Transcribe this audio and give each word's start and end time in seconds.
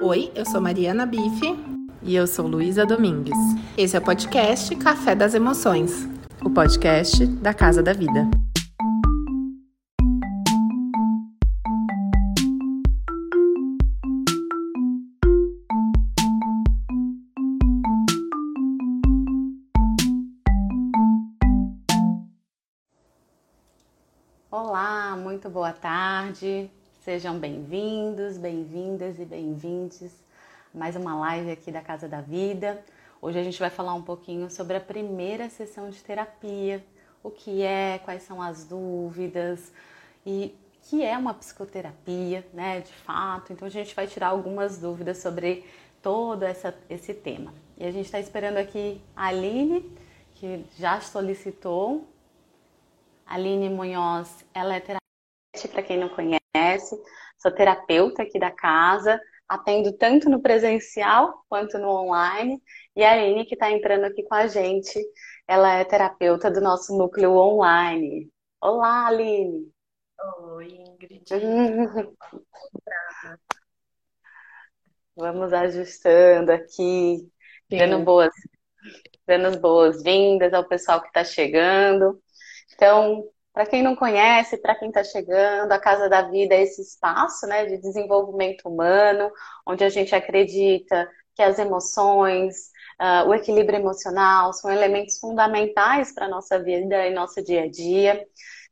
Oi, 0.00 0.30
eu 0.34 0.44
sou 0.44 0.60
Mariana 0.60 1.06
Bife. 1.06 1.56
E 2.02 2.14
eu 2.14 2.26
sou 2.26 2.46
Luísa 2.46 2.84
Domingues. 2.84 3.38
Esse 3.76 3.96
é 3.96 3.98
o 3.98 4.02
podcast 4.02 4.76
Café 4.76 5.14
das 5.14 5.34
Emoções 5.34 6.06
o 6.44 6.50
podcast 6.50 7.26
da 7.26 7.52
Casa 7.52 7.82
da 7.82 7.92
Vida. 7.92 8.28
Olá, 24.50 25.16
muito 25.16 25.50
boa 25.50 25.72
tarde. 25.72 26.70
Sejam 27.06 27.38
bem-vindos, 27.38 28.36
bem-vindas 28.36 29.20
e 29.20 29.24
bem-vindes 29.24 30.12
mais 30.74 30.96
uma 30.96 31.16
live 31.20 31.52
aqui 31.52 31.70
da 31.70 31.80
Casa 31.80 32.08
da 32.08 32.20
Vida. 32.20 32.84
Hoje 33.22 33.38
a 33.38 33.44
gente 33.44 33.60
vai 33.60 33.70
falar 33.70 33.94
um 33.94 34.02
pouquinho 34.02 34.50
sobre 34.50 34.76
a 34.76 34.80
primeira 34.80 35.48
sessão 35.48 35.88
de 35.88 36.02
terapia, 36.02 36.84
o 37.22 37.30
que 37.30 37.62
é, 37.62 38.00
quais 38.04 38.24
são 38.24 38.42
as 38.42 38.64
dúvidas 38.64 39.72
e 40.26 40.52
que 40.82 41.04
é 41.04 41.16
uma 41.16 41.32
psicoterapia, 41.32 42.44
né, 42.52 42.80
de 42.80 42.92
fato. 42.92 43.52
Então 43.52 43.68
a 43.68 43.70
gente 43.70 43.94
vai 43.94 44.08
tirar 44.08 44.30
algumas 44.30 44.78
dúvidas 44.78 45.18
sobre 45.18 45.64
todo 46.02 46.42
essa, 46.42 46.76
esse 46.90 47.14
tema. 47.14 47.54
E 47.78 47.86
a 47.86 47.92
gente 47.92 48.06
está 48.06 48.18
esperando 48.18 48.56
aqui 48.56 49.00
a 49.14 49.28
Aline, 49.28 49.96
que 50.34 50.66
já 50.76 51.00
solicitou. 51.00 52.04
Aline 53.24 53.68
Munhoz, 53.68 54.44
ela 54.52 54.74
é 54.74 54.80
terapeuta, 54.80 55.68
para 55.72 55.84
quem 55.84 56.00
não 56.00 56.08
conhece 56.08 56.45
conhece, 56.86 57.02
sou 57.38 57.50
terapeuta 57.50 58.22
aqui 58.22 58.38
da 58.38 58.50
casa, 58.50 59.20
atendo 59.48 59.92
tanto 59.92 60.28
no 60.30 60.40
presencial 60.40 61.44
quanto 61.48 61.78
no 61.78 61.88
online. 61.88 62.62
E 62.94 63.04
a 63.04 63.12
Aline, 63.12 63.44
que 63.44 63.54
está 63.54 63.70
entrando 63.70 64.04
aqui 64.04 64.22
com 64.22 64.34
a 64.34 64.46
gente, 64.46 64.98
ela 65.46 65.74
é 65.74 65.84
terapeuta 65.84 66.50
do 66.50 66.60
nosso 66.60 66.96
núcleo 66.96 67.32
online. 67.32 68.30
Olá, 68.60 69.06
Aline! 69.06 69.70
Oi, 70.54 70.68
Ingrid. 70.68 71.26
Vamos 75.16 75.52
ajustando 75.52 76.52
aqui, 76.52 77.30
Sim. 77.70 77.78
dando 77.78 78.04
boas, 78.04 78.30
dando 79.26 79.58
boas-vindas 79.60 80.52
ao 80.52 80.68
pessoal 80.68 81.00
que 81.00 81.08
está 81.08 81.24
chegando. 81.24 82.20
Então, 82.74 83.24
para 83.56 83.64
quem 83.64 83.82
não 83.82 83.96
conhece, 83.96 84.58
para 84.58 84.74
quem 84.74 84.88
está 84.88 85.02
chegando, 85.02 85.72
a 85.72 85.78
Casa 85.78 86.10
da 86.10 86.20
Vida 86.20 86.54
é 86.54 86.60
esse 86.60 86.82
espaço 86.82 87.46
né, 87.46 87.64
de 87.64 87.78
desenvolvimento 87.78 88.68
humano, 88.68 89.32
onde 89.66 89.82
a 89.82 89.88
gente 89.88 90.14
acredita 90.14 91.10
que 91.34 91.42
as 91.42 91.58
emoções, 91.58 92.70
uh, 93.00 93.26
o 93.26 93.32
equilíbrio 93.34 93.78
emocional 93.78 94.52
são 94.52 94.70
elementos 94.70 95.18
fundamentais 95.18 96.12
para 96.12 96.26
a 96.26 96.28
nossa 96.28 96.62
vida 96.62 97.06
e 97.06 97.14
nosso 97.14 97.42
dia 97.42 97.62
a 97.62 97.70
dia. 97.70 98.22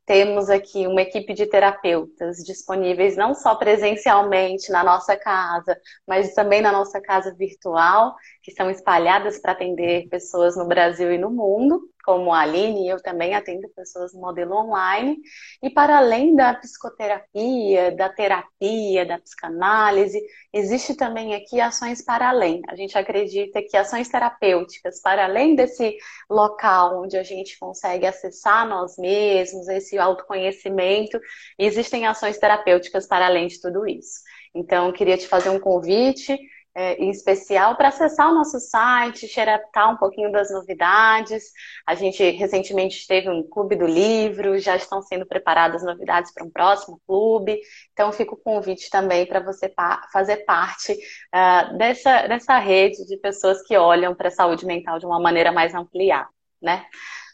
Temos 0.05 0.51
aqui 0.51 0.85
uma 0.85 1.01
equipe 1.01 1.33
de 1.33 1.47
terapeutas 1.47 2.37
disponíveis 2.45 3.17
não 3.17 3.33
só 3.33 3.55
presencialmente 3.55 4.71
na 4.71 4.83
nossa 4.83 5.17
casa, 5.17 5.75
mas 6.07 6.35
também 6.35 6.61
na 6.61 6.71
nossa 6.71 7.01
casa 7.01 7.33
virtual, 7.33 8.15
que 8.43 8.51
são 8.51 8.69
espalhadas 8.69 9.39
para 9.39 9.53
atender 9.53 10.07
pessoas 10.09 10.55
no 10.55 10.67
Brasil 10.67 11.11
e 11.11 11.17
no 11.17 11.31
mundo 11.31 11.89
como 12.05 12.31
a 12.31 12.41
Aline, 12.41 12.87
eu 12.87 13.01
também 13.01 13.33
atendo 13.33 13.67
pessoas 13.75 14.13
no 14.13 14.21
modelo 14.21 14.55
online. 14.55 15.17
E 15.61 15.69
para 15.69 15.97
além 15.97 16.35
da 16.35 16.53
psicoterapia, 16.53 17.91
da 17.95 18.07
terapia, 18.09 19.05
da 19.05 19.17
psicanálise, 19.17 20.21
existe 20.53 20.95
também 20.95 21.33
aqui 21.33 21.59
ações 21.59 22.03
para 22.03 22.29
além. 22.29 22.61
A 22.67 22.75
gente 22.75 22.95
acredita 22.97 23.61
que 23.63 23.75
ações 23.75 24.07
terapêuticas, 24.07 25.01
para 25.01 25.25
além 25.25 25.55
desse 25.55 25.97
local 26.29 27.01
onde 27.03 27.17
a 27.17 27.23
gente 27.23 27.57
consegue 27.57 28.05
acessar 28.05 28.67
nós 28.67 28.97
mesmos, 28.97 29.67
esse 29.67 29.97
autoconhecimento, 29.97 31.19
existem 31.57 32.05
ações 32.05 32.37
terapêuticas 32.37 33.07
para 33.07 33.25
além 33.25 33.47
de 33.47 33.59
tudo 33.59 33.87
isso. 33.87 34.19
Então, 34.53 34.91
queria 34.93 35.17
te 35.17 35.27
fazer 35.27 35.49
um 35.49 35.59
convite 35.59 36.37
é, 36.75 36.95
em 36.95 37.09
especial 37.09 37.77
para 37.77 37.87
acessar 37.87 38.29
o 38.29 38.35
nosso 38.35 38.59
site, 38.59 39.29
xeretar 39.29 39.93
um 39.93 39.97
pouquinho 39.97 40.29
das 40.29 40.51
novidades. 40.51 41.45
A 41.87 41.95
gente 41.95 42.21
recentemente 42.31 43.07
teve 43.07 43.29
um 43.29 43.41
clube 43.41 43.77
do 43.77 43.87
livro, 43.87 44.59
já 44.59 44.75
estão 44.75 45.01
sendo 45.01 45.25
preparadas 45.25 45.83
novidades 45.83 46.33
para 46.33 46.43
um 46.43 46.49
próximo 46.49 46.99
clube. 47.07 47.57
Então 47.93 48.11
fica 48.11 48.33
o 48.33 48.37
convite 48.37 48.89
também 48.89 49.25
para 49.25 49.39
você 49.39 49.69
pa 49.69 50.05
fazer 50.11 50.37
parte 50.45 50.91
uh, 50.91 51.77
dessa, 51.77 52.27
dessa 52.27 52.57
rede 52.57 53.07
de 53.07 53.15
pessoas 53.17 53.61
que 53.63 53.77
olham 53.77 54.13
para 54.13 54.27
a 54.27 54.31
saúde 54.31 54.65
mental 54.65 54.99
de 54.99 55.05
uma 55.05 55.19
maneira 55.19 55.53
mais 55.53 55.73
ampliada, 55.73 56.27
né? 56.61 56.85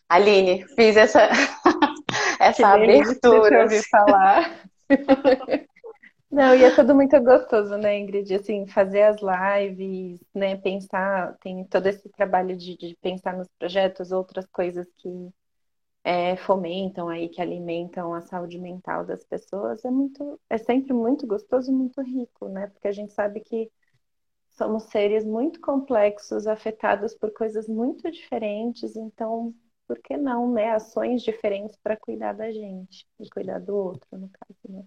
Aline, 0.08 0.68
fiz 0.76 0.96
essa, 0.98 1.30
essa 2.40 2.68
abertura. 2.68 3.68
De 3.68 3.82
falar. 3.90 4.62
Não, 6.32 6.56
e 6.56 6.64
é 6.64 6.72
tudo 6.74 6.96
muito 6.96 7.20
gostoso, 7.22 7.78
né, 7.78 8.00
Ingrid? 8.00 8.34
Assim, 8.36 8.66
fazer 8.68 9.04
as 9.04 9.18
lives, 9.22 10.20
né, 10.34 10.56
pensar, 10.58 11.38
tem 11.40 11.66
todo 11.66 11.88
esse 11.88 12.08
trabalho 12.10 12.56
de, 12.56 12.78
de 12.78 12.96
pensar 13.02 13.36
nos 13.38 13.50
projetos, 13.60 14.12
outras 14.14 14.46
coisas 14.48 14.88
que 14.98 15.10
é, 16.04 16.36
fomentam 16.38 17.10
aí, 17.10 17.30
que 17.30 17.42
alimentam 17.42 18.14
a 18.14 18.22
saúde 18.22 18.60
mental 18.60 19.06
das 19.06 19.24
pessoas, 19.26 19.86
é 19.86 19.92
muito, 19.92 20.40
é 20.50 20.58
sempre 20.58 20.94
muito 20.94 21.28
gostoso 21.28 21.72
e 21.72 21.76
muito 21.76 22.02
rico, 22.02 22.50
né? 22.50 22.68
Porque 22.68 22.88
a 22.88 22.92
gente 22.94 23.14
sabe 23.14 23.42
que 23.42 23.72
somos 24.52 24.84
seres 24.86 25.26
muito 25.26 25.62
complexos, 25.62 26.48
afetados 26.48 27.16
por 27.16 27.34
coisas 27.34 27.68
muito 27.68 28.12
diferentes, 28.12 28.96
então, 28.96 29.54
por 29.88 30.00
que 30.00 30.18
não, 30.18 30.52
né? 30.54 30.72
Ações 30.72 31.24
diferentes 31.24 31.78
para 31.84 31.98
cuidar 31.98 32.34
da 32.34 32.52
gente 32.52 33.08
e 33.20 33.30
cuidar 33.30 33.60
do 33.60 33.76
outro, 33.76 34.08
no 34.20 34.30
caso, 34.30 34.60
né? 34.70 34.86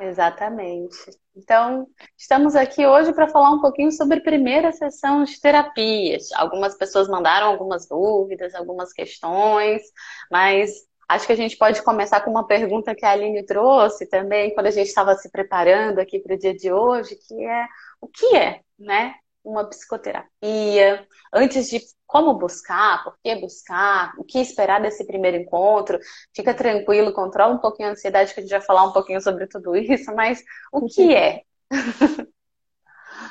Exatamente. 0.00 1.10
Então, 1.36 1.86
estamos 2.16 2.56
aqui 2.56 2.86
hoje 2.86 3.12
para 3.12 3.28
falar 3.28 3.50
um 3.50 3.60
pouquinho 3.60 3.92
sobre 3.92 4.20
primeira 4.20 4.72
sessão 4.72 5.24
de 5.24 5.38
terapias. 5.38 6.32
Algumas 6.32 6.74
pessoas 6.74 7.06
mandaram 7.06 7.48
algumas 7.48 7.86
dúvidas, 7.86 8.54
algumas 8.54 8.94
questões, 8.94 9.82
mas 10.30 10.70
acho 11.06 11.26
que 11.26 11.32
a 11.32 11.36
gente 11.36 11.56
pode 11.58 11.82
começar 11.82 12.22
com 12.22 12.30
uma 12.30 12.46
pergunta 12.46 12.94
que 12.94 13.04
a 13.04 13.10
Aline 13.10 13.44
trouxe 13.44 14.06
também, 14.06 14.54
quando 14.54 14.68
a 14.68 14.70
gente 14.70 14.86
estava 14.86 15.14
se 15.16 15.30
preparando 15.30 15.98
aqui 15.98 16.18
para 16.18 16.34
o 16.34 16.38
dia 16.38 16.54
de 16.54 16.72
hoje, 16.72 17.16
que 17.16 17.44
é 17.44 17.66
o 18.00 18.08
que 18.08 18.36
é, 18.36 18.60
né? 18.78 19.14
Uma 19.44 19.68
psicoterapia, 19.68 21.06
antes 21.32 21.68
de 21.70 21.80
como 22.06 22.34
buscar, 22.34 23.04
por 23.04 23.16
que 23.22 23.36
buscar, 23.36 24.12
o 24.18 24.24
que 24.24 24.38
esperar 24.38 24.82
desse 24.82 25.06
primeiro 25.06 25.36
encontro. 25.38 25.98
Fica 26.34 26.52
tranquilo, 26.54 27.12
controla 27.12 27.54
um 27.54 27.58
pouquinho 27.58 27.88
a 27.88 27.92
ansiedade, 27.92 28.34
que 28.34 28.40
a 28.40 28.42
gente 28.42 28.50
vai 28.50 28.60
falar 28.60 28.84
um 28.84 28.92
pouquinho 28.92 29.20
sobre 29.20 29.46
tudo 29.46 29.76
isso, 29.76 30.14
mas 30.14 30.42
o 30.72 30.86
que 30.86 31.14
é? 31.14 31.42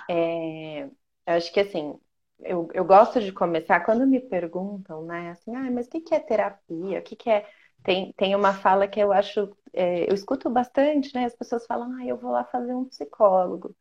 é 0.09 0.83
eu 0.83 1.33
acho 1.35 1.51
que 1.53 1.59
assim, 1.59 1.93
eu, 2.39 2.67
eu 2.73 2.85
gosto 2.85 3.19
de 3.21 3.31
começar 3.31 3.81
quando 3.85 4.07
me 4.07 4.19
perguntam, 4.19 5.03
né, 5.05 5.31
assim, 5.31 5.55
ah, 5.55 5.69
mas 5.71 5.87
o 5.87 5.89
que, 5.89 6.01
que 6.01 6.15
é 6.15 6.19
terapia? 6.19 6.99
O 6.99 7.03
que, 7.03 7.15
que 7.15 7.29
é. 7.29 7.47
Tem, 7.83 8.11
tem 8.13 8.35
uma 8.35 8.53
fala 8.53 8.87
que 8.89 8.99
eu 8.99 9.11
acho, 9.13 9.55
é, 9.73 10.09
eu 10.09 10.13
escuto 10.13 10.49
bastante, 10.49 11.13
né? 11.15 11.25
As 11.25 11.35
pessoas 11.35 11.65
falam, 11.65 11.93
ah, 11.97 12.05
eu 12.05 12.17
vou 12.17 12.31
lá 12.31 12.43
fazer 12.45 12.73
um 12.73 12.83
psicólogo. 12.85 13.73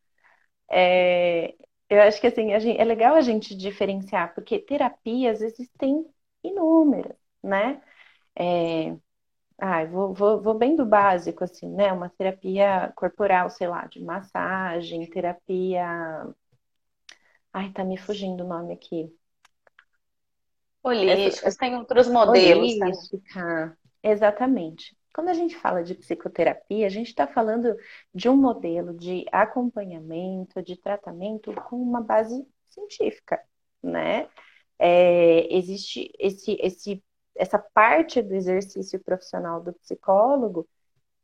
É, 0.70 1.54
eu 1.88 2.02
acho 2.02 2.20
que 2.20 2.26
assim, 2.26 2.58
gente, 2.60 2.78
é 2.80 2.84
legal 2.84 3.14
a 3.14 3.20
gente 3.20 3.56
diferenciar, 3.56 4.34
porque 4.34 4.58
terapias 4.58 5.40
existem 5.42 6.04
inúmeras, 6.42 7.16
né? 7.42 7.82
É, 8.36 8.96
ah, 9.58 9.84
vou, 9.86 10.14
vou, 10.14 10.40
vou 10.42 10.54
bem 10.54 10.76
do 10.76 10.86
básico, 10.86 11.44
assim, 11.44 11.68
né? 11.68 11.92
Uma 11.92 12.10
terapia 12.10 12.92
corporal, 12.96 13.50
sei 13.50 13.68
lá, 13.68 13.86
de 13.86 14.02
massagem, 14.02 15.08
terapia. 15.10 15.86
Ai, 17.52 17.70
tá 17.72 17.84
me 17.84 17.98
fugindo 17.98 18.44
o 18.44 18.48
nome 18.48 18.72
aqui. 18.74 19.12
Holísticas, 20.82 21.56
tem 21.56 21.74
outros 21.76 22.08
modelos. 22.08 22.72
Holística, 22.72 23.78
exatamente. 24.02 24.97
Quando 25.14 25.28
a 25.28 25.34
gente 25.34 25.56
fala 25.56 25.82
de 25.82 25.94
psicoterapia, 25.94 26.86
a 26.86 26.90
gente 26.90 27.08
está 27.08 27.26
falando 27.26 27.74
de 28.14 28.28
um 28.28 28.36
modelo 28.36 28.94
de 28.94 29.24
acompanhamento, 29.32 30.62
de 30.62 30.76
tratamento 30.76 31.52
com 31.68 31.76
uma 31.76 32.00
base 32.00 32.46
científica, 32.68 33.42
né? 33.82 34.28
É, 34.78 35.52
existe 35.54 36.12
esse, 36.18 36.56
esse, 36.60 37.02
essa 37.34 37.58
parte 37.58 38.22
do 38.22 38.34
exercício 38.34 39.02
profissional 39.02 39.60
do 39.62 39.72
psicólogo, 39.72 40.68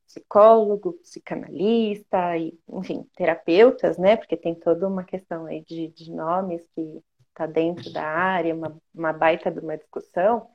psicólogo, 0.07 0.95
psicanalista, 0.95 2.37
e, 2.37 2.59
enfim, 2.69 3.05
terapeutas, 3.17 3.99
né? 3.99 4.17
Porque 4.17 4.37
tem 4.37 4.55
toda 4.55 4.89
uma 4.89 5.05
questão 5.05 5.47
aí 5.47 5.63
de, 5.65 5.89
de 5.89 6.11
nomes 6.13 6.67
que 6.75 7.03
está 7.29 7.47
dentro 7.47 7.93
da 7.93 8.05
área, 8.05 8.55
uma, 8.55 8.77
uma 8.95 9.13
baita 9.13 9.51
de 9.51 9.59
uma 9.61 9.77
discussão, 9.77 10.49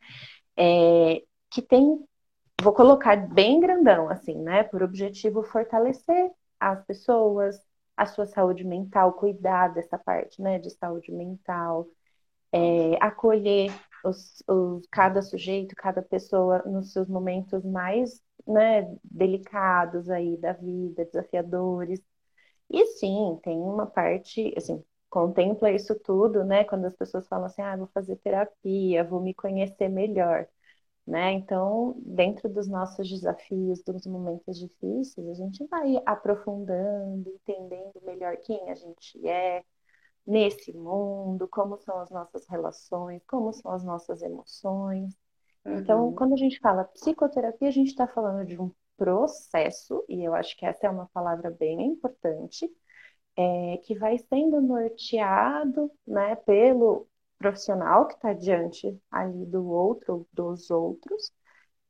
é, 0.58 1.22
que 1.52 1.62
tem 1.62 2.06
vou 2.62 2.74
colocar 2.74 3.16
bem 3.16 3.60
grandão, 3.60 4.10
assim, 4.10 4.36
né? 4.36 4.64
Por 4.64 4.84
objetivo 4.84 5.44
fortalecer 5.44 6.32
as 6.60 6.84
pessoas, 6.86 7.60
a 7.96 8.06
sua 8.06 8.26
saúde 8.26 8.64
mental, 8.64 9.14
cuidar 9.14 9.70
dessa 9.70 9.98
parte, 9.98 10.42
né, 10.42 10.60
de 10.60 10.70
saúde 10.72 11.12
mental, 11.12 11.88
é, 12.52 12.96
acolher 13.02 13.72
os, 14.04 14.44
os, 14.48 14.86
cada 14.92 15.22
sujeito, 15.22 15.76
cada 15.76 16.02
pessoa 16.02 16.64
nos 16.66 16.94
seus 16.94 17.08
momentos 17.08 17.64
mais 17.66 18.22
né, 18.48 18.94
delicados 19.04 20.10
aí 20.10 20.38
da 20.38 20.54
vida, 20.54 21.06
desafiadores. 21.06 22.02
E 22.70 22.86
sim, 22.88 23.40
tem 23.44 23.60
uma 23.60 23.86
parte, 23.88 24.54
assim, 24.58 24.84
contempla 25.10 25.72
isso 25.72 25.96
tudo, 26.00 26.44
né? 26.44 26.64
Quando 26.66 26.86
as 26.86 26.96
pessoas 26.96 27.28
falam 27.28 27.46
assim, 27.46 27.62
ah, 27.62 27.76
vou 27.78 27.88
fazer 27.94 28.16
terapia, 28.18 29.04
vou 29.04 29.22
me 29.22 29.34
conhecer 29.34 29.90
melhor, 29.90 30.48
né? 31.10 31.32
Então, 31.32 31.96
dentro 32.06 32.48
dos 32.48 32.68
nossos 32.68 33.10
desafios, 33.10 33.82
dos 33.82 34.06
momentos 34.06 34.60
difíceis, 34.60 35.28
a 35.28 35.34
gente 35.34 35.66
vai 35.66 36.00
aprofundando, 36.06 37.28
entendendo 37.28 38.00
melhor 38.04 38.38
quem 38.38 38.70
a 38.70 38.76
gente 38.76 39.28
é 39.28 39.64
nesse 40.26 40.72
mundo, 40.72 41.48
como 41.48 41.80
são 41.80 41.98
as 42.00 42.12
nossas 42.12 42.48
relações, 42.48 43.24
como 43.26 43.52
são 43.52 43.72
as 43.72 43.84
nossas 43.84 44.22
emoções. 44.22 45.18
Então, 45.66 46.10
uhum. 46.10 46.16
quando 46.16 46.34
a 46.34 46.38
gente 46.38 46.60
fala 46.60 46.84
psicoterapia, 46.84 47.70
a 47.70 47.72
gente 47.72 47.88
está 47.88 48.08
falando 48.08 48.46
de 48.46 48.62
um 48.62 48.72
processo, 48.96 50.06
e 50.08 50.24
eu 50.24 50.36
acho 50.36 50.56
que 50.56 50.66
essa 50.66 50.86
é 50.86 50.90
uma 50.92 51.10
palavra 51.12 51.50
bem 51.50 51.88
importante, 51.88 52.70
é, 53.36 53.78
que 53.78 53.98
vai 53.98 54.20
sendo 54.20 54.62
norteado 54.62 55.92
né, 56.06 56.36
pelo 56.36 57.08
profissional 57.40 58.08
que 58.08 58.16
está 58.16 58.34
diante 58.34 59.00
ali 59.12 59.46
do 59.48 59.68
outro, 59.70 60.28
dos 60.34 60.70
outros, 60.72 61.32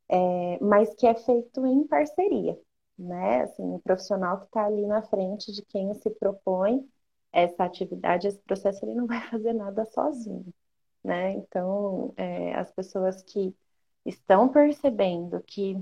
é, 0.10 0.60
mas 0.62 0.94
que 0.96 1.08
é 1.08 1.16
feito 1.16 1.66
em 1.66 1.88
parceria, 1.88 2.58
né? 2.98 3.44
Assim, 3.44 3.64
o 3.64 3.80
profissional 3.80 4.40
que 4.40 4.46
está 4.46 4.66
ali 4.66 4.86
na 4.88 5.02
frente 5.04 5.52
de 5.52 5.64
quem 5.66 5.94
se 5.96 6.10
propõe 6.12 6.88
essa 7.32 7.64
atividade, 7.66 8.28
esse 8.28 8.40
processo, 8.42 8.86
ele 8.86 8.96
não 8.96 9.08
vai 9.08 9.22
fazer 9.30 9.54
nada 9.54 9.86
sozinho, 9.86 10.54
né? 11.04 11.32
Então, 11.34 12.14
é, 12.18 12.56
as 12.56 12.72
pessoas 12.72 13.22
que 13.24 13.56
estão 14.06 14.50
percebendo 14.50 15.42
que 15.44 15.78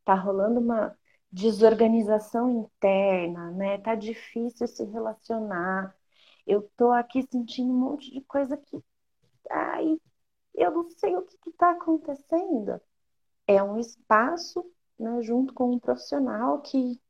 está 0.00 0.14
rolando 0.14 0.60
uma 0.60 0.96
desorganização 1.32 2.50
interna, 2.50 3.50
né? 3.52 3.78
Tá 3.78 3.94
difícil 3.94 4.66
se 4.66 4.84
relacionar. 4.84 5.94
Eu 6.46 6.62
tô 6.76 6.90
aqui 6.92 7.22
sentindo 7.30 7.72
um 7.72 7.78
monte 7.78 8.10
de 8.12 8.20
coisa 8.22 8.56
que, 8.56 8.78
ai, 9.50 9.98
eu 10.54 10.72
não 10.72 10.90
sei 10.90 11.16
o 11.16 11.22
que 11.22 11.50
está 11.50 11.72
acontecendo. 11.72 12.80
É 13.46 13.62
um 13.62 13.78
espaço, 13.78 14.64
né, 14.98 15.22
junto 15.22 15.54
com 15.54 15.72
um 15.72 15.78
profissional 15.78 16.60
que, 16.62 17.00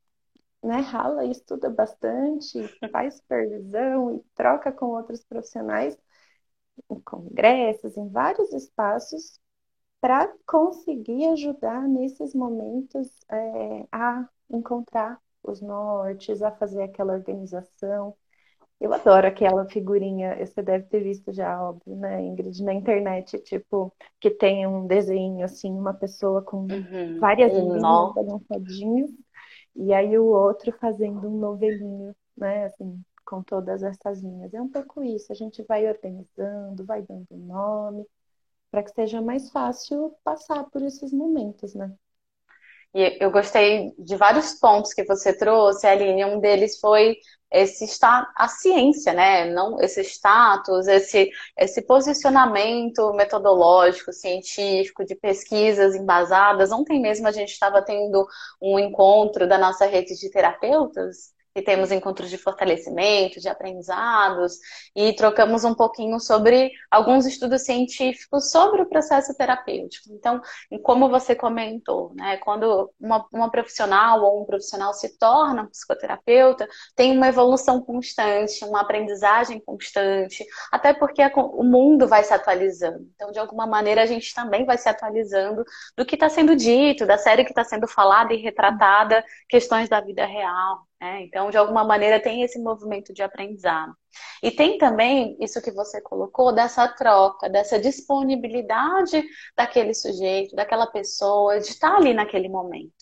né, 0.63 0.77
rala 0.81 1.25
e 1.25 1.31
estuda 1.31 1.69
bastante, 1.69 2.59
faz 2.91 3.15
supervisão 3.17 4.15
e 4.15 4.21
troca 4.35 4.71
com 4.71 4.87
outros 4.87 5.23
profissionais 5.25 5.97
em 6.89 6.99
congressos, 7.01 7.97
em 7.97 8.09
vários 8.09 8.51
espaços 8.53 9.39
para 10.01 10.33
conseguir 10.47 11.27
ajudar 11.27 11.87
nesses 11.87 12.33
momentos 12.35 13.09
é, 13.29 13.87
a 13.91 14.27
encontrar 14.49 15.21
os 15.43 15.61
nortes, 15.61 16.41
a 16.41 16.51
fazer 16.51 16.83
aquela 16.83 17.13
organização. 17.13 18.15
Eu 18.81 18.91
adoro 18.91 19.27
aquela 19.27 19.63
figurinha, 19.67 20.43
você 20.43 20.59
deve 20.59 20.87
ter 20.87 21.03
visto 21.03 21.31
já, 21.31 21.61
óbvio, 21.61 21.95
né, 21.95 22.19
Ingrid, 22.25 22.63
na 22.63 22.73
internet, 22.73 23.37
tipo, 23.43 23.93
que 24.19 24.31
tem 24.31 24.65
um 24.65 24.87
desenho, 24.87 25.45
assim, 25.45 25.71
uma 25.71 25.93
pessoa 25.93 26.41
com 26.41 26.61
uhum. 26.61 27.19
várias 27.19 27.53
linhas 27.53 27.79
balançadinhas, 27.79 29.11
e 29.75 29.93
aí 29.93 30.17
o 30.17 30.25
outro 30.25 30.71
fazendo 30.79 31.29
um 31.29 31.37
novelinho, 31.37 32.15
né, 32.35 32.65
assim, 32.65 32.99
com 33.23 33.43
todas 33.43 33.83
essas 33.83 34.19
linhas. 34.19 34.51
É 34.51 34.59
um 34.59 34.69
pouco 34.69 35.03
isso, 35.03 35.31
a 35.31 35.35
gente 35.35 35.61
vai 35.61 35.87
organizando, 35.87 36.83
vai 36.83 37.03
dando 37.03 37.27
nome, 37.37 38.03
para 38.71 38.81
que 38.81 38.89
seja 38.95 39.21
mais 39.21 39.51
fácil 39.51 40.15
passar 40.23 40.63
por 40.71 40.81
esses 40.81 41.13
momentos, 41.13 41.75
né? 41.75 41.93
E 42.93 43.17
eu 43.23 43.31
gostei 43.31 43.93
de 43.97 44.15
vários 44.17 44.53
pontos 44.53 44.93
que 44.93 45.03
você 45.05 45.33
trouxe, 45.33 45.87
Aline. 45.87 46.25
Um 46.25 46.39
deles 46.39 46.79
foi 46.79 47.17
esse 47.51 47.85
está 47.85 48.31
a 48.35 48.47
ciência, 48.47 49.13
né? 49.13 49.45
Não 49.51 49.79
esse 49.81 50.01
status, 50.01 50.87
esse 50.87 51.29
esse 51.57 51.81
posicionamento 51.83 53.13
metodológico, 53.13 54.11
científico, 54.13 55.05
de 55.05 55.15
pesquisas 55.15 55.95
embasadas. 55.95 56.71
Ontem 56.71 56.99
mesmo 57.01 57.27
a 57.27 57.31
gente 57.31 57.51
estava 57.51 57.81
tendo 57.81 58.25
um 58.61 58.79
encontro 58.79 59.47
da 59.47 59.57
nossa 59.57 59.85
rede 59.85 60.15
de 60.17 60.29
terapeutas 60.29 61.33
e 61.55 61.61
temos 61.61 61.91
encontros 61.91 62.29
de 62.29 62.37
fortalecimento, 62.37 63.39
de 63.39 63.49
aprendizados, 63.49 64.57
e 64.95 65.13
trocamos 65.13 65.63
um 65.63 65.73
pouquinho 65.73 66.19
sobre 66.19 66.71
alguns 66.89 67.25
estudos 67.25 67.63
científicos 67.63 68.51
sobre 68.51 68.81
o 68.81 68.85
processo 68.85 69.35
terapêutico. 69.35 70.09
Então, 70.11 70.41
como 70.83 71.09
você 71.09 71.35
comentou, 71.35 72.13
né, 72.15 72.37
quando 72.37 72.91
uma, 72.99 73.25
uma 73.33 73.51
profissional 73.51 74.23
ou 74.23 74.41
um 74.41 74.45
profissional 74.45 74.93
se 74.93 75.17
torna 75.17 75.67
psicoterapeuta, 75.67 76.67
tem 76.95 77.15
uma 77.15 77.27
evolução 77.27 77.81
constante, 77.81 78.63
uma 78.63 78.81
aprendizagem 78.81 79.59
constante, 79.59 80.45
até 80.71 80.93
porque 80.93 81.21
o 81.35 81.63
mundo 81.63 82.07
vai 82.07 82.23
se 82.23 82.33
atualizando. 82.33 83.09
Então, 83.15 83.31
de 83.31 83.39
alguma 83.39 83.67
maneira, 83.67 84.03
a 84.03 84.05
gente 84.05 84.33
também 84.33 84.65
vai 84.65 84.77
se 84.77 84.87
atualizando 84.87 85.63
do 85.97 86.05
que 86.05 86.15
está 86.15 86.29
sendo 86.29 86.55
dito, 86.55 87.05
da 87.05 87.17
série 87.17 87.43
que 87.43 87.51
está 87.51 87.63
sendo 87.63 87.87
falada 87.87 88.33
e 88.33 88.37
retratada, 88.37 89.23
questões 89.49 89.89
da 89.89 89.99
vida 89.99 90.25
real. 90.25 90.87
Né? 91.01 91.23
Então, 91.23 91.49
de 91.49 91.57
alguma 91.57 91.83
maneira, 91.83 92.21
tem 92.21 92.43
esse 92.43 92.59
movimento 92.59 93.11
de 93.11 93.23
aprendizado. 93.23 93.93
E 94.43 94.51
tem 94.51 94.77
também 94.77 95.35
isso 95.39 95.61
que 95.61 95.71
você 95.71 95.99
colocou, 95.99 96.53
dessa 96.53 96.87
troca, 96.87 97.49
dessa 97.49 97.79
disponibilidade 97.79 99.23
daquele 99.57 99.95
sujeito, 99.95 100.55
daquela 100.55 100.85
pessoa, 100.85 101.59
de 101.59 101.69
estar 101.69 101.95
ali 101.95 102.13
naquele 102.13 102.47
momento. 102.47 102.93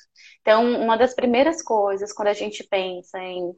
Então, 0.41 0.81
uma 0.81 0.97
das 0.97 1.13
primeiras 1.13 1.61
coisas, 1.61 2.13
quando 2.13 2.29
a 2.29 2.33
gente 2.33 2.63
pensa 2.63 3.19
em 3.19 3.53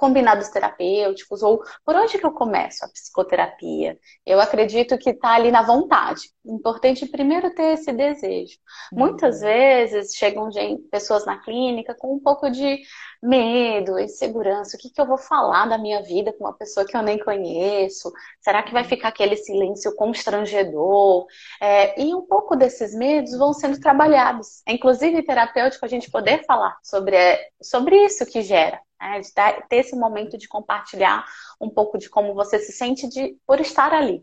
combinados 0.00 0.48
terapêuticos, 0.48 1.42
ou 1.42 1.62
por 1.84 1.94
onde 1.94 2.18
que 2.18 2.24
eu 2.24 2.32
começo 2.32 2.82
a 2.82 2.88
psicoterapia? 2.88 3.98
Eu 4.24 4.40
acredito 4.40 4.96
que 4.96 5.10
está 5.10 5.34
ali 5.34 5.50
na 5.50 5.60
vontade. 5.60 6.22
Importante 6.42 7.04
primeiro 7.04 7.54
ter 7.54 7.74
esse 7.74 7.92
desejo. 7.92 8.56
Uhum. 8.92 9.00
Muitas 9.00 9.40
vezes 9.40 10.14
chegam 10.14 10.50
gente, 10.50 10.88
pessoas 10.88 11.26
na 11.26 11.38
clínica 11.42 11.94
com 11.94 12.14
um 12.14 12.18
pouco 12.18 12.48
de 12.48 12.80
medo, 13.22 13.98
insegurança. 13.98 14.76
O 14.76 14.80
que, 14.80 14.90
que 14.90 15.00
eu 15.00 15.06
vou 15.06 15.18
falar 15.18 15.66
da 15.66 15.78
minha 15.78 16.02
vida 16.02 16.32
com 16.32 16.44
uma 16.44 16.52
pessoa 16.56 16.86
que 16.86 16.96
eu 16.96 17.02
nem 17.02 17.18
conheço? 17.18 18.12
Será 18.40 18.62
que 18.62 18.72
vai 18.72 18.84
ficar 18.84 19.08
aquele 19.08 19.36
silêncio 19.36 19.94
constrangedor? 19.94 21.26
É, 21.60 22.00
e 22.00 22.14
um 22.14 22.22
pouco 22.22 22.56
desses 22.56 22.94
medos 22.94 23.36
vão 23.36 23.52
sendo 23.52 23.78
trabalhados. 23.80 24.62
É, 24.66 24.72
inclusive, 24.72 25.22
terapêutico, 25.22 25.84
a 25.84 25.88
gente 25.88 26.10
poder 26.10 26.44
falar 26.44 26.78
sobre, 26.82 27.16
é, 27.16 27.48
sobre 27.62 27.96
isso 28.04 28.24
que 28.26 28.42
gera 28.42 28.80
né? 29.00 29.20
de 29.20 29.32
ter 29.68 29.76
esse 29.76 29.96
momento 29.96 30.36
de 30.36 30.46
compartilhar 30.46 31.24
um 31.60 31.70
pouco 31.70 31.98
de 31.98 32.08
como 32.08 32.34
você 32.34 32.58
se 32.58 32.72
sente 32.72 33.08
de, 33.08 33.36
por 33.46 33.60
estar 33.60 33.92
ali. 33.92 34.22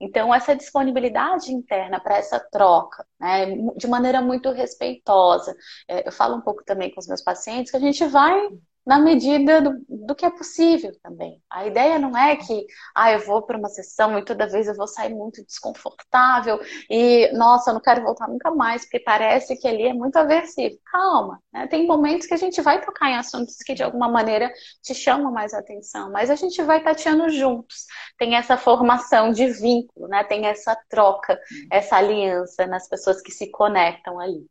Então, 0.00 0.34
essa 0.34 0.54
disponibilidade 0.54 1.52
interna 1.52 2.00
para 2.00 2.18
essa 2.18 2.38
troca, 2.38 3.06
né, 3.20 3.46
de 3.76 3.86
maneira 3.86 4.20
muito 4.22 4.50
respeitosa. 4.52 5.56
É, 5.88 6.06
eu 6.08 6.12
falo 6.12 6.36
um 6.36 6.40
pouco 6.40 6.64
também 6.64 6.90
com 6.92 7.00
os 7.00 7.06
meus 7.08 7.22
pacientes 7.22 7.70
que 7.70 7.76
a 7.76 7.80
gente 7.80 8.04
vai 8.06 8.48
na 8.88 8.98
medida 8.98 9.60
do, 9.60 9.84
do, 9.86 10.14
que 10.14 10.24
é 10.24 10.30
possível 10.30 10.90
também. 11.02 11.42
A 11.50 11.66
ideia 11.66 11.98
não 11.98 12.16
é 12.16 12.34
que, 12.36 12.64
ah, 12.94 13.12
eu 13.12 13.20
vou 13.20 13.42
para 13.42 13.58
uma 13.58 13.68
sessão 13.68 14.18
e 14.18 14.24
toda 14.24 14.48
vez 14.48 14.66
eu 14.66 14.74
vou 14.74 14.86
sair 14.86 15.14
muito 15.14 15.44
desconfortável 15.44 16.58
e, 16.88 17.30
nossa, 17.34 17.68
eu 17.68 17.74
não 17.74 17.82
quero 17.82 18.02
voltar 18.02 18.26
nunca 18.26 18.50
mais, 18.50 18.84
porque 18.84 19.00
parece 19.00 19.54
que 19.60 19.68
ali 19.68 19.82
é 19.82 19.92
muito 19.92 20.16
aversivo. 20.16 20.78
Calma, 20.90 21.38
né? 21.52 21.66
Tem 21.66 21.86
momentos 21.86 22.26
que 22.26 22.32
a 22.32 22.38
gente 22.38 22.62
vai 22.62 22.80
tocar 22.80 23.10
em 23.10 23.16
assuntos 23.16 23.58
que 23.58 23.74
de 23.74 23.82
alguma 23.82 24.08
maneira 24.08 24.50
te 24.82 24.94
chamam 24.94 25.30
mais 25.30 25.52
atenção, 25.52 26.10
mas 26.10 26.30
a 26.30 26.34
gente 26.34 26.62
vai 26.62 26.82
tateando 26.82 27.28
juntos. 27.28 27.84
Tem 28.16 28.36
essa 28.36 28.56
formação 28.56 29.32
de 29.32 29.48
vínculo, 29.48 30.08
né? 30.08 30.24
Tem 30.24 30.46
essa 30.46 30.74
troca, 30.88 31.38
essa 31.70 31.96
aliança 31.96 32.66
nas 32.66 32.88
pessoas 32.88 33.20
que 33.20 33.32
se 33.32 33.50
conectam 33.50 34.18
ali. 34.18 34.46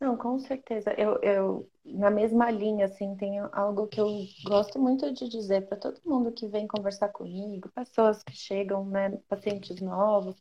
Não, 0.00 0.16
com 0.16 0.38
certeza. 0.38 0.94
Eu, 0.96 1.20
eu, 1.22 1.70
na 1.84 2.10
mesma 2.10 2.50
linha, 2.50 2.86
assim, 2.86 3.16
tem 3.16 3.38
algo 3.52 3.88
que 3.88 4.00
eu 4.00 4.06
gosto 4.44 4.78
muito 4.78 5.12
de 5.12 5.28
dizer 5.28 5.66
para 5.68 5.76
todo 5.76 6.00
mundo 6.04 6.32
que 6.32 6.46
vem 6.46 6.68
conversar 6.68 7.08
comigo, 7.08 7.68
pessoas 7.70 8.22
que 8.22 8.32
chegam, 8.34 8.86
né, 8.86 9.16
pacientes 9.28 9.80
novos, 9.80 10.40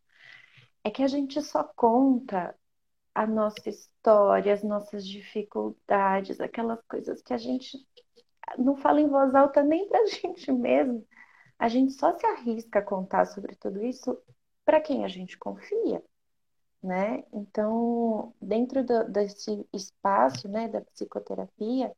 é 0.84 0.92
que 0.92 1.04
a 1.04 1.08
gente 1.08 1.42
só 1.42 1.64
conta 1.64 2.56
a 3.16 3.28
nossa 3.28 3.70
história, 3.70 4.54
as 4.54 4.64
nossas 4.64 5.08
dificuldades, 5.08 6.40
aquelas 6.42 6.82
coisas 6.90 7.22
que 7.24 7.34
a 7.34 7.38
gente 7.38 7.78
não 8.58 8.76
fala 8.78 9.02
em 9.02 9.08
voz 9.10 9.34
alta 9.36 9.64
nem 9.64 9.88
pra 9.90 10.06
gente 10.08 10.52
mesmo. 10.52 11.06
A 11.60 11.70
gente 11.70 11.94
só 11.94 12.14
se 12.18 12.26
arrisca 12.26 12.80
a 12.80 12.84
contar 12.84 13.26
sobre 13.28 13.56
tudo 13.56 13.84
isso 13.86 14.18
para 14.66 14.82
quem 14.82 15.06
a 15.06 15.08
gente 15.10 15.38
confia 15.38 16.04
né? 16.84 17.24
Então, 17.34 18.34
dentro 18.42 18.84
do, 18.86 19.06
desse 19.12 19.68
espaço, 19.74 20.48
né, 20.48 20.68
da 20.70 20.82
psicoterapia, 20.82 21.94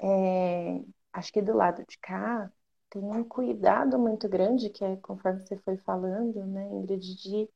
é, 0.00 0.82
acho 1.12 1.32
que 1.32 1.42
do 1.42 1.54
lado 1.56 1.84
de 1.88 1.98
cá 1.98 2.52
tem 2.90 3.02
um 3.04 3.24
cuidado 3.24 3.98
muito 3.98 4.28
grande, 4.28 4.70
que 4.70 4.84
é 4.84 4.96
conforme 4.98 5.42
você 5.46 5.56
foi 5.58 5.76
falando, 5.78 6.46
né, 6.46 6.68
Ingrid, 6.70 7.16
de 7.16 7.50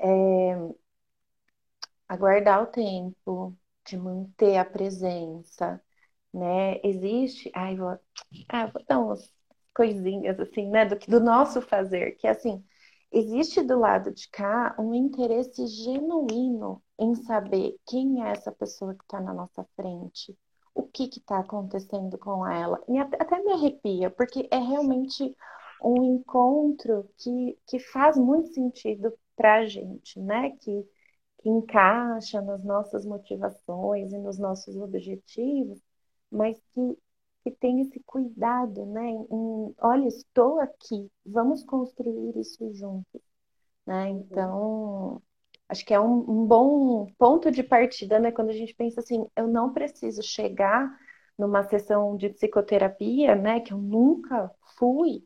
é, 0.00 0.56
aguardar 2.08 2.62
o 2.62 2.66
tempo, 2.66 3.56
de 3.86 3.96
manter 3.96 4.56
a 4.56 4.64
presença, 4.64 5.80
né? 6.32 6.80
Existe, 6.84 7.50
ai, 7.54 7.76
vou, 7.76 7.98
ah, 8.48 8.66
vou 8.68 8.84
dar 8.86 9.00
umas 9.00 9.32
coisinhas 9.74 10.38
assim, 10.40 10.68
né, 10.70 10.84
do, 10.86 10.96
do 10.98 11.20
nosso 11.20 11.60
fazer, 11.62 12.12
que 12.16 12.26
é 12.26 12.30
assim, 12.30 12.64
existe 13.14 13.62
do 13.62 13.78
lado 13.78 14.12
de 14.12 14.28
cá 14.28 14.74
um 14.78 14.92
interesse 14.92 15.66
genuíno 15.66 16.82
em 16.98 17.14
saber 17.14 17.76
quem 17.86 18.24
é 18.24 18.30
essa 18.32 18.50
pessoa 18.50 18.94
que 18.94 19.04
está 19.04 19.20
na 19.20 19.32
nossa 19.32 19.64
frente, 19.76 20.36
o 20.74 20.82
que 20.82 21.04
está 21.04 21.38
acontecendo 21.38 22.18
com 22.18 22.46
ela. 22.46 22.82
E 22.88 22.98
até, 22.98 23.42
me 23.42 23.52
arrepia, 23.52 24.10
porque 24.10 24.48
é 24.50 24.58
realmente 24.58 25.34
um 25.82 26.16
encontro 26.16 27.08
que, 27.18 27.58
que 27.68 27.78
faz 27.78 28.16
muito 28.16 28.48
sentido 28.52 29.12
para 29.36 29.60
a 29.60 29.66
gente, 29.66 30.18
né? 30.20 30.50
Que, 30.60 30.84
que 31.38 31.48
encaixa 31.48 32.40
nas 32.42 32.64
nossas 32.64 33.06
motivações 33.06 34.12
e 34.12 34.18
nos 34.18 34.38
nossos 34.38 34.76
objetivos, 34.76 35.80
mas 36.30 36.58
que, 36.74 36.98
que 37.44 37.50
tem 37.50 37.82
esse 37.82 38.00
cuidado, 38.06 38.86
né? 38.86 39.10
Em, 39.10 39.74
olha, 39.78 40.08
estou 40.08 40.58
aqui, 40.60 41.10
vamos 41.24 41.62
construir 41.62 42.36
isso 42.38 42.72
juntos, 42.74 43.20
né? 43.86 44.08
Então, 44.10 45.22
acho 45.68 45.84
que 45.84 45.94
é 45.94 46.00
um, 46.00 46.18
um 46.30 46.46
bom 46.46 47.06
ponto 47.18 47.50
de 47.50 47.62
partida, 47.62 48.18
né? 48.18 48.32
Quando 48.32 48.50
a 48.50 48.54
gente 48.54 48.74
pensa 48.74 49.00
assim, 49.00 49.26
eu 49.36 49.46
não 49.46 49.72
preciso 49.74 50.22
chegar 50.22 50.90
numa 51.38 51.62
sessão 51.64 52.16
de 52.16 52.30
psicoterapia, 52.30 53.34
né? 53.34 53.60
Que 53.60 53.74
eu 53.74 53.78
nunca 53.78 54.50
fui 54.78 55.22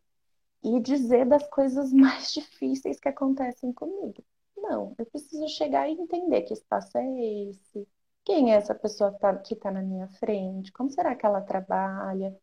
e 0.63 0.81
dizer 0.81 1.27
das 1.27 1.49
coisas 1.49 1.93
mais 1.95 2.33
difíceis 2.33 2.99
que 3.01 3.09
acontecem 3.09 3.73
comigo. 3.73 4.25
Não, 4.57 4.95
eu 4.99 5.07
preciso 5.07 5.49
chegar 5.49 5.89
e 5.89 5.93
entender 5.93 6.43
que 6.43 6.53
espaço 6.53 6.99
é 6.99 7.05
esse, 7.49 7.87
quem 8.29 8.53
é 8.53 8.57
essa 8.57 8.75
pessoa 8.75 9.11
que 9.11 9.55
está 9.55 9.71
tá 9.71 9.71
na 9.71 9.83
minha 9.83 10.07
frente, 10.09 10.71
como 10.73 10.91
será 10.91 11.17
que 11.17 11.25
ela 11.25 11.41
trabalha, 11.41 12.37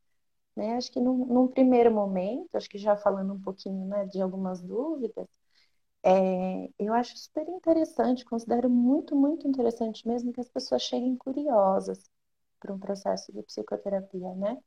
né? 0.56 0.76
Acho 0.78 0.92
que 0.92 1.00
num, 1.00 1.26
num 1.28 1.48
primeiro 1.48 1.92
momento, 1.92 2.56
acho 2.56 2.70
que 2.70 2.78
já 2.80 2.98
falando 2.98 3.34
um 3.34 3.42
pouquinho, 3.42 3.86
né, 3.88 4.06
de 4.08 4.22
algumas 4.22 4.62
dúvidas, 4.62 5.28
é, 6.04 6.70
eu 6.80 6.94
acho 6.94 7.18
super 7.18 7.48
interessante, 7.50 8.26
considero 8.26 8.70
muito, 8.70 9.16
muito 9.16 9.48
interessante 9.48 10.08
mesmo 10.08 10.34
que 10.34 10.42
as 10.42 10.50
pessoas 10.50 10.84
cheguem 10.84 11.16
curiosas 11.18 12.10
para 12.60 12.74
um 12.74 12.80
processo 12.80 13.32
de 13.34 13.44
psicoterapia, 13.44 14.34
né? 14.36 14.58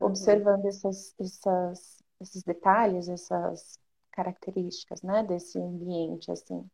Uhum. 0.00 0.08
Observando 0.08 0.66
essas, 0.66 1.14
essas, 1.20 1.98
esses 2.20 2.42
detalhes, 2.44 3.08
essas 3.08 3.78
características, 4.12 5.02
né, 5.02 5.22
desse 5.24 5.58
ambiente, 5.60 6.30
assim. 6.32 6.68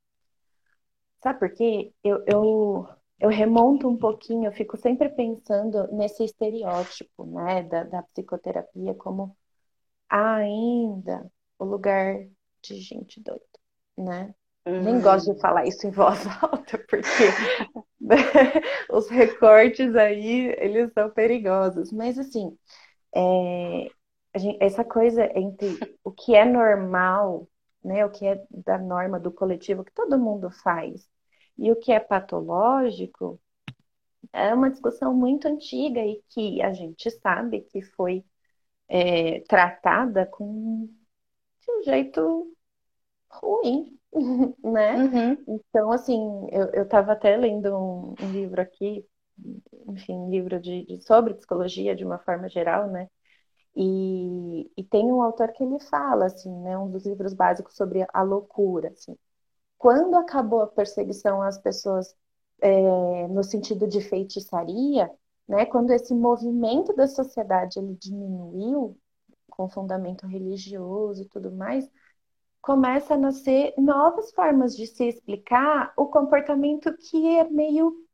Sabe 1.22 1.38
por 1.38 1.52
quê? 1.54 1.92
Eu, 2.02 2.24
eu, 2.26 2.88
eu 3.20 3.28
remonto 3.28 3.88
um 3.88 3.96
pouquinho, 3.96 4.46
eu 4.46 4.52
fico 4.52 4.76
sempre 4.76 5.08
pensando 5.10 5.86
nesse 5.92 6.24
estereótipo, 6.24 7.24
né, 7.26 7.62
da, 7.64 7.84
da 7.84 8.02
psicoterapia 8.02 8.94
como 8.94 9.36
ainda 10.08 11.30
o 11.58 11.64
lugar 11.64 12.26
de 12.62 12.80
gente 12.80 13.20
doida 13.20 13.50
né? 14.00 14.34
Uhum. 14.66 14.82
Nem 14.82 15.00
gosto 15.00 15.32
de 15.32 15.40
falar 15.40 15.66
isso 15.66 15.86
em 15.86 15.90
voz 15.90 16.18
alta, 16.42 16.78
porque 16.88 17.06
os 18.90 19.08
recortes 19.08 19.94
aí, 19.94 20.54
eles 20.58 20.92
são 20.92 21.10
perigosos. 21.10 21.92
Mas, 21.92 22.18
assim, 22.18 22.56
é, 23.14 23.88
gente, 24.36 24.58
essa 24.60 24.84
coisa 24.84 25.30
entre 25.38 25.78
o 26.04 26.10
que 26.10 26.34
é 26.34 26.44
normal, 26.44 27.48
né, 27.82 28.04
o 28.04 28.10
que 28.10 28.26
é 28.26 28.42
da 28.50 28.78
norma 28.78 29.18
do 29.18 29.32
coletivo, 29.32 29.84
que 29.84 29.92
todo 29.92 30.18
mundo 30.18 30.50
faz, 30.50 31.08
e 31.60 31.70
o 31.70 31.76
que 31.76 31.92
é 31.92 32.00
patológico, 32.00 33.38
é 34.32 34.54
uma 34.54 34.70
discussão 34.70 35.14
muito 35.14 35.46
antiga 35.46 36.00
e 36.00 36.22
que 36.30 36.62
a 36.62 36.72
gente 36.72 37.10
sabe 37.10 37.60
que 37.62 37.82
foi 37.82 38.24
é, 38.88 39.40
tratada 39.40 40.26
com 40.26 40.88
de 41.60 41.70
um 41.70 41.82
jeito 41.82 42.56
ruim, 43.30 43.98
né? 44.64 44.96
Uhum. 44.96 45.44
Então, 45.48 45.92
assim, 45.92 46.18
eu 46.50 46.82
estava 46.82 47.12
até 47.12 47.36
lendo 47.36 47.76
um, 47.76 48.14
um, 48.20 48.32
livro 48.32 48.60
aqui, 48.60 49.06
enfim, 49.86 50.14
um 50.14 50.30
livro 50.30 50.58
de, 50.58 50.86
de, 50.86 51.02
sobre 51.02 51.34
psicologia 51.34 51.94
de 51.94 52.04
uma 52.04 52.18
forma 52.18 52.48
geral, 52.48 52.88
né? 52.88 53.08
E, 53.76 54.70
e 54.76 54.82
tem 54.84 55.12
um 55.12 55.22
autor 55.22 55.52
que 55.52 55.62
ele 55.62 55.78
fala, 55.78 56.26
assim, 56.26 56.50
né? 56.62 56.76
Um 56.78 56.90
dos 56.90 57.06
livros 57.06 57.34
básicos 57.34 57.76
sobre 57.76 58.06
a 58.12 58.22
loucura, 58.22 58.88
assim. 58.88 59.16
Quando 59.80 60.14
acabou 60.14 60.60
a 60.60 60.66
perseguição 60.66 61.40
às 61.40 61.56
pessoas 61.56 62.14
é, 62.60 63.26
no 63.28 63.42
sentido 63.42 63.88
de 63.88 64.02
feitiçaria, 64.02 65.10
né? 65.48 65.64
Quando 65.64 65.90
esse 65.90 66.12
movimento 66.12 66.94
da 66.94 67.06
sociedade 67.06 67.78
ele 67.78 67.96
diminuiu 67.98 68.94
com 69.48 69.70
fundamento 69.70 70.26
religioso 70.26 71.22
e 71.22 71.28
tudo 71.30 71.50
mais, 71.50 71.90
começa 72.60 73.14
a 73.14 73.16
nascer 73.16 73.72
novas 73.78 74.30
formas 74.32 74.76
de 74.76 74.86
se 74.86 75.08
explicar 75.08 75.94
o 75.96 76.08
comportamento 76.08 76.94
que 76.98 77.38
é 77.38 77.48
meio 77.48 78.06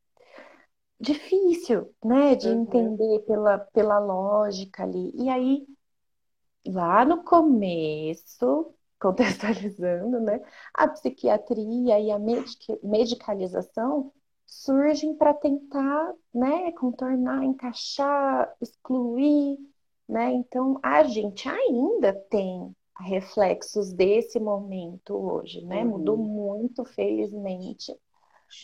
difícil, 1.01 1.93
né, 2.05 2.37
de 2.37 2.47
uhum. 2.47 2.63
entender 2.63 3.25
pela, 3.27 3.59
pela 3.59 3.99
lógica 3.99 4.85
ali. 4.85 5.11
E 5.17 5.29
aí, 5.29 5.67
lá 6.65 7.05
no 7.05 7.25
começo, 7.25 8.73
contextualizando, 9.01 10.21
né, 10.21 10.41
a 10.75 10.89
psiquiatria 10.89 12.01
e 12.01 12.11
a 12.11 12.19
medicalização 12.83 14.13
surgem 14.47 15.15
para 15.17 15.35
tentar, 15.35 16.15
né, 16.33 16.73
contornar, 16.73 17.43
encaixar, 17.45 18.55
excluir, 18.61 19.59
né? 20.09 20.33
Então, 20.33 20.79
a 20.83 21.03
gente 21.03 21.49
ainda 21.49 22.13
tem 22.31 22.75
reflexos 23.01 23.93
desse 23.93 24.39
momento 24.41 25.15
hoje, 25.15 25.65
né? 25.65 25.83
Uhum. 25.83 25.91
Mudou 25.91 26.17
muito, 26.17 26.85
felizmente. 26.85 27.93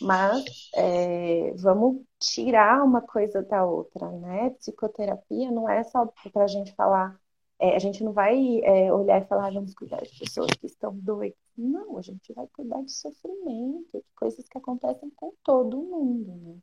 Mas 0.01 0.71
é, 0.77 1.53
vamos 1.57 2.03
tirar 2.21 2.85
uma 2.85 3.03
coisa 3.03 3.43
da 3.43 3.65
outra, 3.65 4.11
né? 4.13 4.51
Psicoterapia 4.51 5.51
não 5.51 5.69
é 5.69 5.83
só 5.83 6.07
para 6.33 6.45
a 6.45 6.47
gente 6.47 6.73
falar, 6.75 7.19
é, 7.63 7.77
a 7.77 7.79
gente 7.79 8.03
não 8.03 8.13
vai 8.13 8.61
é, 8.65 8.93
olhar 8.93 9.23
e 9.23 9.25
falar, 9.27 9.47
ah, 9.47 9.51
vamos 9.53 9.73
cuidar 9.73 10.03
de 10.03 10.19
pessoas 10.19 10.51
que 10.51 10.67
estão 10.67 10.93
doidas. 10.97 11.39
Não, 11.57 11.97
a 11.97 12.03
gente 12.03 12.33
vai 12.33 12.45
cuidar 12.49 12.83
de 12.83 12.91
sofrimento, 12.91 13.87
de 13.95 14.05
coisas 14.17 14.45
que 14.49 14.59
acontecem 14.59 15.09
com 15.15 15.33
todo 15.45 15.77
mundo, 15.77 16.35
né? 16.43 16.57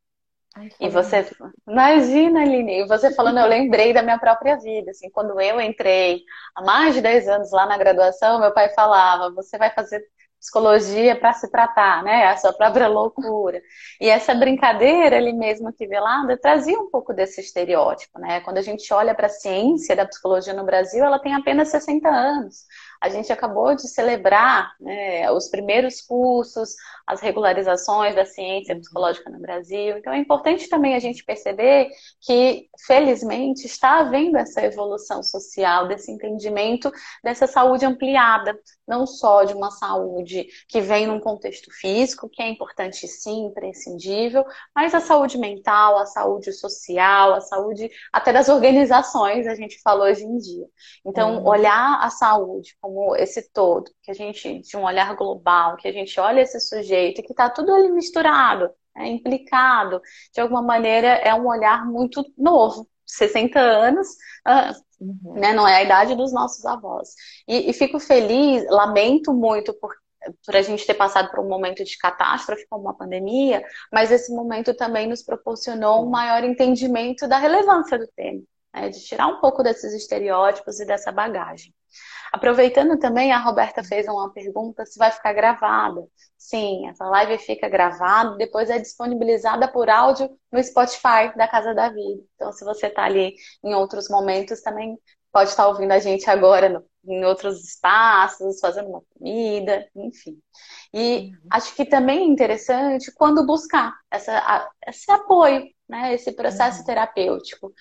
Ai, 0.55 0.69
e 0.77 0.89
você, 0.89 1.25
imagina, 1.65 2.41
Aline, 2.41 2.85
você 2.85 3.13
falando, 3.13 3.39
eu 3.39 3.47
lembrei 3.47 3.93
da 3.93 4.03
minha 4.03 4.19
própria 4.19 4.57
vida, 4.57 4.91
assim, 4.91 5.09
quando 5.09 5.39
eu 5.39 5.61
entrei 5.61 6.23
há 6.53 6.61
mais 6.63 6.95
de 6.95 7.01
10 7.01 7.29
anos 7.29 7.51
lá 7.51 7.65
na 7.65 7.77
graduação, 7.77 8.39
meu 8.39 8.53
pai 8.53 8.67
falava, 8.73 9.31
você 9.33 9.57
vai 9.57 9.71
fazer 9.73 10.03
psicologia 10.39 11.15
para 11.15 11.33
se 11.33 11.49
tratar, 11.51 12.03
né, 12.03 12.27
a 12.27 12.37
sua 12.37 12.53
própria 12.53 12.87
loucura. 12.89 13.61
E 13.99 14.09
essa 14.09 14.33
brincadeira 14.33 15.17
ali 15.17 15.33
mesmo 15.33 15.67
aqui 15.67 15.85
velada 15.85 16.37
trazia 16.37 16.79
um 16.79 16.89
pouco 16.89 17.13
desse 17.13 17.41
estereótipo, 17.41 18.19
né, 18.19 18.41
quando 18.41 18.57
a 18.57 18.61
gente 18.61 18.91
olha 18.93 19.13
para 19.13 19.27
a 19.27 19.29
ciência 19.29 19.95
da 19.95 20.05
psicologia 20.05 20.53
no 20.53 20.63
Brasil, 20.63 21.03
ela 21.03 21.19
tem 21.19 21.33
apenas 21.33 21.69
60 21.69 22.09
anos, 22.09 22.65
a 23.01 23.09
gente 23.09 23.31
acabou 23.31 23.75
de 23.75 23.87
celebrar 23.87 24.73
né, 24.79 25.31
os 25.31 25.47
primeiros 25.47 26.01
cursos, 26.01 26.75
as 27.07 27.21
regularizações 27.21 28.13
da 28.13 28.25
ciência 28.25 28.75
psicológica 28.75 29.29
no 29.29 29.39
Brasil. 29.39 29.97
Então 29.97 30.13
é 30.13 30.17
importante 30.17 30.67
também 30.67 30.95
a 30.95 30.99
gente 30.99 31.23
perceber 31.23 31.89
que, 32.21 32.67
felizmente, 32.85 33.65
está 33.65 33.99
havendo 33.99 34.37
essa 34.37 34.61
evolução 34.63 35.23
social, 35.23 35.87
desse 35.87 36.11
entendimento 36.11 36.91
dessa 37.23 37.47
saúde 37.47 37.85
ampliada, 37.85 38.57
não 38.87 39.05
só 39.05 39.43
de 39.43 39.53
uma 39.53 39.71
saúde 39.71 40.47
que 40.67 40.81
vem 40.81 41.07
num 41.07 41.19
contexto 41.19 41.71
físico, 41.71 42.29
que 42.29 42.41
é 42.41 42.49
importante 42.49 43.07
sim, 43.07 43.45
imprescindível, 43.45 44.43
mas 44.75 44.93
a 44.93 44.99
saúde 44.99 45.37
mental, 45.37 45.97
a 45.97 46.05
saúde 46.05 46.51
social, 46.51 47.33
a 47.33 47.41
saúde 47.41 47.89
até 48.11 48.33
das 48.33 48.49
organizações, 48.49 49.47
a 49.47 49.55
gente 49.55 49.79
falou 49.81 50.07
hoje 50.07 50.23
em 50.23 50.37
dia. 50.37 50.65
Então, 51.05 51.37
uhum. 51.37 51.47
olhar 51.47 51.99
a 52.01 52.09
saúde 52.09 52.75
como 52.81 52.88
esse 53.15 53.51
todo, 53.51 53.91
que 54.01 54.11
a 54.11 54.13
gente, 54.13 54.61
de 54.61 54.77
um 54.77 54.83
olhar 54.83 55.15
global, 55.15 55.75
que 55.77 55.87
a 55.87 55.91
gente 55.91 56.19
olha 56.19 56.41
esse 56.41 56.59
sujeito, 56.59 57.21
que 57.23 57.31
está 57.31 57.49
tudo 57.49 57.73
ali 57.73 57.91
misturado, 57.91 58.69
é, 58.97 59.07
implicado, 59.07 60.01
de 60.33 60.41
alguma 60.41 60.61
maneira 60.61 61.07
é 61.07 61.33
um 61.33 61.47
olhar 61.47 61.85
muito 61.85 62.23
novo, 62.37 62.87
60 63.05 63.59
anos, 63.59 64.07
uh, 64.47 65.03
uhum. 65.03 65.33
né, 65.33 65.53
não 65.53 65.67
é 65.67 65.77
a 65.77 65.83
idade 65.83 66.15
dos 66.15 66.31
nossos 66.31 66.65
avós. 66.65 67.09
E, 67.47 67.69
e 67.69 67.73
fico 67.73 67.99
feliz, 67.99 68.65
lamento 68.69 69.33
muito 69.33 69.73
por, 69.73 69.95
por 70.45 70.55
a 70.55 70.61
gente 70.61 70.85
ter 70.85 70.93
passado 70.93 71.31
por 71.31 71.39
um 71.39 71.47
momento 71.47 71.83
de 71.83 71.97
catástrofe 71.97 72.67
como 72.69 72.83
uma 72.83 72.97
pandemia, 72.97 73.63
mas 73.91 74.11
esse 74.11 74.33
momento 74.33 74.75
também 74.75 75.07
nos 75.07 75.23
proporcionou 75.23 76.05
um 76.05 76.09
maior 76.09 76.43
entendimento 76.43 77.27
da 77.27 77.37
relevância 77.37 77.97
do 77.97 78.07
tema 78.15 78.41
né? 78.73 78.89
de 78.89 78.99
tirar 79.03 79.27
um 79.27 79.39
pouco 79.39 79.63
desses 79.63 79.93
estereótipos 79.93 80.79
e 80.79 80.85
dessa 80.85 81.11
bagagem. 81.11 81.73
Aproveitando 82.31 82.99
também, 82.99 83.31
a 83.31 83.39
Roberta 83.39 83.83
fez 83.83 84.07
uma 84.07 84.31
pergunta 84.31 84.85
se 84.85 84.99
vai 84.99 85.11
ficar 85.11 85.33
gravada. 85.33 86.01
Sim, 86.37 86.87
essa 86.87 87.05
live 87.05 87.39
fica 87.39 87.67
gravada, 87.67 88.37
depois 88.37 88.69
é 88.69 88.77
disponibilizada 88.77 89.67
por 89.67 89.89
áudio 89.89 90.29
no 90.51 90.63
Spotify 90.63 91.35
da 91.35 91.47
Casa 91.47 91.73
da 91.73 91.89
Vida. 91.89 92.21
Então, 92.35 92.51
se 92.51 92.63
você 92.63 92.87
está 92.87 93.03
ali 93.03 93.33
em 93.63 93.73
outros 93.73 94.07
momentos, 94.09 94.61
também 94.61 94.97
pode 95.31 95.49
estar 95.49 95.63
tá 95.63 95.69
ouvindo 95.69 95.91
a 95.91 95.99
gente 95.99 96.29
agora 96.29 96.69
no, 96.69 96.85
em 97.05 97.25
outros 97.25 97.63
espaços, 97.63 98.59
fazendo 98.59 98.89
uma 98.89 99.01
comida, 99.17 99.87
enfim. 99.95 100.39
E 100.93 101.31
uhum. 101.31 101.47
acho 101.51 101.75
que 101.75 101.85
também 101.85 102.19
é 102.19 102.25
interessante 102.25 103.11
quando 103.13 103.45
buscar 103.45 103.93
essa, 104.11 104.37
a, 104.37 104.69
esse 104.87 105.11
apoio, 105.11 105.65
né, 105.87 106.13
esse 106.13 106.31
processo 106.31 106.79
uhum. 106.79 106.85
terapêutico 106.85 107.73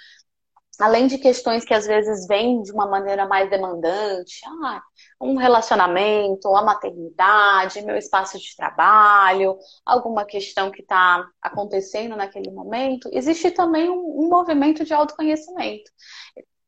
além 0.78 1.06
de 1.06 1.18
questões 1.18 1.64
que 1.64 1.74
às 1.74 1.86
vezes 1.86 2.26
vêm 2.26 2.62
de 2.62 2.72
uma 2.72 2.86
maneira 2.86 3.26
mais 3.26 3.50
demandante, 3.50 4.40
ah, 4.64 4.82
um 5.20 5.36
relacionamento, 5.36 6.54
a 6.54 6.62
maternidade, 6.62 7.82
meu 7.82 7.96
espaço 7.96 8.38
de 8.38 8.56
trabalho, 8.56 9.58
alguma 9.84 10.24
questão 10.24 10.70
que 10.70 10.82
está 10.82 11.26
acontecendo 11.42 12.16
naquele 12.16 12.50
momento, 12.50 13.08
existe 13.12 13.50
também 13.50 13.90
um, 13.90 14.24
um, 14.24 14.28
movimento 14.28 14.84
de 14.84 14.94
autoconhecimento. 14.94 15.90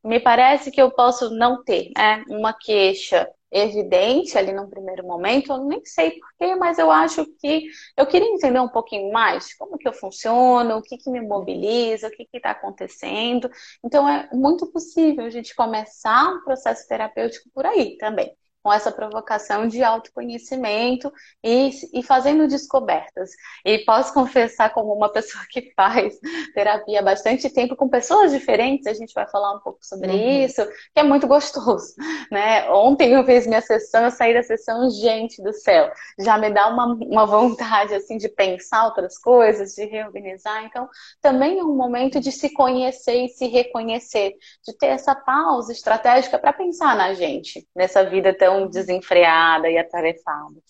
Me 0.03 0.19
parece 0.19 0.71
que 0.71 0.81
eu 0.81 0.91
posso 0.91 1.29
não 1.29 1.63
ter 1.63 1.91
né, 1.95 2.23
uma 2.27 2.53
queixa 2.53 3.29
evidente 3.51 4.37
ali 4.37 4.53
num 4.53 4.69
primeiro 4.69 5.05
momento, 5.05 5.51
eu 5.51 5.65
nem 5.65 5.83
sei 5.85 6.11
porquê, 6.19 6.55
mas 6.55 6.79
eu 6.79 6.89
acho 6.89 7.25
que 7.39 7.67
eu 7.97 8.05
queria 8.07 8.29
entender 8.29 8.59
um 8.59 8.69
pouquinho 8.69 9.11
mais 9.11 9.53
como 9.55 9.77
que 9.77 9.87
eu 9.87 9.93
funciono, 9.93 10.77
o 10.77 10.81
que, 10.81 10.97
que 10.97 11.09
me 11.09 11.21
mobiliza, 11.21 12.07
o 12.07 12.11
que 12.11 12.27
está 12.33 12.51
acontecendo. 12.51 13.49
Então 13.83 14.07
é 14.07 14.29
muito 14.33 14.71
possível 14.71 15.25
a 15.25 15.29
gente 15.29 15.55
começar 15.55 16.33
um 16.33 16.43
processo 16.43 16.87
terapêutico 16.87 17.49
por 17.53 17.65
aí 17.65 17.97
também 17.97 18.35
com 18.63 18.71
essa 18.71 18.91
provocação 18.91 19.67
de 19.67 19.83
autoconhecimento 19.83 21.11
e, 21.43 21.71
e 21.93 22.03
fazendo 22.03 22.47
descobertas. 22.47 23.31
E 23.65 23.79
posso 23.79 24.13
confessar, 24.13 24.73
como 24.73 24.93
uma 24.93 25.09
pessoa 25.11 25.43
que 25.49 25.71
faz 25.75 26.19
terapia 26.53 26.99
há 26.99 27.03
bastante 27.03 27.49
tempo 27.49 27.75
com 27.75 27.89
pessoas 27.89 28.31
diferentes, 28.31 28.87
a 28.87 28.93
gente 28.93 29.13
vai 29.13 29.27
falar 29.27 29.55
um 29.55 29.59
pouco 29.59 29.79
sobre 29.81 30.11
uhum. 30.11 30.45
isso, 30.45 30.63
que 30.93 30.99
é 30.99 31.03
muito 31.03 31.27
gostoso. 31.27 31.93
Né? 32.31 32.69
Ontem 32.69 33.11
eu 33.11 33.25
fiz 33.25 33.45
minha 33.45 33.61
sessão, 33.61 34.05
eu 34.05 34.11
saí 34.11 34.33
da 34.33 34.41
sessão, 34.41 34.89
gente 34.89 35.41
do 35.43 35.51
céu, 35.51 35.91
já 36.17 36.37
me 36.37 36.49
dá 36.49 36.69
uma, 36.69 36.85
uma 36.85 37.25
vontade 37.25 37.93
assim 37.93 38.17
de 38.17 38.29
pensar 38.29 38.85
outras 38.85 39.17
coisas, 39.17 39.73
de 39.73 39.83
reorganizar. 39.85 40.63
Então, 40.63 40.87
também 41.21 41.59
é 41.59 41.63
um 41.63 41.75
momento 41.75 42.21
de 42.21 42.31
se 42.31 42.53
conhecer 42.53 43.25
e 43.25 43.29
se 43.29 43.47
reconhecer, 43.47 44.35
de 44.65 44.77
ter 44.77 44.87
essa 44.87 45.13
pausa 45.13 45.73
estratégica 45.73 46.39
para 46.39 46.53
pensar 46.53 46.95
na 46.95 47.13
gente, 47.13 47.67
nessa 47.75 48.03
vida 48.05 48.33
tão 48.33 48.50
tão 48.51 48.69
desenfreada 48.69 49.69
e 49.69 49.77
atarefada. 49.77 50.61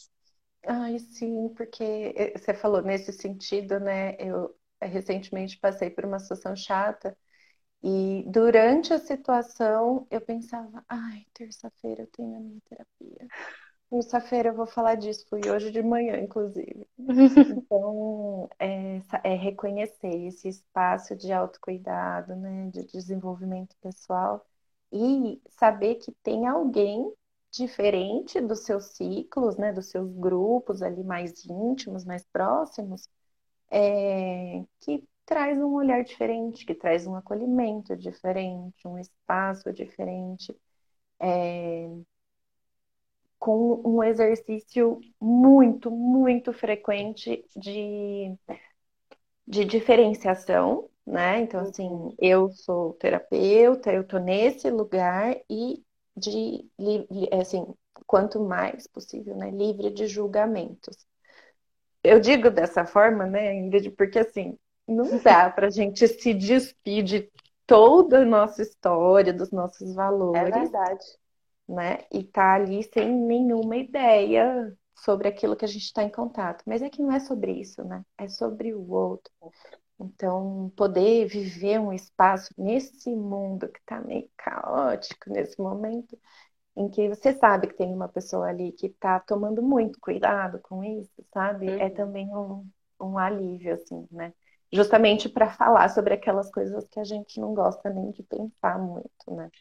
Ai, 0.65 0.99
sim, 0.99 1.49
porque 1.55 1.83
eh, 2.15 2.37
você 2.37 2.53
falou 2.53 2.81
nesse 2.81 3.11
sentido, 3.13 3.79
né? 3.79 4.15
Eu 4.19 4.55
recentemente 4.81 5.57
passei 5.59 5.89
por 5.89 6.05
uma 6.05 6.19
situação 6.19 6.55
chata 6.55 7.17
e 7.83 8.23
durante 8.27 8.93
a 8.93 8.99
situação 8.99 10.07
eu 10.11 10.21
pensava, 10.21 10.83
ai, 10.89 11.25
terça-feira 11.33 12.03
eu 12.03 12.07
tenho 12.07 12.37
a 12.37 12.39
minha 12.39 12.61
terapia. 12.69 13.29
Terça-feira 13.89 14.49
eu 14.49 14.55
vou 14.55 14.67
falar 14.67 14.95
disso, 14.95 15.25
fui 15.29 15.41
hoje 15.49 15.71
de 15.71 15.81
manhã, 15.83 16.17
inclusive. 16.19 16.87
Então, 17.45 18.49
é, 18.59 18.99
é, 19.23 19.35
reconhecer 19.35 20.09
esse 20.27 20.47
espaço 20.49 21.15
de 21.15 21.31
autocuidado, 21.33 22.35
né, 22.35 22.69
de 22.71 22.85
desenvolvimento 22.87 23.75
pessoal 23.81 24.45
e 24.91 25.41
saber 25.49 25.95
que 25.95 26.11
tem 26.23 26.47
alguém 26.47 27.11
diferente 27.51 28.41
dos 28.41 28.61
seus 28.65 28.85
ciclos, 28.95 29.57
né, 29.57 29.73
dos 29.73 29.87
seus 29.89 30.11
grupos 30.13 30.81
ali 30.81 31.03
mais 31.03 31.45
íntimos, 31.45 32.05
mais 32.05 32.25
próximos, 32.25 33.09
é, 33.71 34.63
que 34.81 35.03
traz 35.25 35.57
um 35.59 35.73
olhar 35.75 36.03
diferente, 36.03 36.65
que 36.65 36.75
traz 36.75 37.07
um 37.07 37.15
acolhimento 37.15 37.95
diferente, 37.97 38.87
um 38.87 38.99
espaço 38.99 39.73
diferente, 39.73 40.55
é, 41.21 41.89
com 43.39 43.81
um 43.85 44.03
exercício 44.03 44.99
muito, 45.19 45.89
muito 45.91 46.53
frequente 46.53 47.43
de, 47.55 48.35
de 49.47 49.65
diferenciação, 49.65 50.89
né? 51.05 51.41
Então, 51.41 51.59
assim, 51.61 52.15
eu 52.19 52.49
sou 52.51 52.93
terapeuta, 52.93 53.91
eu 53.93 54.03
tô 54.07 54.17
nesse 54.19 54.69
lugar 54.69 55.35
e 55.49 55.83
de, 56.15 56.67
assim, 57.31 57.65
quanto 58.05 58.39
mais 58.39 58.87
possível, 58.87 59.35
né, 59.35 59.49
livre 59.51 59.89
de 59.91 60.07
julgamentos. 60.07 61.05
Eu 62.03 62.19
digo 62.19 62.49
dessa 62.49 62.85
forma, 62.85 63.25
né, 63.25 63.53
Ingrid, 63.53 63.91
porque 63.91 64.19
assim, 64.19 64.57
não 64.87 65.05
dá 65.23 65.49
para 65.49 65.67
a 65.67 65.71
gente 65.71 66.07
se 66.07 66.33
despir 66.33 67.03
de 67.03 67.31
toda 67.65 68.21
a 68.21 68.25
nossa 68.25 68.61
história, 68.61 69.33
dos 69.33 69.51
nossos 69.51 69.93
valores. 69.93 70.55
É 70.55 70.59
verdade. 70.59 71.05
Né? 71.67 71.99
E 72.11 72.23
tá 72.23 72.55
ali 72.55 72.83
sem 72.83 73.09
nenhuma 73.09 73.77
ideia 73.77 74.75
sobre 74.93 75.27
aquilo 75.27 75.55
que 75.55 75.63
a 75.63 75.67
gente 75.67 75.85
está 75.85 76.03
em 76.03 76.09
contato. 76.09 76.63
Mas 76.65 76.81
é 76.81 76.89
que 76.89 77.01
não 77.01 77.11
é 77.11 77.19
sobre 77.19 77.53
isso, 77.53 77.83
né? 77.83 78.03
É 78.17 78.27
sobre 78.27 78.73
o 78.73 78.91
outro. 78.91 79.31
Então, 80.05 80.71
poder 80.75 81.27
viver 81.27 81.79
um 81.79 81.93
espaço 81.93 82.53
nesse 82.57 83.09
mundo 83.15 83.69
que 83.69 83.79
está 83.79 84.01
meio 84.01 84.29
caótico 84.37 85.29
nesse 85.31 85.59
momento, 85.61 86.17
em 86.75 86.89
que 86.89 87.09
você 87.09 87.33
sabe 87.33 87.67
que 87.67 87.75
tem 87.77 87.93
uma 87.93 88.09
pessoa 88.09 88.47
ali 88.47 88.71
que 88.73 88.87
está 88.87 89.19
tomando 89.19 89.61
muito 89.63 89.99
cuidado 89.99 90.59
com 90.61 90.83
isso, 90.83 91.23
sabe? 91.33 91.75
É 91.77 91.77
uhum. 91.77 91.81
É 91.87 91.89
também 91.89 92.27
um, 92.35 92.69
um 92.99 93.17
alívio, 93.17 93.73
assim, 93.75 94.07
né? 94.11 94.33
Justamente 94.71 95.29
para 95.29 95.51
falar 95.51 95.89
sobre 95.89 96.13
aquelas 96.13 96.51
coisas 96.51 96.87
que 96.89 96.99
a 96.99 97.03
gente 97.03 97.39
não 97.39 97.53
gosta 97.53 97.89
nem 97.89 98.11
de 98.11 98.23
pensar 98.23 98.79
muito, 98.79 99.31
né? 99.35 99.51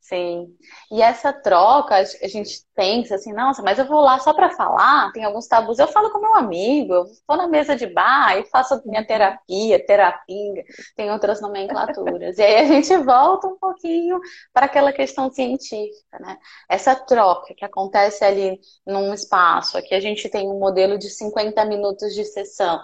Sim. 0.00 0.56
E 0.90 1.02
essa 1.02 1.32
troca, 1.32 1.94
a 1.94 2.04
gente 2.26 2.64
pensa 2.74 3.14
assim, 3.14 3.32
nossa, 3.32 3.62
mas 3.62 3.78
eu 3.78 3.86
vou 3.86 4.00
lá 4.00 4.18
só 4.18 4.32
para 4.32 4.50
falar, 4.50 5.12
tem 5.12 5.24
alguns 5.24 5.46
tabus. 5.46 5.78
Eu 5.78 5.86
falo 5.86 6.10
com 6.10 6.18
meu 6.18 6.34
amigo, 6.36 6.94
eu 6.94 7.04
vou 7.28 7.36
na 7.36 7.46
mesa 7.46 7.76
de 7.76 7.86
bar 7.86 8.36
e 8.38 8.46
faço 8.46 8.80
minha 8.86 9.06
terapia, 9.06 9.84
terapinga, 9.84 10.64
tem 10.96 11.12
outras 11.12 11.40
nomenclaturas. 11.40 12.38
e 12.38 12.42
aí 12.42 12.56
a 12.56 12.64
gente 12.64 12.96
volta 12.98 13.46
um 13.46 13.58
pouquinho 13.58 14.18
para 14.52 14.66
aquela 14.66 14.92
questão 14.92 15.30
científica, 15.30 16.18
né? 16.18 16.38
Essa 16.68 16.96
troca 16.96 17.54
que 17.54 17.64
acontece 17.64 18.24
ali 18.24 18.58
num 18.86 19.12
espaço, 19.14 19.76
aqui 19.78 19.94
a 19.94 20.00
gente 20.00 20.28
tem 20.30 20.48
um 20.48 20.58
modelo 20.58 20.98
de 20.98 21.10
50 21.10 21.64
minutos 21.66 22.14
de 22.14 22.24
sessão. 22.24 22.80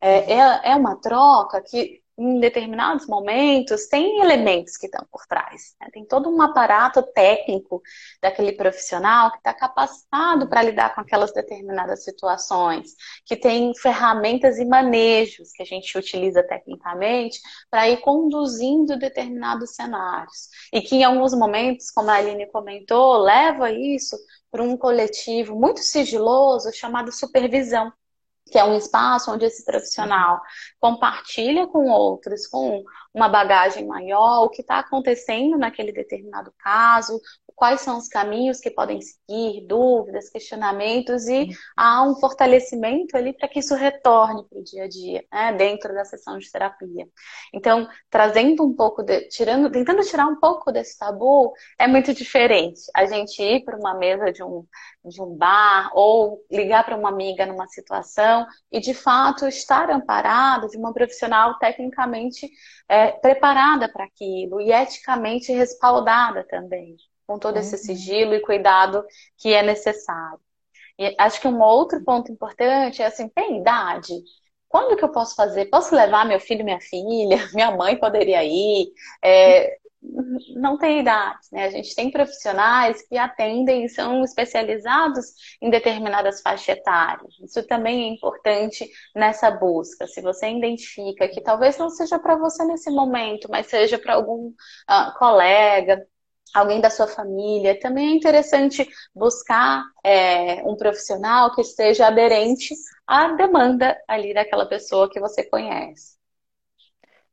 É, 0.00 0.34
é, 0.34 0.70
é 0.72 0.76
uma 0.76 0.96
troca 1.00 1.60
que 1.62 2.02
em 2.18 2.40
determinados 2.40 3.06
momentos, 3.06 3.86
tem 3.86 4.20
elementos 4.20 4.76
que 4.76 4.86
estão 4.86 5.06
por 5.10 5.24
trás. 5.26 5.76
Né? 5.80 5.88
Tem 5.92 6.04
todo 6.04 6.28
um 6.28 6.42
aparato 6.42 7.00
técnico 7.00 7.80
daquele 8.20 8.52
profissional 8.52 9.30
que 9.30 9.38
está 9.38 9.54
capacitado 9.54 10.48
para 10.48 10.62
lidar 10.62 10.94
com 10.94 11.00
aquelas 11.00 11.32
determinadas 11.32 12.02
situações, 12.02 12.96
que 13.24 13.36
tem 13.36 13.72
ferramentas 13.76 14.58
e 14.58 14.64
manejos 14.64 15.52
que 15.52 15.62
a 15.62 15.66
gente 15.66 15.96
utiliza 15.96 16.42
tecnicamente 16.42 17.40
para 17.70 17.88
ir 17.88 17.98
conduzindo 17.98 18.98
determinados 18.98 19.76
cenários. 19.76 20.48
E 20.72 20.82
que 20.82 20.96
em 20.96 21.04
alguns 21.04 21.32
momentos, 21.34 21.88
como 21.90 22.10
a 22.10 22.14
Aline 22.14 22.50
comentou, 22.50 23.18
leva 23.18 23.70
isso 23.70 24.16
para 24.50 24.62
um 24.62 24.76
coletivo 24.76 25.54
muito 25.54 25.80
sigiloso 25.80 26.72
chamado 26.72 27.12
supervisão 27.12 27.92
que 28.50 28.58
é 28.58 28.64
um 28.64 28.76
espaço 28.76 29.30
onde 29.30 29.44
esse 29.44 29.64
profissional 29.64 30.40
compartilha 30.80 31.66
com 31.66 31.88
outros, 31.88 32.46
com 32.46 32.82
uma 33.12 33.28
bagagem 33.28 33.86
maior, 33.86 34.44
o 34.44 34.50
que 34.50 34.62
está 34.62 34.78
acontecendo 34.78 35.58
naquele 35.58 35.92
determinado 35.92 36.52
caso, 36.58 37.20
quais 37.58 37.80
são 37.80 37.98
os 37.98 38.06
caminhos 38.06 38.60
que 38.60 38.70
podem 38.70 39.00
seguir, 39.02 39.66
dúvidas, 39.66 40.30
questionamentos, 40.30 41.26
e 41.26 41.48
há 41.76 42.04
um 42.04 42.14
fortalecimento 42.14 43.16
ali 43.16 43.32
para 43.32 43.48
que 43.48 43.58
isso 43.58 43.74
retorne 43.74 44.44
para 44.48 44.60
o 44.60 44.62
dia 44.62 44.84
a 44.84 44.88
dia, 44.88 45.24
né, 45.32 45.52
dentro 45.54 45.92
da 45.92 46.04
sessão 46.04 46.38
de 46.38 46.50
terapia. 46.50 47.08
Então, 47.52 47.88
trazendo 48.08 48.64
um 48.64 48.74
pouco, 48.74 49.02
de, 49.02 49.28
tirando, 49.28 49.70
tentando 49.72 50.02
tirar 50.02 50.26
um 50.28 50.38
pouco 50.38 50.70
desse 50.70 50.96
tabu, 50.96 51.52
é 51.76 51.88
muito 51.88 52.14
diferente. 52.14 52.80
A 52.94 53.06
gente 53.06 53.42
ir 53.42 53.64
para 53.64 53.76
uma 53.76 53.94
mesa 53.94 54.32
de 54.32 54.42
um, 54.44 54.64
de 55.04 55.20
um 55.20 55.36
bar 55.36 55.90
ou 55.94 56.44
ligar 56.48 56.84
para 56.84 56.96
uma 56.96 57.08
amiga 57.08 57.44
numa 57.44 57.66
situação 57.66 58.46
e, 58.70 58.78
de 58.78 58.94
fato, 58.94 59.48
estar 59.48 59.90
amparado 59.90 60.68
de 60.68 60.76
uma 60.76 60.92
profissional 60.92 61.58
tecnicamente 61.58 62.48
é, 62.88 63.10
preparada 63.10 63.88
para 63.92 64.04
aquilo 64.04 64.60
e 64.60 64.72
eticamente 64.72 65.52
respaldada 65.52 66.46
também 66.48 66.96
com 67.28 67.38
todo 67.38 67.58
esse 67.58 67.76
uhum. 67.76 67.82
sigilo 67.82 68.34
e 68.34 68.40
cuidado 68.40 69.04
que 69.36 69.52
é 69.52 69.62
necessário. 69.62 70.40
E 70.98 71.14
acho 71.18 71.40
que 71.40 71.46
um 71.46 71.60
outro 71.60 72.02
ponto 72.02 72.32
importante 72.32 73.02
é 73.02 73.06
assim, 73.06 73.28
tem 73.28 73.60
idade? 73.60 74.14
Quando 74.66 74.96
que 74.96 75.04
eu 75.04 75.12
posso 75.12 75.34
fazer? 75.36 75.66
Posso 75.66 75.94
levar 75.94 76.26
meu 76.26 76.40
filho 76.40 76.62
e 76.62 76.64
minha 76.64 76.80
filha? 76.80 77.36
Minha 77.54 77.70
mãe 77.70 77.96
poderia 77.96 78.42
ir? 78.44 78.90
É, 79.22 79.76
não 80.56 80.78
tem 80.78 81.00
idade, 81.00 81.38
né? 81.52 81.64
A 81.66 81.70
gente 81.70 81.94
tem 81.94 82.10
profissionais 82.10 83.02
que 83.06 83.16
atendem 83.16 83.84
e 83.84 83.88
são 83.88 84.24
especializados 84.24 85.26
em 85.60 85.70
determinadas 85.70 86.40
faixas 86.40 86.76
etárias. 86.76 87.34
Isso 87.42 87.66
também 87.66 88.04
é 88.04 88.14
importante 88.14 88.88
nessa 89.14 89.50
busca. 89.50 90.06
Se 90.06 90.20
você 90.20 90.48
identifica 90.48 91.28
que 91.28 91.42
talvez 91.42 91.76
não 91.78 91.90
seja 91.90 92.18
para 92.18 92.36
você 92.36 92.64
nesse 92.64 92.90
momento, 92.90 93.48
mas 93.50 93.66
seja 93.66 93.98
para 93.98 94.14
algum 94.14 94.48
uh, 94.48 95.18
colega, 95.18 96.06
alguém 96.54 96.80
da 96.80 96.90
sua 96.90 97.06
família, 97.06 97.78
também 97.78 98.08
é 98.12 98.16
interessante 98.16 98.88
buscar 99.14 99.84
é, 100.04 100.62
um 100.64 100.76
profissional 100.76 101.54
que 101.54 101.60
esteja 101.60 102.06
aderente 102.06 102.74
à 103.06 103.28
demanda 103.32 103.96
ali 104.06 104.34
daquela 104.34 104.66
pessoa 104.66 105.10
que 105.10 105.20
você 105.20 105.44
conhece. 105.44 106.16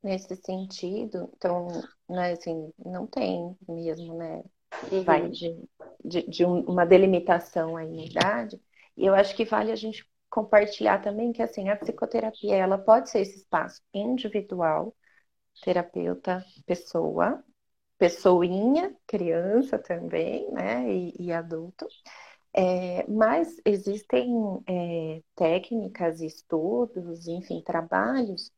Nesse 0.04 0.36
sentido, 0.36 1.32
então, 1.36 1.68
né, 2.08 2.34
assim, 2.34 2.72
não 2.78 3.08
tem 3.08 3.58
mesmo, 3.68 4.16
né? 4.16 4.44
Uhum. 4.92 5.04
Vai 5.04 5.30
de, 5.30 5.58
de, 6.04 6.30
de, 6.30 6.46
uma 6.46 6.86
delimitação 6.86 7.76
aí 7.76 7.90
na 7.90 8.04
idade. 8.04 8.62
E 8.96 9.06
eu 9.06 9.16
acho 9.16 9.36
que 9.36 9.46
vale 9.46 9.72
a 9.72 9.76
gente 9.76 10.08
compartilhar 10.30 11.02
também 11.02 11.32
que, 11.32 11.42
assim, 11.42 11.70
a 11.70 11.76
psicoterapia, 11.76 12.56
ela 12.56 12.78
pode 12.78 13.10
ser 13.10 13.22
esse 13.22 13.38
espaço 13.38 13.82
individual, 13.94 14.94
terapeuta, 15.64 16.44
pessoa, 16.66 17.44
pessoinha, 17.98 18.96
criança 19.08 19.80
também, 19.80 20.52
né, 20.52 20.92
e, 20.92 21.14
e 21.20 21.32
adulto. 21.34 21.88
É, 22.54 23.06
mas 23.10 23.58
existem 23.66 24.30
é, 24.68 25.22
técnicas, 25.36 26.22
estudos, 26.22 27.28
enfim, 27.28 27.62
trabalhos 27.62 28.52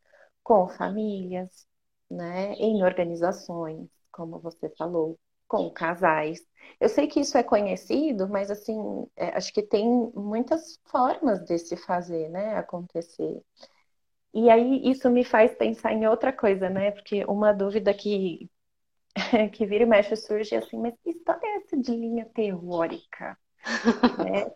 com 0.43 0.67
famílias, 0.69 1.67
né, 2.09 2.53
em 2.55 2.83
organizações, 2.83 3.89
como 4.11 4.39
você 4.39 4.69
falou, 4.77 5.19
com 5.47 5.69
casais. 5.71 6.39
Eu 6.79 6.89
sei 6.89 7.07
que 7.07 7.19
isso 7.21 7.37
é 7.37 7.43
conhecido, 7.43 8.27
mas 8.29 8.51
assim, 8.51 8.77
é, 9.15 9.29
acho 9.29 9.51
que 9.53 9.63
tem 9.63 9.85
muitas 10.15 10.79
formas 10.85 11.43
de 11.45 11.57
se 11.57 11.75
fazer, 11.77 12.29
né, 12.29 12.55
acontecer. 12.57 13.41
E 14.33 14.49
aí 14.49 14.81
isso 14.89 15.09
me 15.09 15.23
faz 15.23 15.53
pensar 15.55 15.93
em 15.93 16.07
outra 16.07 16.31
coisa, 16.33 16.69
né? 16.69 16.91
Porque 16.91 17.25
uma 17.25 17.53
dúvida 17.53 17.93
que 17.93 18.49
que 19.53 19.65
vira 19.65 19.83
e 19.83 19.87
mexe 19.87 20.15
surge 20.15 20.55
assim, 20.55 20.77
mas 20.77 20.93
que 21.03 21.09
história 21.09 21.45
é 21.45 21.57
essa 21.57 21.77
de 21.77 21.91
linha 21.91 22.25
teórica? 22.33 23.37
né? 24.23 24.51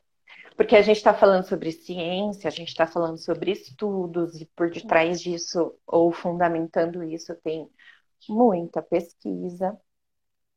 Porque 0.55 0.75
a 0.75 0.81
gente 0.81 0.97
está 0.97 1.13
falando 1.13 1.45
sobre 1.45 1.71
ciência, 1.71 2.47
a 2.47 2.51
gente 2.51 2.69
está 2.69 2.87
falando 2.87 3.17
sobre 3.17 3.51
estudos, 3.51 4.39
e 4.39 4.45
por 4.55 4.69
detrás 4.69 5.21
disso, 5.21 5.75
ou 5.87 6.11
fundamentando 6.11 7.03
isso, 7.03 7.35
tem 7.43 7.69
muita 8.29 8.81
pesquisa, 8.81 9.79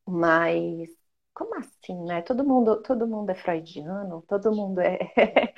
mas 0.06 0.90
como 1.34 1.54
assim, 1.56 1.94
né? 2.04 2.22
Todo 2.22 2.44
mundo, 2.44 2.82
todo 2.82 3.06
mundo 3.06 3.30
é 3.30 3.34
freudiano, 3.34 4.22
todo 4.28 4.52
mundo 4.54 4.80
é 4.80 4.98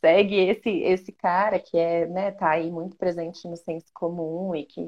segue 0.00 0.36
esse 0.50 0.70
esse 0.82 1.12
cara 1.12 1.60
que 1.60 1.76
é, 1.78 2.06
né, 2.06 2.32
tá 2.32 2.50
aí 2.50 2.70
muito 2.70 2.96
presente 2.96 3.46
no 3.48 3.56
senso 3.56 3.86
comum 3.94 4.54
e 4.54 4.66
que, 4.66 4.82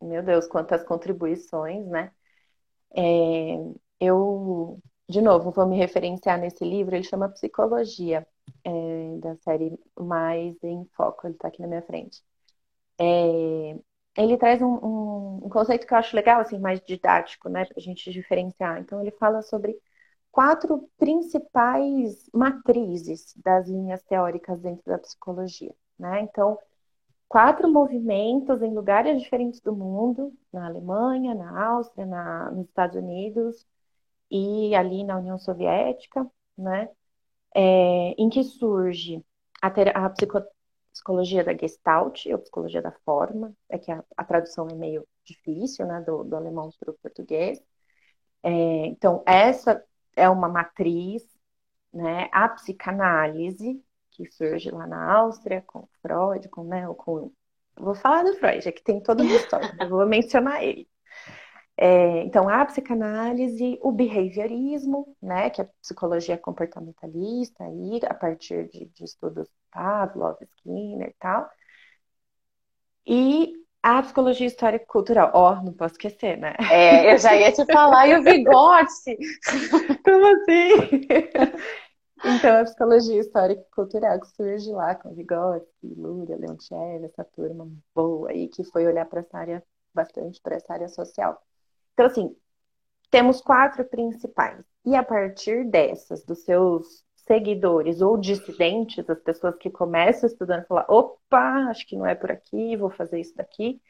meu 0.00 0.22
Deus, 0.22 0.46
quantas 0.46 0.82
contribuições, 0.84 1.86
né? 1.88 2.12
É, 2.94 3.56
eu, 4.00 4.78
de 5.08 5.20
novo, 5.20 5.50
vou 5.50 5.66
me 5.66 5.76
referenciar 5.76 6.38
nesse 6.38 6.64
livro, 6.64 6.94
ele 6.94 7.04
chama 7.04 7.28
Psicologia 7.30 8.26
é, 8.64 9.18
da 9.18 9.36
série 9.36 9.78
Mais 9.98 10.56
em 10.62 10.84
Foco, 10.96 11.26
ele 11.26 11.34
está 11.34 11.48
aqui 11.48 11.60
na 11.62 11.68
minha 11.68 11.82
frente. 11.82 12.22
É, 12.98 13.76
ele 14.16 14.36
traz 14.36 14.60
um, 14.62 14.66
um, 14.66 15.40
um, 15.46 15.48
conceito 15.48 15.86
que 15.86 15.94
eu 15.94 15.98
acho 15.98 16.14
legal, 16.16 16.40
assim, 16.40 16.58
mais 16.58 16.80
didático, 16.80 17.48
né, 17.48 17.64
para 17.64 17.78
a 17.78 17.80
gente 17.80 18.10
diferenciar. 18.12 18.80
Então, 18.80 19.00
ele 19.00 19.10
fala 19.12 19.42
sobre 19.42 19.76
quatro 20.30 20.88
principais 20.98 22.28
matrizes 22.32 23.34
das 23.36 23.68
linhas 23.68 24.02
teóricas 24.02 24.60
dentro 24.60 24.84
da 24.86 24.98
psicologia, 24.98 25.74
né? 25.98 26.22
Então, 26.22 26.58
quatro 27.32 27.66
movimentos 27.72 28.60
em 28.60 28.74
lugares 28.74 29.22
diferentes 29.22 29.58
do 29.60 29.74
mundo, 29.74 30.34
na 30.52 30.66
Alemanha, 30.66 31.34
na 31.34 31.64
Áustria, 31.66 32.04
na, 32.04 32.50
nos 32.50 32.66
Estados 32.68 32.94
Unidos 32.94 33.66
e 34.30 34.74
ali 34.74 35.02
na 35.02 35.18
União 35.18 35.38
Soviética, 35.38 36.30
né? 36.58 36.90
é, 37.54 38.10
em 38.18 38.28
que 38.28 38.44
surge 38.44 39.24
a, 39.62 39.68
a 39.68 40.10
psicologia 40.92 41.42
da 41.42 41.56
Gestalt, 41.56 42.26
ou 42.26 42.38
psicologia 42.38 42.82
da 42.82 42.92
forma, 43.04 43.54
é 43.70 43.78
que 43.78 43.90
a, 43.90 44.04
a 44.14 44.24
tradução 44.24 44.68
é 44.68 44.74
meio 44.74 45.08
difícil, 45.24 45.86
né, 45.86 46.02
do, 46.02 46.24
do 46.24 46.36
alemão 46.36 46.70
para 46.78 46.90
o 46.90 46.98
português. 46.98 47.58
É, 48.42 48.50
então, 48.88 49.22
essa 49.26 49.82
é 50.16 50.28
uma 50.28 50.48
matriz, 50.50 51.22
né, 51.94 52.28
a 52.30 52.46
psicanálise, 52.50 53.82
que 54.12 54.30
surge 54.30 54.70
lá 54.70 54.86
na 54.86 55.12
Áustria, 55.12 55.62
com 55.66 55.88
Freud, 56.00 56.48
com, 56.48 56.64
né, 56.64 56.86
com... 56.96 57.32
Vou 57.76 57.94
falar 57.94 58.22
do 58.22 58.34
Freud, 58.34 58.68
é 58.68 58.72
que 58.72 58.82
tem 58.82 59.00
toda 59.00 59.22
uma 59.22 59.34
história, 59.34 59.74
eu 59.80 59.88
vou 59.88 60.06
mencionar 60.06 60.62
ele. 60.62 60.88
É, 61.76 62.22
então, 62.22 62.48
a 62.48 62.64
psicanálise, 62.66 63.78
o 63.82 63.90
behaviorismo, 63.90 65.16
né, 65.20 65.50
que 65.50 65.60
é 65.60 65.64
a 65.64 65.68
psicologia 65.80 66.36
comportamentalista, 66.38 67.64
aí, 67.64 68.00
a 68.06 68.14
partir 68.14 68.68
de, 68.68 68.86
de 68.86 69.04
estudos 69.04 69.48
Pavlov, 69.70 70.36
Skinner 70.42 71.08
e 71.08 71.14
tal, 71.18 71.48
e 73.06 73.54
a 73.82 74.00
psicologia 74.02 74.46
histórica 74.46 74.84
cultural. 74.86 75.30
Ó, 75.34 75.52
oh, 75.52 75.64
não 75.64 75.72
posso 75.72 75.94
esquecer, 75.94 76.38
né? 76.38 76.54
É, 76.70 77.12
eu 77.12 77.18
já 77.18 77.34
ia 77.34 77.50
te 77.50 77.64
falar, 77.66 78.06
e 78.06 78.16
o 78.16 78.22
bigode? 78.22 78.88
Como 80.04 80.26
assim? 80.26 81.06
Então, 82.24 82.60
a 82.60 82.64
psicologia 82.64 83.20
histórica 83.20 83.64
cultural 83.74 84.20
que 84.20 84.28
surge 84.28 84.70
lá 84.70 84.94
com 84.94 85.12
Vygotsky, 85.12 85.94
Luria, 85.96 86.36
Leontiev, 86.36 87.04
essa 87.04 87.24
turma 87.24 87.68
boa 87.94 88.30
aí 88.30 88.48
que 88.48 88.62
foi 88.64 88.86
olhar 88.86 89.06
para 89.06 89.20
essa 89.20 89.36
área, 89.36 89.62
bastante 89.92 90.40
para 90.40 90.54
essa 90.54 90.72
área 90.72 90.88
social. 90.88 91.42
Então, 91.92 92.06
assim, 92.06 92.36
temos 93.10 93.40
quatro 93.40 93.84
principais. 93.84 94.64
E 94.84 94.94
a 94.94 95.02
partir 95.02 95.68
dessas, 95.68 96.24
dos 96.24 96.44
seus 96.44 97.04
seguidores 97.26 98.00
ou 98.00 98.16
dissidentes, 98.16 99.08
as 99.08 99.20
pessoas 99.20 99.56
que 99.56 99.70
começam 99.70 100.28
estudando, 100.28 100.66
falar, 100.66 100.86
opa, 100.88 101.66
acho 101.70 101.86
que 101.86 101.96
não 101.96 102.06
é 102.06 102.14
por 102.14 102.30
aqui, 102.30 102.76
vou 102.76 102.90
fazer 102.90 103.20
isso 103.20 103.36
daqui. 103.36 103.80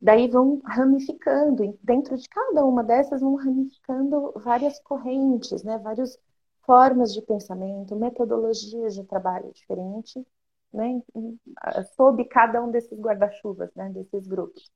Daí 0.00 0.28
vão 0.28 0.60
ramificando, 0.64 1.64
e 1.64 1.76
dentro 1.82 2.16
de 2.16 2.28
cada 2.28 2.64
uma 2.64 2.84
dessas 2.84 3.20
vão 3.20 3.34
ramificando 3.34 4.32
várias 4.36 4.78
correntes, 4.80 5.64
né? 5.64 5.78
Várias 5.78 6.16
formas 6.68 7.14
de 7.14 7.22
pensamento, 7.22 7.96
metodologias 7.96 8.94
de 8.94 9.02
trabalho 9.04 9.50
diferentes, 9.54 10.22
né? 10.70 11.00
Sob 11.96 12.22
cada 12.26 12.62
um 12.62 12.70
desses 12.70 13.00
guarda-chuvas, 13.00 13.70
né? 13.74 13.88
Desses 13.88 14.26
grupos. 14.26 14.70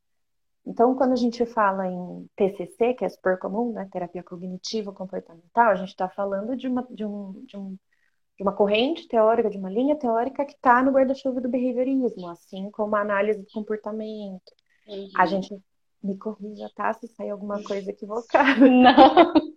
Então, 0.66 0.94
quando 0.94 1.12
a 1.12 1.16
gente 1.16 1.44
fala 1.44 1.86
em 1.86 2.26
TCC, 2.34 2.94
que 2.94 3.04
é 3.04 3.08
super 3.10 3.38
comum, 3.38 3.74
né, 3.74 3.86
terapia 3.92 4.22
cognitiva 4.22 4.90
comportamental, 4.92 5.70
a 5.70 5.74
gente 5.74 5.88
está 5.88 6.08
falando 6.08 6.56
de 6.56 6.66
uma, 6.66 6.86
de, 6.88 7.04
um, 7.04 7.32
de, 7.44 7.56
um, 7.58 7.76
de 8.36 8.42
uma 8.42 8.52
corrente 8.52 9.06
teórica, 9.06 9.50
de 9.50 9.58
uma 9.58 9.68
linha 9.68 9.96
teórica 9.96 10.46
que 10.46 10.52
está 10.52 10.82
no 10.82 10.92
guarda-chuva 10.92 11.42
do 11.42 11.48
behaviorismo, 11.48 12.28
assim 12.28 12.70
como 12.70 12.96
a 12.96 13.00
análise 13.00 13.40
do 13.40 13.50
comportamento. 13.52 14.52
Uhum. 14.86 15.10
A 15.16 15.26
gente 15.26 15.60
me 16.02 16.16
corrija, 16.16 16.70
tá? 16.74 16.92
Se 16.94 17.06
sair 17.08 17.30
alguma 17.30 17.62
coisa 17.62 17.90
equivocada. 17.90 18.66
Não. 18.66 19.32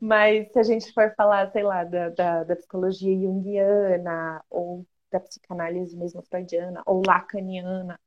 Mas 0.00 0.50
se 0.52 0.58
a 0.58 0.62
gente 0.62 0.92
for 0.92 1.14
falar, 1.14 1.50
sei 1.52 1.62
lá, 1.62 1.84
da, 1.84 2.08
da, 2.08 2.44
da 2.44 2.56
psicologia 2.56 3.14
junguiana, 3.20 4.42
ou 4.48 4.86
da 5.10 5.20
psicanálise 5.20 5.96
mesmo 5.96 6.22
freudiana, 6.22 6.82
ou 6.86 7.02
lacaniana, 7.06 8.00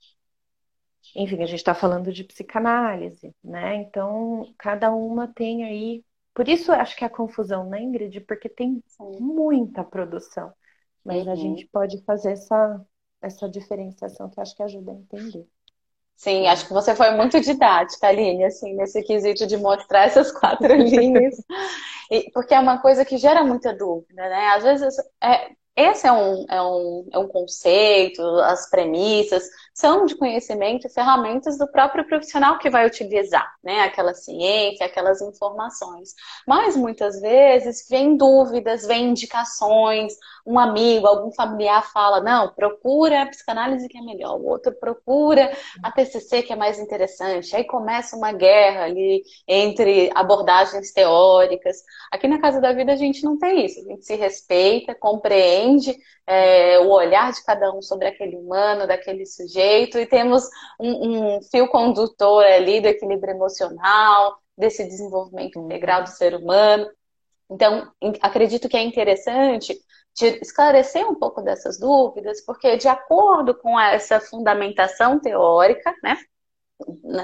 enfim, 1.15 1.43
a 1.43 1.45
gente 1.45 1.59
está 1.59 1.75
falando 1.75 2.11
de 2.11 2.23
psicanálise, 2.23 3.35
né? 3.43 3.75
Então, 3.75 4.53
cada 4.57 4.91
uma 4.91 5.27
tem 5.27 5.63
aí. 5.63 6.03
Por 6.33 6.47
isso 6.47 6.71
acho 6.71 6.95
que 6.95 7.03
é 7.03 7.07
a 7.07 7.09
confusão, 7.09 7.69
né, 7.69 7.81
Ingrid? 7.81 8.21
Porque 8.21 8.49
tem 8.49 8.81
muita 9.19 9.83
produção. 9.83 10.51
Mas 11.03 11.25
uhum. 11.25 11.31
a 11.31 11.35
gente 11.35 11.67
pode 11.67 12.01
fazer 12.03 12.31
essa, 12.31 12.83
essa 13.21 13.49
diferenciação 13.49 14.29
que 14.29 14.39
acho 14.39 14.55
que 14.55 14.63
ajuda 14.63 14.91
a 14.91 14.95
entender. 14.95 15.47
Sim, 16.23 16.47
acho 16.47 16.65
que 16.65 16.71
você 16.73 16.95
foi 16.95 17.11
muito 17.11 17.37
didática, 17.41 18.07
Aline, 18.07 18.45
assim, 18.45 18.73
nesse 18.75 19.03
quesito 19.03 19.45
de 19.45 19.57
mostrar 19.57 20.05
essas 20.05 20.31
quatro 20.31 20.71
linhas. 20.81 21.35
E, 22.09 22.31
porque 22.31 22.53
é 22.53 22.59
uma 22.59 22.81
coisa 22.81 23.03
que 23.03 23.17
gera 23.17 23.43
muita 23.43 23.73
dúvida, 23.73 24.29
né? 24.29 24.47
Às 24.55 24.63
vezes 24.63 24.95
é, 25.21 25.49
esse 25.75 26.07
é 26.07 26.13
um, 26.13 26.45
é, 26.49 26.61
um, 26.61 27.09
é 27.11 27.19
um 27.19 27.27
conceito, 27.27 28.21
as 28.39 28.69
premissas, 28.69 29.43
são 29.73 30.05
de 30.05 30.15
conhecimento, 30.15 30.87
ferramentas 30.87 31.57
do 31.57 31.67
próprio 31.67 32.05
profissional 32.05 32.59
que 32.59 32.69
vai 32.69 32.85
utilizar, 32.85 33.55
né? 33.63 33.81
Aquela 33.81 34.13
ciência, 34.13 34.85
aquelas 34.85 35.19
informações. 35.21 36.13
Mas 36.47 36.77
muitas 36.77 37.19
vezes 37.19 37.87
vem 37.89 38.15
dúvidas, 38.15 38.85
vem 38.85 39.09
indicações, 39.09 40.13
um 40.45 40.59
amigo, 40.59 41.07
algum 41.07 41.31
familiar 41.31 41.91
fala, 41.91 42.21
não, 42.21 42.53
procura 42.53 43.23
a 43.23 43.25
psicanálise 43.25 43.87
que 43.87 43.97
é 43.97 44.01
melhor, 44.01 44.35
o 44.39 44.45
outro 44.45 44.73
procura 44.73 45.51
a 45.81 45.91
TCC 45.91 46.43
que 46.43 46.53
é 46.53 46.55
mais 46.55 46.77
interessante. 46.79 47.55
Aí 47.55 47.63
começa 47.63 48.15
uma 48.15 48.31
guerra 48.31 48.83
ali 48.83 49.23
entre 49.47 50.11
abordagens 50.13 50.91
teóricas. 50.91 51.77
Aqui 52.11 52.27
na 52.27 52.39
Casa 52.39 52.61
da 52.61 52.73
Vida 52.73 52.93
a 52.93 52.97
gente 52.97 53.23
não 53.23 53.39
tem 53.39 53.65
isso, 53.65 53.79
a 53.79 53.83
gente 53.83 54.05
se 54.05 54.15
respeita, 54.15 54.93
compreende 54.93 55.97
é, 56.25 56.79
o 56.79 56.89
olhar 56.89 57.31
de 57.31 57.43
cada 57.43 57.73
um 57.73 57.81
sobre 57.81 58.07
aquele 58.07 58.35
humano, 58.35 58.87
daquele 58.87 59.25
sujeito, 59.25 59.62
e 59.99 60.05
temos 60.05 60.47
um, 60.79 61.37
um 61.37 61.41
fio 61.43 61.67
condutor 61.67 62.43
ali 62.45 62.81
do 62.81 62.87
equilíbrio 62.87 63.33
emocional, 63.33 64.37
desse 64.57 64.83
desenvolvimento 64.85 65.59
integral 65.59 66.03
do 66.03 66.09
ser 66.09 66.35
humano. 66.35 66.89
Então, 67.49 67.91
acredito 68.21 68.69
que 68.69 68.77
é 68.77 68.81
interessante 68.81 69.77
esclarecer 70.41 71.07
um 71.09 71.15
pouco 71.15 71.41
dessas 71.41 71.79
dúvidas, 71.79 72.43
porque 72.45 72.77
de 72.77 72.87
acordo 72.87 73.55
com 73.55 73.79
essa 73.79 74.19
fundamentação 74.19 75.19
teórica, 75.19 75.93
né, 76.03 76.17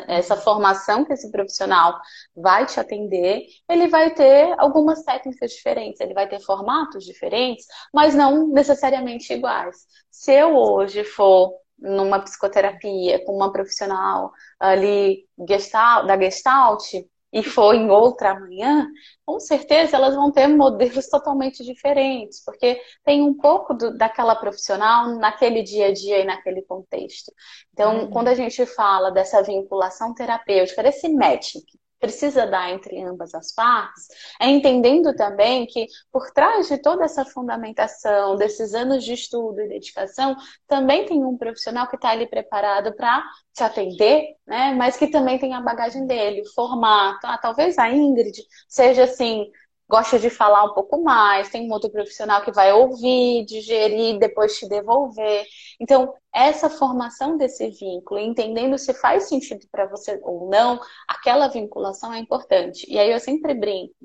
essa 0.07 0.35
formação 0.35 1.03
que 1.03 1.13
esse 1.13 1.29
profissional 1.31 1.99
vai 2.35 2.65
te 2.65 2.79
atender, 2.79 3.45
ele 3.67 3.87
vai 3.87 4.13
ter 4.13 4.55
algumas 4.57 5.03
técnicas 5.03 5.51
diferentes, 5.51 5.99
ele 5.99 6.13
vai 6.13 6.27
ter 6.27 6.39
formatos 6.39 7.05
diferentes, 7.05 7.65
mas 7.93 8.15
não 8.15 8.47
necessariamente 8.47 9.33
iguais. 9.33 9.75
Se 10.09 10.33
eu 10.33 10.55
hoje 10.55 11.03
for 11.03 11.53
numa 11.81 12.19
psicoterapia 12.19 13.23
com 13.25 13.35
uma 13.35 13.51
profissional 13.51 14.31
ali 14.59 15.25
gestalt, 15.47 16.07
da 16.07 16.17
Gestalt, 16.17 16.93
e 17.31 17.43
for 17.43 17.75
em 17.75 17.89
outra 17.89 18.31
amanhã, 18.31 18.87
com 19.23 19.39
certeza 19.39 19.95
elas 19.95 20.15
vão 20.15 20.31
ter 20.31 20.47
modelos 20.47 21.07
totalmente 21.09 21.63
diferentes, 21.63 22.43
porque 22.43 22.81
tem 23.03 23.21
um 23.21 23.35
pouco 23.35 23.73
do, 23.73 23.95
daquela 23.95 24.35
profissional 24.35 25.15
naquele 25.19 25.61
dia 25.61 25.87
a 25.87 25.93
dia 25.93 26.19
e 26.19 26.25
naquele 26.25 26.63
contexto. 26.63 27.31
Então, 27.71 28.01
uhum. 28.01 28.09
quando 28.09 28.29
a 28.29 28.35
gente 28.35 28.65
fala 28.65 29.11
dessa 29.11 29.43
vinculação 29.43 30.13
terapêutica, 30.13 30.81
desse 30.81 31.07
matching 31.09 31.61
precisa 31.99 32.47
dar 32.47 32.71
entre 32.71 33.01
ambas 33.01 33.33
as 33.35 33.53
partes, 33.53 34.07
é 34.39 34.47
entendendo 34.47 35.13
também 35.15 35.65
que 35.65 35.87
por 36.11 36.31
trás 36.31 36.67
de 36.67 36.77
toda 36.77 37.03
essa 37.03 37.25
fundamentação, 37.25 38.35
desses 38.35 38.73
anos 38.73 39.03
de 39.03 39.13
estudo 39.13 39.59
e 39.61 39.67
dedicação, 39.67 40.35
também 40.67 41.05
tem 41.05 41.23
um 41.23 41.37
profissional 41.37 41.87
que 41.87 41.95
está 41.95 42.09
ali 42.09 42.27
preparado 42.27 42.95
para 42.95 43.23
te 43.53 43.63
atender, 43.63 44.35
né? 44.47 44.73
Mas 44.73 44.97
que 44.97 45.07
também 45.07 45.37
tem 45.37 45.53
a 45.53 45.61
bagagem 45.61 46.05
dele, 46.07 46.41
o 46.41 46.53
formato. 46.53 47.25
Ah, 47.27 47.37
talvez 47.37 47.77
a 47.77 47.89
Ingrid 47.91 48.41
seja 48.67 49.03
assim, 49.03 49.45
gosta 49.89 50.19
de 50.19 50.29
falar 50.29 50.63
um 50.65 50.73
pouco 50.73 51.01
mais, 51.03 51.49
tem 51.49 51.67
um 51.67 51.73
outro 51.73 51.89
profissional 51.89 52.43
que 52.43 52.51
vai 52.51 52.71
ouvir, 52.71 53.43
digerir, 53.45 54.19
depois 54.19 54.57
te 54.57 54.67
devolver. 54.69 55.45
Então, 55.79 56.13
essa 56.33 56.69
formação 56.69 57.37
desse 57.37 57.67
vínculo, 57.71 58.19
entendendo 58.19 58.77
se 58.77 58.93
faz 58.93 59.27
sentido 59.27 59.65
para 59.71 59.87
você 59.87 60.19
ou 60.23 60.49
não, 60.49 60.79
aquela 61.07 61.47
vinculação 61.47 62.13
é 62.13 62.19
importante. 62.19 62.85
E 62.89 62.99
aí 62.99 63.11
eu 63.11 63.19
sempre 63.19 63.53
brinco. 63.53 63.95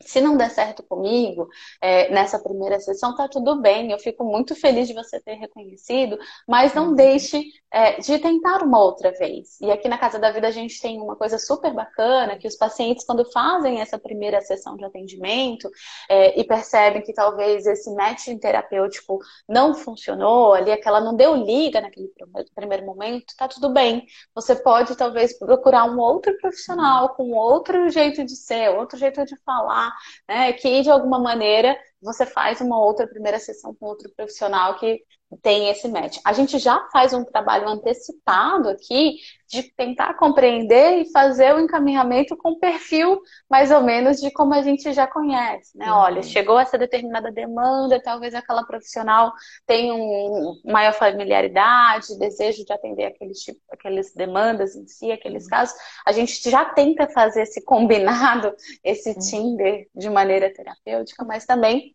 Se 0.00 0.20
não 0.20 0.36
der 0.36 0.50
certo 0.50 0.82
comigo 0.82 1.48
é, 1.80 2.10
nessa 2.10 2.38
primeira 2.38 2.78
sessão, 2.80 3.14
tá 3.14 3.28
tudo 3.28 3.60
bem. 3.60 3.90
Eu 3.90 3.98
fico 3.98 4.24
muito 4.24 4.54
feliz 4.54 4.88
de 4.88 4.94
você 4.94 5.20
ter 5.20 5.34
reconhecido, 5.34 6.18
mas 6.46 6.74
não 6.74 6.88
uhum. 6.88 6.94
deixe 6.94 7.42
é, 7.72 8.00
de 8.00 8.18
tentar 8.18 8.62
uma 8.62 8.82
outra 8.82 9.12
vez. 9.12 9.60
E 9.60 9.70
aqui 9.70 9.88
na 9.88 9.98
Casa 9.98 10.18
da 10.18 10.30
Vida 10.30 10.48
a 10.48 10.50
gente 10.50 10.80
tem 10.80 11.00
uma 11.00 11.16
coisa 11.16 11.38
super 11.38 11.74
bacana, 11.74 12.38
que 12.38 12.48
os 12.48 12.56
pacientes, 12.56 13.04
quando 13.04 13.30
fazem 13.30 13.80
essa 13.80 13.98
primeira 13.98 14.40
sessão 14.40 14.76
de 14.76 14.84
atendimento 14.84 15.70
é, 16.08 16.38
e 16.40 16.44
percebem 16.44 17.02
que 17.02 17.12
talvez 17.12 17.66
esse 17.66 17.92
matching 17.94 18.38
terapêutico 18.38 19.18
não 19.48 19.74
funcionou, 19.74 20.54
ali 20.54 20.72
aquela 20.72 21.00
não 21.00 21.14
deu 21.14 21.34
liga 21.34 21.80
naquele 21.80 22.10
primeiro 22.54 22.86
momento, 22.86 23.34
tá 23.36 23.46
tudo 23.46 23.68
bem. 23.70 24.06
Você 24.34 24.56
pode 24.56 24.96
talvez 24.96 25.38
procurar 25.38 25.84
um 25.84 25.98
outro 25.98 26.36
profissional 26.38 27.10
com 27.10 27.32
outro 27.32 27.90
jeito 27.90 28.24
de 28.24 28.36
ser, 28.36 28.70
outro 28.70 28.98
jeito 28.98 29.24
de 29.24 29.36
falar, 29.44 29.85
né, 30.28 30.52
que 30.52 30.82
de 30.82 30.90
alguma 30.90 31.18
maneira 31.18 31.76
você 32.00 32.26
faz 32.26 32.60
uma 32.60 32.78
outra 32.78 33.06
primeira 33.06 33.38
sessão 33.38 33.74
com 33.74 33.86
outro 33.86 34.10
profissional 34.14 34.78
que 34.78 35.00
tem 35.42 35.68
esse 35.68 35.88
match. 35.88 36.18
A 36.24 36.32
gente 36.32 36.58
já 36.58 36.88
faz 36.92 37.12
um 37.12 37.24
trabalho 37.24 37.68
antecipado 37.68 38.68
aqui 38.68 39.16
de 39.48 39.62
tentar 39.62 40.14
compreender 40.14 41.00
e 41.00 41.12
fazer 41.12 41.54
o 41.54 41.60
encaminhamento 41.60 42.36
com 42.36 42.58
perfil 42.58 43.20
mais 43.48 43.70
ou 43.70 43.80
menos 43.80 44.20
de 44.20 44.30
como 44.30 44.54
a 44.54 44.62
gente 44.62 44.92
já 44.92 45.06
conhece, 45.06 45.76
né? 45.76 45.90
Uhum. 45.90 45.98
Olha, 45.98 46.22
chegou 46.22 46.58
essa 46.58 46.78
determinada 46.78 47.30
demanda, 47.30 48.02
talvez 48.02 48.34
aquela 48.34 48.64
profissional 48.64 49.32
tenha 49.66 49.94
um 49.94 50.60
maior 50.64 50.92
familiaridade, 50.92 52.18
desejo 52.18 52.64
de 52.64 52.72
atender 52.72 53.06
aqueles 53.06 53.38
tipo, 53.38 53.60
aquelas 53.70 54.12
demandas 54.14 54.74
em 54.74 54.86
si, 54.86 55.10
aqueles 55.12 55.44
uhum. 55.44 55.50
casos. 55.50 55.76
A 56.04 56.12
gente 56.12 56.48
já 56.48 56.64
tenta 56.64 57.08
fazer 57.08 57.42
esse 57.42 57.64
combinado, 57.64 58.54
esse 58.82 59.10
uhum. 59.10 59.18
Tinder 59.18 59.88
de 59.94 60.10
maneira 60.10 60.52
terapêutica, 60.52 61.24
mas 61.24 61.44
também, 61.44 61.94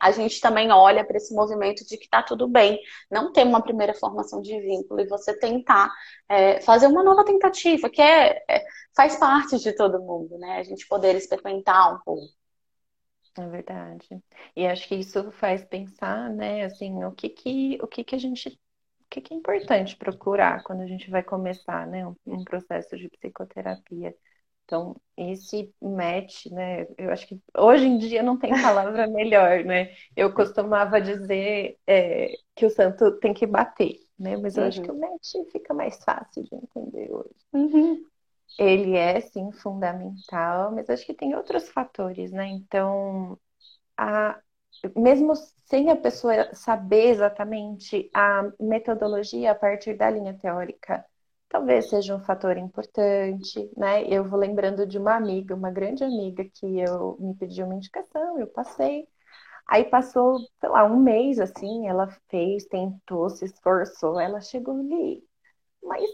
a 0.00 0.10
gente 0.12 0.40
também 0.40 0.70
olha 0.70 1.04
para 1.04 1.16
esse 1.16 1.34
movimento 1.34 1.84
de 1.86 1.96
que 1.96 2.04
está 2.04 2.22
tudo 2.22 2.48
bem, 2.48 2.80
não 3.10 3.32
ter 3.32 3.44
uma 3.44 3.62
primeira 3.62 3.94
formação 3.94 4.40
de 4.40 4.58
vínculo 4.60 5.00
e 5.00 5.08
você 5.08 5.36
tentar 5.38 5.90
é, 6.28 6.60
fazer 6.60 6.86
uma 6.86 7.02
nova 7.02 7.24
tentativa, 7.24 7.88
que 7.90 8.00
é, 8.02 8.44
é, 8.48 8.64
faz 8.96 9.16
parte 9.16 9.58
de 9.58 9.72
todo 9.72 10.00
mundo, 10.00 10.38
né? 10.38 10.58
A 10.58 10.62
gente 10.62 10.86
poder 10.86 11.14
experimentar 11.16 11.94
um 11.94 11.98
pouco. 12.04 12.38
É 13.38 13.46
verdade. 13.46 14.08
E 14.56 14.66
acho 14.66 14.88
que 14.88 14.96
isso 14.96 15.30
faz 15.32 15.64
pensar, 15.64 16.28
né, 16.30 16.64
assim, 16.64 17.04
o 17.04 17.12
que 17.12 17.28
que, 17.28 17.78
o 17.80 17.86
que 17.86 18.02
que 18.02 18.14
a 18.16 18.18
gente, 18.18 18.48
o 18.48 19.08
que 19.08 19.20
que 19.20 19.32
é 19.32 19.36
importante 19.36 19.96
procurar 19.96 20.62
quando 20.64 20.82
a 20.82 20.86
gente 20.86 21.08
vai 21.08 21.22
começar, 21.22 21.86
né, 21.86 22.06
um, 22.06 22.16
um 22.26 22.44
processo 22.44 22.96
de 22.96 23.08
psicoterapia. 23.08 24.14
Então, 24.68 24.94
esse 25.16 25.72
match, 25.80 26.44
né? 26.50 26.86
Eu 26.98 27.10
acho 27.10 27.26
que 27.26 27.40
hoje 27.56 27.86
em 27.86 27.96
dia 27.96 28.22
não 28.22 28.36
tem 28.36 28.50
palavra 28.50 29.06
melhor, 29.08 29.64
né? 29.64 29.94
Eu 30.14 30.30
costumava 30.34 31.00
dizer 31.00 31.78
é, 31.86 32.34
que 32.54 32.66
o 32.66 32.70
santo 32.70 33.12
tem 33.12 33.32
que 33.32 33.46
bater, 33.46 33.98
né? 34.18 34.36
Mas 34.36 34.58
eu 34.58 34.64
uhum. 34.64 34.68
acho 34.68 34.82
que 34.82 34.90
o 34.90 34.94
uhum. 34.94 35.00
match 35.00 35.50
fica 35.50 35.72
mais 35.72 35.96
fácil 36.04 36.44
de 36.44 36.54
entender 36.54 37.10
hoje. 37.10 37.34
Uhum. 37.54 38.04
Ele 38.58 38.94
é, 38.94 39.18
sim, 39.20 39.50
fundamental, 39.52 40.70
mas 40.72 40.90
acho 40.90 41.06
que 41.06 41.14
tem 41.14 41.34
outros 41.34 41.70
fatores, 41.70 42.30
né? 42.30 42.48
Então, 42.48 43.38
a, 43.96 44.38
mesmo 44.94 45.32
sem 45.64 45.90
a 45.90 45.96
pessoa 45.96 46.54
saber 46.54 47.08
exatamente 47.08 48.10
a 48.12 48.52
metodologia 48.60 49.52
a 49.52 49.54
partir 49.54 49.94
da 49.96 50.10
linha 50.10 50.34
teórica, 50.34 51.02
talvez 51.48 51.88
seja 51.90 52.14
um 52.16 52.20
fator 52.24 52.56
importante, 52.56 53.70
né? 53.76 54.04
Eu 54.08 54.24
vou 54.24 54.38
lembrando 54.38 54.86
de 54.86 54.98
uma 54.98 55.16
amiga, 55.16 55.54
uma 55.54 55.70
grande 55.70 56.04
amiga, 56.04 56.44
que 56.44 56.66
eu 56.80 57.16
me 57.20 57.34
pediu 57.36 57.66
uma 57.66 57.74
indicação, 57.76 58.38
eu 58.38 58.46
passei. 58.48 59.08
Aí 59.68 59.84
passou, 59.84 60.38
sei 60.60 60.68
lá, 60.70 60.84
um 60.84 60.98
mês 61.02 61.38
assim, 61.40 61.88
ela 61.88 62.08
fez, 62.30 62.66
tentou, 62.66 63.30
se 63.30 63.44
esforçou, 63.46 64.20
ela 64.20 64.40
chegou 64.40 64.76
ali, 64.78 65.24
mas 65.82 66.04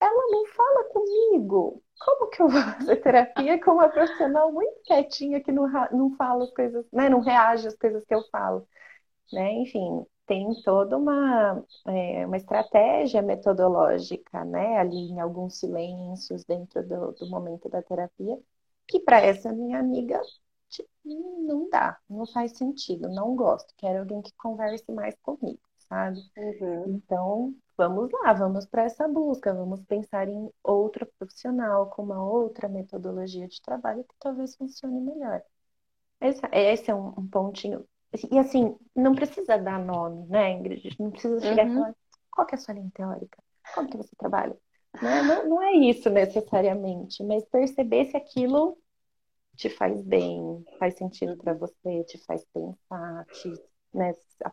ela 0.00 0.26
não 0.30 0.46
fala 0.46 0.84
comigo. 0.92 1.82
Como 2.00 2.30
que 2.30 2.42
eu 2.42 2.48
vou 2.48 2.62
fazer 2.62 2.96
terapia 2.96 3.62
com 3.62 3.72
uma 3.72 3.88
profissional 3.88 4.52
muito 4.52 4.80
quietinha 4.84 5.42
que 5.42 5.52
não, 5.52 5.68
não 5.92 6.16
fala 6.16 6.44
as 6.44 6.52
coisas, 6.52 6.86
né? 6.92 7.08
Não 7.08 7.20
reage 7.20 7.68
às 7.68 7.76
coisas 7.76 8.04
que 8.04 8.14
eu 8.14 8.22
falo, 8.30 8.66
né? 9.32 9.52
Enfim, 9.54 10.06
tem 10.28 10.46
toda 10.62 10.96
uma, 10.96 11.64
é, 11.86 12.26
uma 12.26 12.36
estratégia 12.36 13.22
metodológica, 13.22 14.44
né, 14.44 14.78
ali 14.78 15.10
em 15.10 15.18
alguns 15.20 15.58
silêncios 15.58 16.44
dentro 16.44 16.86
do, 16.86 17.12
do 17.12 17.26
momento 17.30 17.68
da 17.68 17.82
terapia, 17.82 18.38
que 18.86 19.00
para 19.00 19.20
essa 19.20 19.52
minha 19.52 19.80
amiga 19.80 20.20
tipo, 20.68 20.88
não 21.04 21.68
dá, 21.70 21.98
não 22.08 22.26
faz 22.26 22.52
sentido, 22.52 23.08
não 23.08 23.34
gosto, 23.34 23.74
quero 23.78 24.00
alguém 24.00 24.20
que 24.20 24.32
converse 24.36 24.92
mais 24.92 25.16
comigo, 25.22 25.60
sabe? 25.88 26.20
Uhum. 26.36 26.84
Então, 26.88 27.54
vamos 27.76 28.10
lá, 28.12 28.34
vamos 28.34 28.66
para 28.66 28.84
essa 28.84 29.08
busca, 29.08 29.54
vamos 29.54 29.80
pensar 29.86 30.28
em 30.28 30.50
outro 30.62 31.06
profissional 31.18 31.88
com 31.88 32.02
uma 32.02 32.22
outra 32.22 32.68
metodologia 32.68 33.48
de 33.48 33.62
trabalho 33.62 34.04
que 34.04 34.14
talvez 34.20 34.54
funcione 34.56 35.00
melhor. 35.00 35.42
Esse, 36.20 36.42
esse 36.52 36.90
é 36.90 36.94
um, 36.94 37.08
um 37.16 37.26
pontinho 37.26 37.86
e 38.30 38.38
assim, 38.38 38.76
não 38.94 39.14
precisa 39.14 39.58
dar 39.58 39.78
nome, 39.78 40.26
né, 40.28 40.52
Ingrid? 40.52 40.96
Não 40.98 41.10
precisa 41.10 41.40
chegar 41.40 41.66
uhum. 41.66 41.72
e 41.72 41.74
falar 41.74 41.94
qual 42.30 42.46
que 42.46 42.54
é 42.54 42.58
a 42.58 42.60
sua 42.60 42.74
linha 42.74 42.90
teórica, 42.94 43.38
como 43.74 43.88
que 43.88 43.96
você 43.96 44.14
trabalha. 44.16 44.56
Não, 45.02 45.24
não, 45.24 45.48
não 45.48 45.62
é 45.62 45.72
isso 45.72 46.08
necessariamente, 46.08 47.22
mas 47.22 47.44
perceber 47.44 48.06
se 48.06 48.16
aquilo 48.16 48.78
te 49.54 49.68
faz 49.68 50.00
bem, 50.02 50.64
faz 50.78 50.94
sentido 50.94 51.36
para 51.36 51.52
você, 51.52 52.04
te 52.04 52.16
faz 52.24 52.44
pensar, 52.46 53.26
te, 53.26 53.52
né, 53.92 54.14
a 54.44 54.52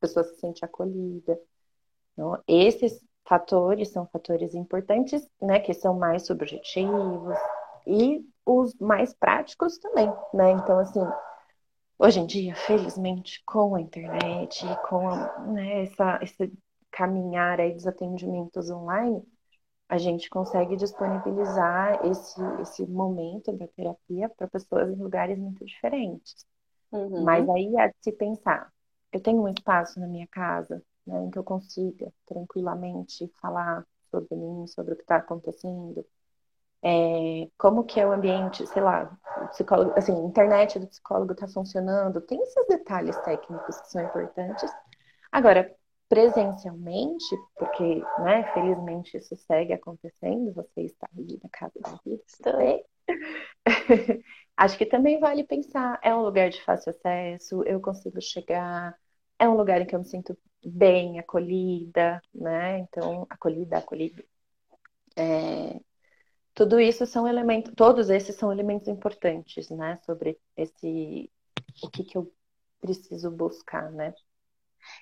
pessoa 0.00 0.24
se 0.24 0.36
sente 0.38 0.64
acolhida. 0.64 1.40
Então, 2.12 2.36
esses 2.46 3.00
fatores 3.26 3.90
são 3.90 4.06
fatores 4.08 4.54
importantes, 4.54 5.26
né, 5.40 5.60
que 5.60 5.72
são 5.72 5.96
mais 5.96 6.26
subjetivos 6.26 7.36
e 7.86 8.26
os 8.44 8.74
mais 8.74 9.14
práticos 9.14 9.78
também, 9.78 10.12
né? 10.34 10.50
Então, 10.50 10.78
assim, 10.80 11.00
hoje 12.00 12.18
em 12.18 12.26
dia, 12.26 12.54
felizmente, 12.54 13.42
com 13.44 13.74
a 13.74 13.80
internet, 13.80 14.64
com 14.88 15.10
né, 15.52 15.82
essa, 15.82 16.18
esse 16.22 16.50
caminhar 16.90 17.60
aí 17.60 17.74
dos 17.74 17.86
atendimentos 17.86 18.70
online, 18.70 19.22
a 19.86 19.98
gente 19.98 20.30
consegue 20.30 20.76
disponibilizar 20.76 22.06
esse, 22.06 22.40
esse 22.62 22.86
momento 22.86 23.52
da 23.52 23.66
terapia 23.68 24.28
para 24.30 24.48
pessoas 24.48 24.90
em 24.90 24.96
lugares 24.96 25.38
muito 25.38 25.64
diferentes. 25.64 26.46
Uhum. 26.90 27.22
Mas 27.22 27.46
aí 27.48 27.76
há 27.76 27.88
de 27.88 27.94
se 28.00 28.12
pensar, 28.12 28.72
eu 29.12 29.20
tenho 29.20 29.42
um 29.42 29.48
espaço 29.48 30.00
na 30.00 30.06
minha 30.06 30.26
casa 30.28 30.82
né, 31.06 31.22
em 31.24 31.30
que 31.30 31.38
eu 31.38 31.44
consiga 31.44 32.10
tranquilamente 32.24 33.30
falar 33.40 33.86
sobre 34.10 34.34
mim, 34.36 34.66
sobre 34.66 34.94
o 34.94 34.96
que 34.96 35.02
está 35.02 35.16
acontecendo, 35.16 36.04
é, 36.82 37.48
como 37.58 37.84
que 37.84 38.00
é 38.00 38.06
o 38.06 38.12
ambiente, 38.12 38.66
sei 38.66 38.82
lá, 38.82 39.16
psicólogo, 39.50 39.92
assim, 39.96 40.12
a 40.14 40.26
internet 40.26 40.78
do 40.78 40.86
psicólogo 40.86 41.32
está 41.32 41.46
funcionando, 41.48 42.20
tem 42.22 42.40
esses 42.42 42.66
detalhes 42.68 43.16
técnicos 43.20 43.80
que 43.80 43.90
são 43.90 44.02
importantes. 44.02 44.70
Agora, 45.30 45.74
presencialmente, 46.08 47.36
porque, 47.56 48.02
né, 48.24 48.52
felizmente 48.52 49.16
isso 49.16 49.36
segue 49.36 49.72
acontecendo, 49.72 50.52
você 50.52 50.82
está 50.82 51.08
ali 51.16 51.38
na 51.42 51.48
casa 51.50 51.78
da 51.80 51.90
vida 52.04 52.22
também. 52.42 52.84
Acho 54.56 54.76
que 54.76 54.86
também 54.86 55.20
vale 55.20 55.44
pensar, 55.44 55.98
é 56.02 56.14
um 56.14 56.22
lugar 56.22 56.50
de 56.50 56.62
fácil 56.64 56.90
acesso, 56.90 57.62
eu 57.64 57.80
consigo 57.80 58.20
chegar, 58.20 58.94
é 59.38 59.48
um 59.48 59.56
lugar 59.56 59.80
em 59.80 59.86
que 59.86 59.94
eu 59.94 60.00
me 60.00 60.04
sinto 60.04 60.36
bem, 60.64 61.18
acolhida, 61.18 62.20
né? 62.34 62.78
Então, 62.80 63.26
acolhida, 63.30 63.78
acolhida. 63.78 64.22
É, 65.16 65.80
tudo 66.54 66.80
isso 66.80 67.06
são 67.06 67.26
elementos, 67.28 67.72
todos 67.76 68.10
esses 68.10 68.36
são 68.36 68.52
elementos 68.52 68.88
importantes, 68.88 69.70
né? 69.70 69.98
Sobre 70.04 70.38
esse, 70.56 71.30
o 71.82 71.90
que 71.90 72.04
que 72.04 72.18
eu 72.18 72.32
preciso 72.80 73.30
buscar, 73.30 73.90
né? 73.92 74.14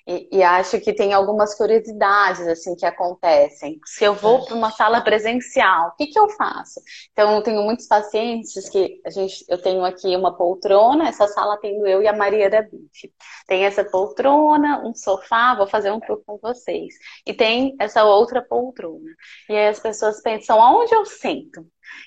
E, 0.06 0.38
e, 0.38 0.42
acho 0.42 0.80
que 0.80 0.92
tem 0.92 1.12
algumas 1.12 1.54
curiosidades 1.54 2.46
assim 2.46 2.74
que 2.74 2.86
acontecem. 2.86 3.78
Se 3.84 4.04
eu 4.04 4.14
vou 4.14 4.44
para 4.44 4.54
uma 4.54 4.70
sala 4.70 5.00
presencial, 5.00 5.88
o 5.88 5.96
que, 5.96 6.06
que 6.06 6.18
eu 6.18 6.28
faço? 6.30 6.80
Então, 7.12 7.36
eu 7.36 7.42
tenho 7.42 7.62
muitos 7.62 7.86
pacientes 7.86 8.68
que 8.70 9.00
a 9.04 9.10
gente, 9.10 9.44
eu 9.48 9.60
tenho 9.60 9.84
aqui 9.84 10.16
uma 10.16 10.36
poltrona, 10.36 11.08
essa 11.08 11.26
sala 11.28 11.58
tendo 11.60 11.86
eu 11.86 12.02
e 12.02 12.08
a 12.08 12.16
Maria 12.16 12.48
da 12.48 12.62
Bife. 12.62 13.12
Tem 13.46 13.64
essa 13.64 13.84
poltrona, 13.84 14.82
um 14.84 14.94
sofá, 14.94 15.54
vou 15.54 15.66
fazer 15.66 15.90
um 15.90 16.00
tour 16.00 16.22
com 16.26 16.38
vocês. 16.38 16.94
E 17.26 17.34
tem 17.34 17.76
essa 17.78 18.04
outra 18.04 18.42
poltrona. 18.42 19.10
E 19.48 19.52
aí 19.54 19.68
as 19.68 19.80
pessoas 19.80 20.22
pensam, 20.22 20.62
aonde 20.62 20.94
eu 20.94 21.04
sento? 21.04 21.66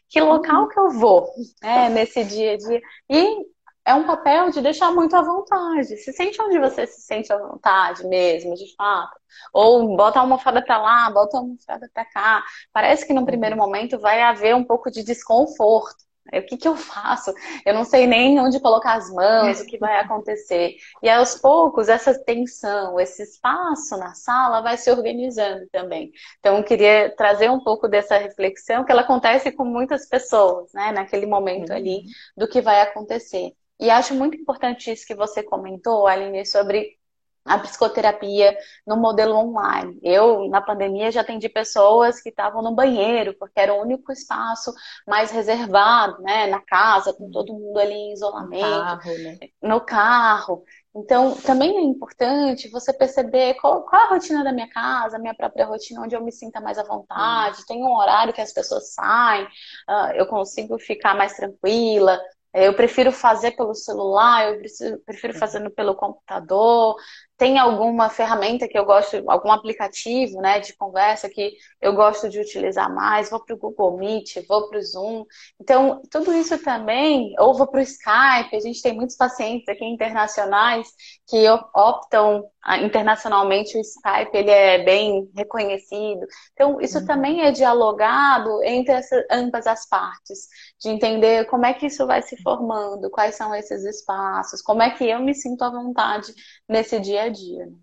Que 0.09 0.21
local 0.21 0.67
que 0.67 0.79
eu 0.79 0.89
vou 0.89 1.27
é, 1.61 1.89
nesse 1.89 2.23
dia 2.23 2.53
a 2.53 2.57
dia? 2.57 2.81
E 3.09 3.45
é 3.85 3.93
um 3.95 4.05
papel 4.05 4.51
de 4.51 4.61
deixar 4.61 4.91
muito 4.91 5.15
à 5.15 5.21
vontade. 5.21 5.97
Se 5.97 6.13
sente 6.13 6.41
onde 6.41 6.59
você 6.59 6.85
se 6.85 7.01
sente 7.01 7.31
à 7.33 7.37
vontade 7.37 8.05
mesmo, 8.07 8.55
de 8.55 8.75
fato. 8.75 9.19
Ou 9.53 9.95
bota 9.95 10.19
a 10.19 10.21
almofada 10.21 10.63
para 10.63 10.77
lá, 10.77 11.09
bota 11.09 11.37
a 11.37 11.39
almofada 11.39 11.89
para 11.93 12.05
cá. 12.05 12.43
Parece 12.71 13.05
que 13.05 13.13
no 13.13 13.25
primeiro 13.25 13.57
momento 13.57 13.99
vai 13.99 14.21
haver 14.21 14.55
um 14.55 14.63
pouco 14.63 14.91
de 14.91 15.03
desconforto. 15.03 16.11
O 16.33 16.41
que, 16.43 16.55
que 16.55 16.67
eu 16.67 16.77
faço? 16.77 17.33
Eu 17.65 17.73
não 17.73 17.83
sei 17.83 18.05
nem 18.05 18.39
onde 18.39 18.59
colocar 18.59 18.93
as 18.93 19.09
mãos, 19.09 19.59
o 19.59 19.65
que 19.65 19.77
vai 19.77 19.99
acontecer. 19.99 20.75
E 21.01 21.09
aos 21.09 21.35
poucos, 21.35 21.89
essa 21.89 22.17
tensão, 22.23 22.99
esse 22.99 23.23
espaço 23.23 23.97
na 23.97 24.13
sala 24.13 24.61
vai 24.61 24.77
se 24.77 24.89
organizando 24.91 25.67
também. 25.71 26.11
Então, 26.39 26.57
eu 26.57 26.63
queria 26.63 27.13
trazer 27.17 27.49
um 27.49 27.59
pouco 27.59 27.87
dessa 27.87 28.17
reflexão 28.17 28.85
que 28.85 28.91
ela 28.91 29.01
acontece 29.01 29.51
com 29.51 29.65
muitas 29.65 30.07
pessoas, 30.07 30.71
né, 30.73 30.91
naquele 30.91 31.25
momento 31.25 31.73
ali, 31.73 31.97
uhum. 31.97 32.03
do 32.37 32.47
que 32.47 32.61
vai 32.61 32.81
acontecer. 32.81 33.51
E 33.81 33.89
acho 33.89 34.13
muito 34.13 34.37
importante 34.37 34.91
isso 34.91 35.07
que 35.07 35.15
você 35.15 35.41
comentou, 35.41 36.05
Aline, 36.05 36.45
sobre 36.45 37.01
a 37.43 37.57
psicoterapia 37.57 38.55
no 38.85 38.95
modelo 38.95 39.35
online. 39.35 39.99
Eu, 40.03 40.47
na 40.47 40.61
pandemia, 40.61 41.11
já 41.11 41.21
atendi 41.21 41.49
pessoas 41.49 42.21
que 42.21 42.29
estavam 42.29 42.61
no 42.61 42.75
banheiro, 42.75 43.35
porque 43.39 43.59
era 43.59 43.73
o 43.73 43.81
único 43.81 44.11
espaço 44.11 44.71
mais 45.07 45.31
reservado, 45.31 46.21
né, 46.21 46.45
na 46.47 46.61
casa, 46.61 47.13
com 47.13 47.31
todo 47.31 47.53
mundo 47.53 47.79
ali 47.79 47.93
em 47.93 48.13
isolamento, 48.13 48.63
no 48.63 48.79
carro. 48.79 49.17
Né? 49.17 49.39
No 49.61 49.81
carro. 49.81 50.63
Então, 50.95 51.35
também 51.37 51.77
é 51.77 51.81
importante 51.81 52.69
você 52.69 52.93
perceber 52.93 53.55
qual, 53.55 53.83
qual, 53.85 54.03
a 54.03 54.09
rotina 54.09 54.43
da 54.43 54.51
minha 54.51 54.69
casa, 54.69 55.15
a 55.15 55.19
minha 55.19 55.33
própria 55.33 55.65
rotina, 55.65 56.01
onde 56.01 56.15
eu 56.15 56.23
me 56.23 56.31
sinta 56.31 56.61
mais 56.61 56.77
à 56.77 56.83
vontade. 56.83 57.65
Tem 57.65 57.81
um 57.81 57.95
horário 57.95 58.33
que 58.33 58.41
as 58.41 58.53
pessoas 58.53 58.93
saem, 58.93 59.45
uh, 59.45 60.11
eu 60.13 60.27
consigo 60.27 60.77
ficar 60.77 61.15
mais 61.15 61.33
tranquila, 61.33 62.19
eu 62.53 62.75
prefiro 62.75 63.11
fazer 63.11 63.51
pelo 63.51 63.73
celular, 63.73 64.49
eu 64.49 64.59
prefiro, 64.59 64.99
prefiro 65.05 65.33
fazer 65.33 65.69
pelo 65.71 65.95
computador. 65.95 66.95
Tem 67.41 67.57
alguma 67.57 68.07
ferramenta 68.07 68.67
que 68.67 68.77
eu 68.77 68.85
gosto, 68.85 69.23
algum 69.25 69.51
aplicativo 69.51 70.39
né, 70.39 70.59
de 70.59 70.75
conversa 70.75 71.27
que 71.27 71.53
eu 71.81 71.91
gosto 71.95 72.29
de 72.29 72.39
utilizar 72.39 72.93
mais? 72.93 73.31
Vou 73.31 73.43
para 73.43 73.55
o 73.55 73.57
Google 73.57 73.97
Meet, 73.97 74.45
vou 74.47 74.69
para 74.69 74.77
o 74.77 74.83
Zoom. 74.83 75.25
Então, 75.59 76.03
tudo 76.11 76.31
isso 76.33 76.55
também, 76.63 77.33
ou 77.39 77.55
vou 77.55 77.65
para 77.65 77.79
o 77.79 77.83
Skype. 77.83 78.55
A 78.55 78.59
gente 78.59 78.79
tem 78.79 78.93
muitos 78.93 79.15
pacientes 79.15 79.67
aqui 79.67 79.83
internacionais 79.83 80.87
que 81.27 81.49
optam 81.73 82.47
ah, 82.63 82.77
internacionalmente 82.77 83.75
o 83.75 83.81
Skype, 83.81 84.37
ele 84.37 84.51
é 84.51 84.83
bem 84.83 85.27
reconhecido. 85.35 86.27
Então, 86.53 86.79
isso 86.79 86.99
uhum. 86.99 87.05
também 87.07 87.41
é 87.41 87.51
dialogado 87.51 88.63
entre 88.63 88.93
essa, 88.93 89.25
ambas 89.31 89.65
as 89.65 89.87
partes, 89.89 90.47
de 90.79 90.89
entender 90.89 91.45
como 91.45 91.65
é 91.65 91.73
que 91.73 91.87
isso 91.87 92.05
vai 92.05 92.21
se 92.21 92.39
formando, 92.43 93.09
quais 93.09 93.35
são 93.35 93.55
esses 93.55 93.83
espaços, 93.83 94.61
como 94.61 94.83
é 94.83 94.91
que 94.91 95.03
eu 95.05 95.19
me 95.19 95.33
sinto 95.33 95.63
à 95.63 95.71
vontade 95.71 96.31
nesse 96.69 96.99
dia 96.99 97.23
a 97.23 97.29
dia. 97.31 97.65
Né? 97.65 97.77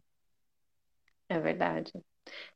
É 1.28 1.38
verdade. 1.38 1.92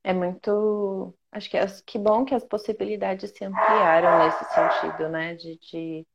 É 0.04 0.12
muito. 0.12 1.14
Acho 1.32 1.50
que 1.50 1.56
é 1.56 1.66
que 1.86 1.98
bom 1.98 2.24
que 2.24 2.34
as 2.34 2.44
possibilidades 2.44 3.30
se 3.32 3.44
ampliaram 3.44 4.24
nesse 4.24 4.44
sentido, 4.54 5.08
né? 5.08 5.34
De, 5.34 5.58
de, 5.58 6.06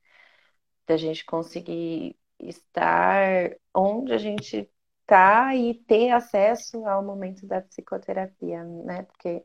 de 0.88 0.94
a 0.94 0.98
gente 0.98 1.26
conseguir 1.26 2.18
estar 2.40 3.52
onde 3.76 4.14
a 4.14 4.18
gente 4.18 4.70
tá 5.06 5.56
e 5.56 5.76
ter 5.86 6.12
acesso 6.12 6.86
ao 6.88 7.04
momento 7.04 7.46
da 7.48 7.62
psicoterapia, 7.62 8.64
né? 8.64 9.04
Porque 9.04 9.44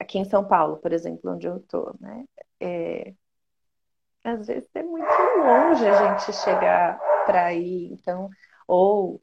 aqui 0.00 0.18
em 0.18 0.24
São 0.24 0.46
Paulo, 0.46 0.78
por 0.78 0.92
exemplo, 0.92 1.32
onde 1.32 1.46
eu 1.46 1.60
tô, 1.60 1.94
né? 2.00 2.24
É, 2.60 3.14
às 4.24 4.46
vezes 4.46 4.68
é 4.74 4.82
muito 4.82 5.04
longe 5.38 5.86
a 5.86 6.18
gente 6.18 6.32
chegar 6.36 6.98
para 7.26 7.52
ir, 7.54 7.92
então, 7.92 8.28
ou 8.66 9.22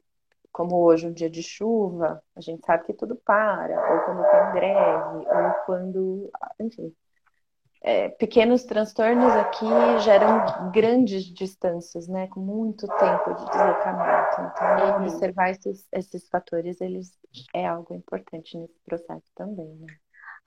como 0.58 0.74
hoje 0.82 1.06
um 1.06 1.12
dia 1.12 1.30
de 1.30 1.40
chuva, 1.40 2.20
a 2.34 2.40
gente 2.40 2.66
sabe 2.66 2.84
que 2.84 2.92
tudo 2.92 3.14
para, 3.14 3.76
ou 3.92 4.00
quando 4.00 4.28
tem 4.28 4.52
greve, 4.54 5.18
ou 5.28 5.52
quando, 5.64 6.30
enfim, 6.58 6.92
é, 7.80 8.08
pequenos 8.08 8.64
transtornos 8.64 9.32
aqui 9.34 9.64
geram 10.00 10.72
grandes 10.72 11.26
distâncias, 11.26 12.08
né? 12.08 12.26
Com 12.26 12.40
muito 12.40 12.88
tempo 12.88 13.34
de 13.34 13.44
deslocamento. 13.44 14.40
Então, 14.40 14.98
uhum. 14.98 15.02
observar 15.04 15.50
esses, 15.50 15.86
esses 15.92 16.28
fatores, 16.28 16.80
eles 16.80 17.16
é 17.54 17.64
algo 17.64 17.94
importante 17.94 18.58
nesse 18.58 18.80
processo 18.84 19.30
também, 19.36 19.76
né? 19.76 19.86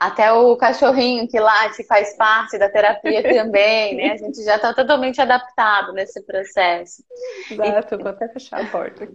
Até 0.01 0.33
o 0.33 0.57
cachorrinho 0.57 1.27
que 1.27 1.39
late 1.39 1.83
faz 1.83 2.17
parte 2.17 2.57
da 2.57 2.67
terapia 2.67 3.21
também, 3.31 3.95
né? 3.95 4.13
A 4.13 4.17
gente 4.17 4.43
já 4.43 4.55
está 4.55 4.73
totalmente 4.73 5.21
adaptado 5.21 5.93
nesse 5.93 6.25
processo. 6.25 7.03
Exato, 7.51 7.93
e... 7.93 7.97
vou 7.99 8.07
até 8.07 8.27
fechar 8.29 8.61
a 8.61 8.65
porta. 8.67 9.07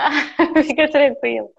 Fica 0.64 0.90
tranquilo. 0.90 1.50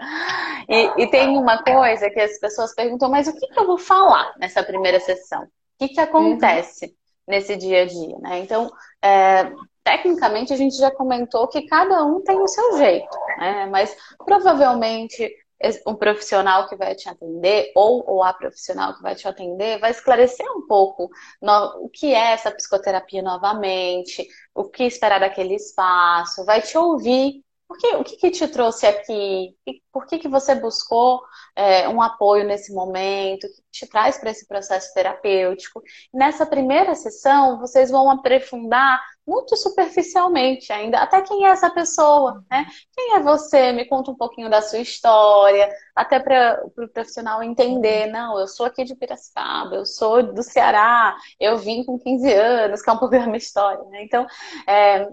E, 0.67 1.03
e, 1.03 1.07
tem 1.12 1.38
uma 1.38 1.62
coisa 1.62 2.09
que 2.09 2.19
as 2.19 2.39
pessoas 2.39 2.73
perguntam, 2.73 3.12
mas 3.12 3.27
o 3.27 3.33
que, 3.38 3.45
que 3.45 3.59
eu 3.59 3.67
vou 3.67 3.77
falar 3.77 4.33
nessa 4.39 4.63
primeira 4.63 4.99
sessão? 4.99 5.43
O 5.43 5.47
que, 5.77 5.89
que 5.89 6.01
acontece 6.01 6.86
uhum. 6.86 6.91
nesse 7.27 7.55
dia 7.55 7.83
a 7.83 7.86
dia, 7.86 8.17
né? 8.21 8.39
Então, 8.39 8.71
é, 9.03 9.51
tecnicamente 9.83 10.51
a 10.51 10.57
gente 10.57 10.77
já 10.77 10.89
comentou 10.89 11.47
que 11.47 11.67
cada 11.67 12.03
um 12.03 12.21
tem 12.23 12.41
o 12.41 12.47
seu 12.47 12.75
jeito, 12.79 13.17
né? 13.38 13.67
Mas 13.67 13.95
provavelmente 14.25 15.31
um 15.88 15.95
profissional 15.95 16.67
que 16.67 16.76
vai 16.76 16.95
te 16.95 17.08
atender, 17.10 17.71
ou, 17.76 18.04
ou 18.08 18.23
a 18.23 18.34
profissional 18.34 18.95
que 18.95 19.02
vai 19.02 19.15
te 19.15 19.28
atender, 19.28 19.80
vai 19.80 19.91
esclarecer 19.91 20.45
um 20.51 20.68
pouco 20.68 21.09
no, 21.41 21.86
o 21.86 21.89
que 21.89 22.14
é 22.14 22.34
essa 22.34 22.51
psicoterapia 22.51 23.22
novamente, 23.22 24.28
o 24.53 24.66
que 24.66 24.84
esperar 24.84 25.20
daquele 25.20 25.55
espaço, 25.55 26.45
vai 26.45 26.61
te 26.61 26.78
ouvir. 26.78 27.43
Por 27.68 27.78
que, 27.78 27.95
o 27.95 28.03
que, 28.03 28.18
que 28.18 28.32
te 28.32 28.47
trouxe 28.47 28.86
aqui? 28.86 29.55
Por 29.91 30.05
que, 30.05 30.20
que 30.20 30.28
você 30.28 30.53
buscou 30.53 31.22
é, 31.55 31.89
um 31.89 32.01
apoio 32.01 32.45
nesse 32.45 32.72
momento? 32.74 33.47
Que 33.47 33.64
te 33.72 33.88
traz 33.88 34.18
para 34.18 34.30
esse 34.30 34.47
processo 34.47 34.93
terapêutico? 34.93 35.82
nessa 36.14 36.45
primeira 36.45 36.93
sessão, 36.93 37.59
vocês 37.59 37.89
vão 37.89 38.11
aprofundar 38.11 39.01
muito 39.26 39.55
superficialmente 39.55 40.71
ainda. 40.71 40.99
Até 40.99 41.21
quem 41.21 41.45
é 41.45 41.49
essa 41.49 41.69
pessoa, 41.69 42.43
né? 42.49 42.65
Quem 42.95 43.15
é 43.15 43.19
você? 43.19 43.71
Me 43.71 43.86
conta 43.86 44.11
um 44.11 44.15
pouquinho 44.15 44.49
da 44.49 44.61
sua 44.61 44.80
história, 44.80 45.69
até 45.95 46.19
para 46.19 46.61
o 46.65 46.71
pro 46.71 46.89
profissional 46.89 47.41
entender. 47.41 48.07
Não, 48.07 48.39
eu 48.39 48.47
sou 48.47 48.65
aqui 48.65 48.84
de 48.84 48.95
Piracicaba, 48.95 49.76
eu 49.76 49.86
sou 49.86 50.34
do 50.34 50.43
Ceará, 50.43 51.15
eu 51.39 51.57
vim 51.57 51.84
com 51.84 51.97
15 51.97 52.32
anos, 52.34 52.82
que 52.82 52.89
é 52.89 52.93
um 52.93 52.97
pouco 52.97 53.15
da 53.15 53.26
minha 53.26 53.38
história, 53.38 53.84
né? 53.89 54.03
Então, 54.03 54.26
é, 54.67 55.07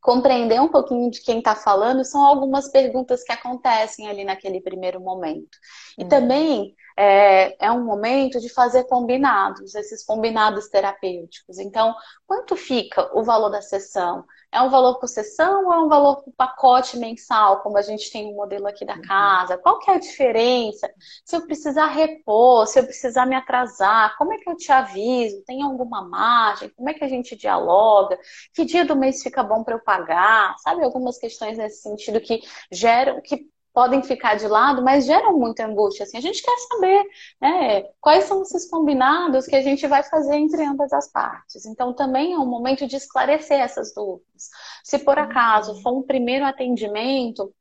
compreender 0.00 0.60
um 0.60 0.68
pouquinho 0.68 1.10
de 1.10 1.20
quem 1.22 1.38
está 1.38 1.54
falando 1.54 2.04
são 2.04 2.24
algumas 2.24 2.68
perguntas 2.68 3.24
que 3.24 3.32
acontecem 3.32 4.08
ali 4.08 4.24
naquele 4.24 4.60
primeiro 4.60 5.00
momento. 5.00 5.58
E 5.98 6.02
uhum. 6.02 6.08
também 6.08 6.76
é, 6.96 7.66
é, 7.66 7.70
um 7.70 7.84
momento 7.84 8.40
de 8.40 8.48
fazer 8.48 8.84
combinados, 8.84 9.74
esses 9.74 10.04
combinados 10.04 10.68
terapêuticos. 10.68 11.58
Então, 11.58 11.94
quanto 12.26 12.56
fica 12.56 13.10
o 13.18 13.22
valor 13.22 13.50
da 13.50 13.60
sessão? 13.60 14.24
É 14.52 14.60
um 14.62 14.70
valor 14.70 14.98
por 14.98 15.06
sessão 15.08 15.66
ou 15.66 15.72
é 15.72 15.78
um 15.80 15.88
valor 15.88 16.22
por 16.22 16.32
pacote 16.32 16.96
mensal, 16.98 17.60
como 17.60 17.76
a 17.76 17.82
gente 17.82 18.10
tem 18.10 18.32
um 18.32 18.36
modelo 18.36 18.66
aqui 18.66 18.84
da 18.84 18.94
uhum. 18.94 19.02
casa? 19.02 19.58
Qual 19.58 19.78
que 19.78 19.90
é 19.90 19.94
a 19.94 19.98
diferença? 19.98 20.90
Se 21.24 21.36
eu 21.36 21.46
precisar 21.46 21.86
repor, 21.86 22.66
se 22.66 22.78
eu 22.78 22.84
precisar 22.84 23.26
me 23.26 23.34
atrasar, 23.34 24.16
como 24.16 24.32
é 24.32 24.38
que 24.38 24.48
eu 24.48 24.56
te 24.56 24.70
aviso? 24.72 25.42
Tem 25.44 25.62
alguma 25.62 26.02
margem? 26.02 26.70
Como 26.70 26.88
é 26.88 26.94
que 26.94 27.04
a 27.04 27.08
gente 27.08 27.36
dialoga? 27.36 28.18
Que 28.54 28.64
dia 28.64 28.84
do 28.84 28.96
mês 28.96 29.22
fica 29.22 29.42
bom 29.42 29.62
para 29.62 29.74
eu 29.74 29.80
pagar? 29.80 30.56
Sabe, 30.58 30.84
algumas 30.84 31.18
questões 31.18 31.58
nesse 31.58 31.82
sentido 31.82 32.20
que 32.20 32.40
geram, 32.70 33.20
que 33.20 33.48
podem 33.76 34.02
ficar 34.02 34.36
de 34.36 34.48
lado, 34.48 34.82
mas 34.82 35.04
geram 35.04 35.38
muita 35.38 35.66
angústia. 35.66 36.04
Assim, 36.04 36.16
a 36.16 36.20
gente 36.22 36.42
quer 36.42 36.56
saber 36.60 37.04
né, 37.38 37.82
quais 38.00 38.24
são 38.24 38.40
esses 38.40 38.70
combinados 38.70 39.44
que 39.44 39.54
a 39.54 39.60
gente 39.60 39.86
vai 39.86 40.02
fazer 40.02 40.34
entre 40.34 40.64
ambas 40.64 40.94
as 40.94 41.12
partes. 41.12 41.66
Então, 41.66 41.92
também 41.92 42.32
é 42.32 42.38
um 42.38 42.46
momento 42.46 42.86
de 42.86 42.96
esclarecer 42.96 43.60
essas 43.60 43.92
dúvidas. 43.92 44.48
Se 44.82 44.98
por 45.00 45.18
acaso 45.18 45.78
for 45.82 45.92
um 45.92 46.02
primeiro 46.02 46.46
atendimento, 46.46 47.54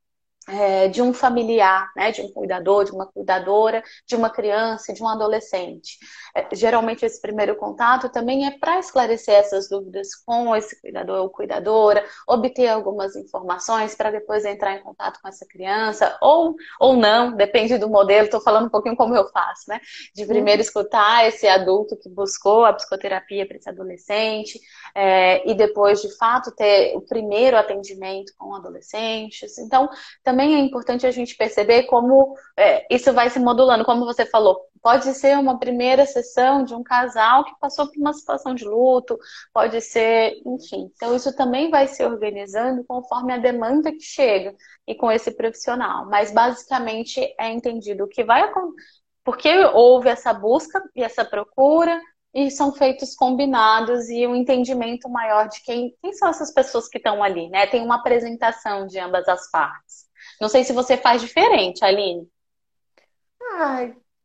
é, 0.48 0.88
de 0.88 1.02
um 1.02 1.14
familiar, 1.14 1.91
né, 1.96 2.12
de 2.12 2.22
um 2.22 2.32
cuidador, 2.32 2.86
de 2.86 2.91
uma 2.91 3.06
cuidadora, 3.06 3.84
de 4.08 4.16
uma 4.16 4.30
criança, 4.30 4.93
de 4.93 5.02
um 5.02 5.08
adolescente. 5.08 5.98
É, 6.36 6.48
geralmente 6.54 7.06
esse 7.06 7.20
primeiro 7.22 7.56
contato 7.56 8.10
também 8.10 8.46
é 8.46 8.52
para 8.52 8.80
esclarecer 8.80 9.36
essas 9.36 9.70
dúvidas 9.70 10.16
com 10.16 10.56
esse 10.56 10.80
cuidador 10.80 11.22
ou 11.22 11.30
cuidadora, 11.30 12.06
obter 12.28 12.68
algumas 12.68 13.16
informações 13.16 13.96
para 13.96 14.12
depois 14.12 14.46
entrar 14.46 14.76
em 14.76 14.84
contato 14.84 15.20
com 15.22 15.28
essa 15.28 15.46
criança, 15.46 16.18
ou, 16.22 16.56
ou 16.80 16.96
não, 16.96 17.36
depende 17.36 17.78
do 17.78 17.89
modelo, 17.89 18.26
estou 18.26 18.41
falando 18.41 18.68
um 18.68 18.70
pouquinho 18.70 18.96
como 18.96 19.16
eu 19.16 19.28
faço, 19.30 19.64
né? 19.68 19.80
De 20.14 20.26
primeiro 20.26 20.62
uhum. 20.62 20.66
escutar 20.66 21.28
esse 21.28 21.48
adulto 21.48 21.98
que 21.98 22.10
buscou 22.10 22.66
a 22.66 22.74
psicoterapia 22.74 23.48
para 23.48 23.58
esse 23.58 23.70
adolescente, 23.70 24.60
é, 24.93 25.50
e 25.50 25.54
depois, 25.54 26.02
de 26.02 26.16
fato, 26.18 26.52
ter 26.52 26.96
o 26.96 27.02
primeiro 27.02 27.58
atendimento 27.58 28.34
com 28.38 28.56
adolescentes. 28.56 29.58
Então, 29.58 29.89
também 30.24 30.35
também 30.36 30.56
é 30.56 30.60
importante 30.60 31.08
a 31.08 31.12
gente 31.12 31.38
perceber 31.38 31.84
como 31.84 32.36
é, 32.58 32.86
isso 32.94 33.14
vai 33.14 33.30
se 33.30 33.40
modulando, 33.40 33.86
como 33.86 34.04
você 34.04 34.26
falou. 34.26 34.60
Pode 34.82 35.14
ser 35.14 35.38
uma 35.40 35.58
primeira 35.58 36.06
sessão 36.06 36.66
de 36.66 36.76
um 36.76 36.84
casal 36.84 37.46
que 37.46 37.58
passou 37.58 37.88
por 37.88 37.98
uma 37.98 38.12
situação 38.12 38.54
de 38.54 38.66
luto, 38.66 39.18
pode 39.54 39.80
ser, 39.80 40.34
enfim. 40.46 40.92
Então, 40.94 41.16
isso 41.16 41.34
também 41.38 41.72
vai 41.72 41.88
se 41.88 42.04
organizando 42.04 42.84
conforme 42.84 43.32
a 43.32 43.38
demanda 43.38 43.94
que 43.94 44.02
chega 44.02 44.54
e 44.86 44.94
com 44.94 45.10
esse 45.10 45.32
profissional. 45.32 46.06
Mas, 46.08 46.32
basicamente, 46.32 47.22
é 47.40 47.50
entendido 47.50 48.04
o 48.04 48.10
que 48.10 48.24
vai 48.26 48.42
acontecer, 48.42 48.84
porque 49.24 49.50
houve 49.74 50.10
essa 50.10 50.34
busca 50.34 50.84
e 50.94 51.02
essa 51.02 51.24
procura, 51.24 51.98
e 52.36 52.52
são 52.52 52.74
feitos 52.74 53.16
combinados 53.16 54.10
e 54.10 54.28
um 54.28 54.36
entendimento 54.36 55.08
maior 55.08 55.48
de 55.48 55.64
quem, 55.64 55.96
quem 56.02 56.12
são 56.12 56.28
essas 56.28 56.52
pessoas 56.52 56.90
que 56.90 56.98
estão 56.98 57.24
ali, 57.24 57.48
né? 57.50 57.66
Tem 57.66 57.82
uma 57.82 57.96
apresentação 57.96 58.86
de 58.86 59.00
ambas 59.00 59.26
as 59.30 59.50
partes. 59.50 60.05
Não 60.42 60.50
sei 60.50 60.64
se 60.64 60.74
você 60.74 60.98
faz 60.98 61.22
diferente, 61.22 61.84
Aline. 61.84 62.28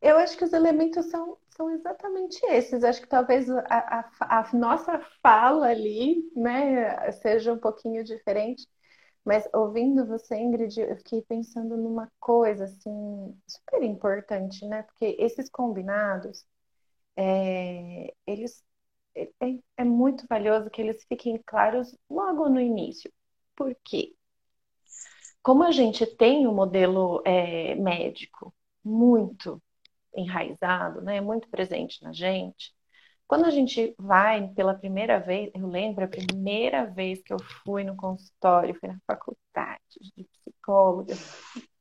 Eu 0.01 0.17
acho 0.19 0.37
que 0.37 0.45
os 0.45 0.53
elementos 0.53 1.07
são, 1.11 1.37
são 1.57 1.71
exatamente 1.71 2.39
esses. 2.47 2.83
Acho 2.85 3.03
que 3.03 3.09
talvez 3.09 3.49
a, 3.51 3.65
a, 4.21 4.41
a 4.41 4.57
nossa 4.57 4.99
fala 5.23 5.69
ali, 5.69 6.23
né, 6.35 7.11
seja 7.13 7.53
um 7.53 7.59
pouquinho 7.59 8.03
diferente. 8.05 8.67
Mas 9.25 9.47
ouvindo 9.55 10.07
você, 10.07 10.37
Ingrid, 10.37 10.81
eu 10.81 10.97
fiquei 10.97 11.23
pensando 11.23 11.77
numa 11.77 12.11
coisa 12.19 12.65
assim 12.65 13.39
super 13.47 13.83
importante, 13.83 14.67
né? 14.67 14.83
Porque 14.85 15.17
esses 15.19 15.51
combinados, 15.51 16.45
é, 17.17 18.15
eles 18.27 18.65
é, 19.17 19.31
é 19.79 19.85
muito 19.85 20.27
valioso 20.29 20.71
que 20.71 20.83
eles 20.83 21.05
fiquem 21.09 21.43
claros 21.47 21.97
logo 22.11 22.49
no 22.49 22.61
início. 22.61 23.13
Por 23.57 23.77
quê? 23.85 24.15
Como 25.43 25.65
a 25.65 25.71
gente 25.73 26.07
tem 26.07 26.47
o 26.47 26.51
um 26.51 26.55
modelo 26.55 27.23
é, 27.25 27.75
médico 27.75 28.55
muito 28.85 29.63
enraizado, 30.15 31.01
né, 31.03 31.21
muito 31.21 31.49
presente 31.49 32.03
na 32.03 32.13
gente, 32.13 32.75
quando 33.31 33.45
a 33.45 33.51
gente 33.51 33.95
vai 33.97 34.49
pela 34.49 34.75
primeira 34.75 35.21
vez, 35.21 35.53
eu 35.55 35.67
lembro 35.69 36.05
a 36.05 36.09
primeira 36.09 36.87
vez 36.87 37.23
que 37.23 37.33
eu 37.33 37.39
fui 37.65 37.85
no 37.85 37.95
consultório, 37.97 38.75
fui 38.75 38.89
na 38.89 38.99
faculdade 39.07 39.81
de 40.17 40.25
psicóloga, 40.25 41.15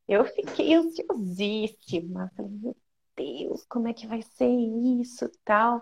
eu 0.08 0.26
fiquei 0.26 0.76
ansiosíssima, 0.76 2.32
falei, 2.36 2.52
meu 2.52 2.78
Deus, 3.16 3.66
como 3.68 3.88
é 3.88 3.94
que 3.94 4.06
vai 4.06 4.22
ser 4.22 4.48
isso, 4.48 5.28
tal. 5.44 5.82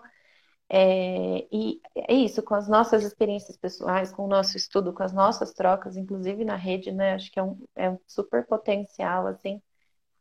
É, 0.70 1.46
e 1.50 1.80
é 1.94 2.12
isso, 2.14 2.42
com 2.42 2.54
as 2.54 2.68
nossas 2.68 3.02
experiências 3.04 3.56
pessoais, 3.56 4.12
com 4.12 4.24
o 4.24 4.28
nosso 4.28 4.56
estudo, 4.56 4.92
com 4.92 5.02
as 5.02 5.12
nossas 5.14 5.52
trocas, 5.54 5.96
inclusive 5.96 6.44
na 6.44 6.56
rede, 6.56 6.92
né? 6.92 7.14
Acho 7.14 7.30
que 7.32 7.38
é 7.40 7.42
um, 7.42 7.58
é 7.74 7.90
um 7.90 7.98
super 8.06 8.46
potencial, 8.46 9.26
assim. 9.26 9.62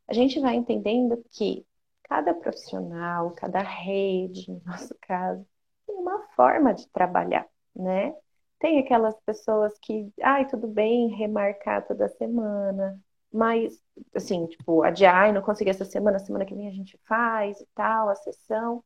A 0.08 0.14
gente 0.14 0.40
vai 0.40 0.56
entendendo 0.56 1.24
que 1.32 1.66
cada 2.04 2.34
profissional, 2.34 3.32
cada 3.34 3.62
rede, 3.62 4.50
no 4.52 4.62
nosso 4.66 4.96
caso, 5.02 5.46
tem 5.86 5.96
uma 5.96 6.22
forma 6.36 6.74
de 6.74 6.88
trabalhar, 6.90 7.48
né? 7.76 8.14
Tem 8.60 8.80
aquelas 8.80 9.16
pessoas 9.22 9.78
que, 9.82 10.12
ai, 10.22 10.48
tudo 10.48 10.68
bem, 10.68 11.10
remarcar 11.10 11.86
toda 11.88 12.08
semana, 12.10 13.00
mas, 13.32 13.82
assim, 14.16 14.48
tipo, 14.48 14.82
adiar, 14.84 15.16
ai, 15.16 15.32
não 15.34 15.42
consegui 15.42 15.70
essa 15.70 15.86
semana, 15.86 16.20
semana 16.20 16.46
que 16.46 16.56
vem 16.56 16.68
a 16.68 16.72
gente 16.72 16.98
faz 17.08 17.60
e 17.62 17.68
tal, 17.76 18.10
a 18.10 18.16
sessão. 18.16 18.84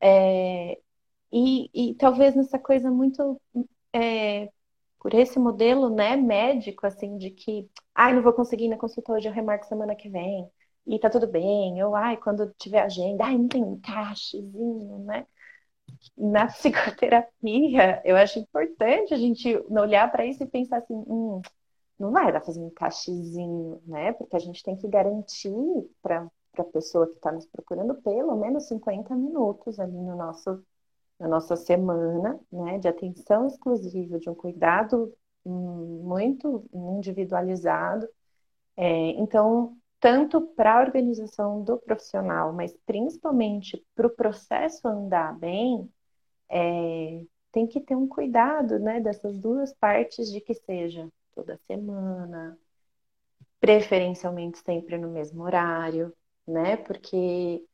É, 0.00 0.78
e, 1.32 1.70
e 1.90 1.94
talvez 1.96 2.34
nessa 2.34 2.58
coisa 2.58 2.90
muito 2.90 3.40
é, 3.92 4.50
por 5.00 5.14
esse 5.14 5.38
modelo, 5.38 5.90
né, 5.90 6.16
médico, 6.16 6.86
assim, 6.86 7.16
de 7.18 7.30
que, 7.30 7.68
ai, 7.94 8.14
não 8.14 8.22
vou 8.22 8.32
conseguir 8.32 8.64
ir 8.66 8.68
na 8.68 8.78
consulta 8.78 9.12
hoje, 9.12 9.28
eu 9.28 9.32
remarco 9.32 9.66
semana 9.66 9.94
que 9.96 10.08
vem, 10.08 10.50
e 10.86 10.98
tá 10.98 11.10
tudo 11.10 11.26
bem, 11.28 11.82
ou, 11.84 11.94
ai, 11.94 12.16
quando 12.16 12.52
tiver 12.58 12.80
agenda, 12.82 13.24
ai, 13.24 13.38
não 13.38 13.48
tem 13.48 13.62
encaixezinho, 13.62 14.98
né? 15.04 15.26
Na 16.16 16.46
psicoterapia, 16.46 18.02
eu 18.04 18.16
acho 18.16 18.38
importante 18.38 19.14
a 19.14 19.16
gente 19.16 19.56
olhar 19.70 20.10
para 20.10 20.26
isso 20.26 20.42
e 20.42 20.46
pensar 20.46 20.78
assim, 20.78 20.94
hum, 20.94 21.40
não 21.98 22.10
vai 22.12 22.32
dar 22.32 22.40
fazer 22.42 22.60
um 22.60 22.68
encaixezinho, 22.68 23.82
né? 23.86 24.12
Porque 24.12 24.36
a 24.36 24.38
gente 24.40 24.62
tem 24.62 24.76
que 24.76 24.88
garantir 24.88 25.52
para 26.02 26.28
a 26.58 26.64
pessoa 26.64 27.06
que 27.06 27.14
está 27.14 27.32
nos 27.32 27.46
procurando 27.46 27.94
pelo 28.02 28.36
menos 28.36 28.68
50 28.68 29.14
minutos 29.14 29.78
ali 29.78 29.92
no 29.92 30.16
nosso 30.16 30.62
na 31.18 31.28
nossa 31.28 31.56
semana, 31.56 32.38
né, 32.52 32.78
de 32.78 32.88
atenção 32.88 33.46
exclusiva, 33.46 34.18
de 34.18 34.28
um 34.28 34.34
cuidado 34.34 35.12
muito 35.44 36.64
individualizado. 36.72 38.08
É, 38.76 39.10
então, 39.10 39.76
tanto 40.00 40.40
para 40.40 40.74
a 40.74 40.80
organização 40.80 41.62
do 41.62 41.78
profissional, 41.78 42.52
mas 42.52 42.76
principalmente 42.84 43.82
para 43.94 44.06
o 44.06 44.10
processo 44.10 44.86
andar 44.86 45.38
bem, 45.38 45.90
é, 46.48 47.24
tem 47.52 47.66
que 47.66 47.80
ter 47.80 47.96
um 47.96 48.06
cuidado 48.06 48.78
né, 48.78 49.00
dessas 49.00 49.38
duas 49.38 49.72
partes 49.74 50.30
de 50.30 50.40
que 50.40 50.54
seja 50.54 51.08
toda 51.34 51.58
semana, 51.66 52.58
preferencialmente 53.60 54.58
sempre 54.58 54.98
no 54.98 55.08
mesmo 55.08 55.42
horário, 55.42 56.12
né? 56.46 56.76
Porque 56.76 57.64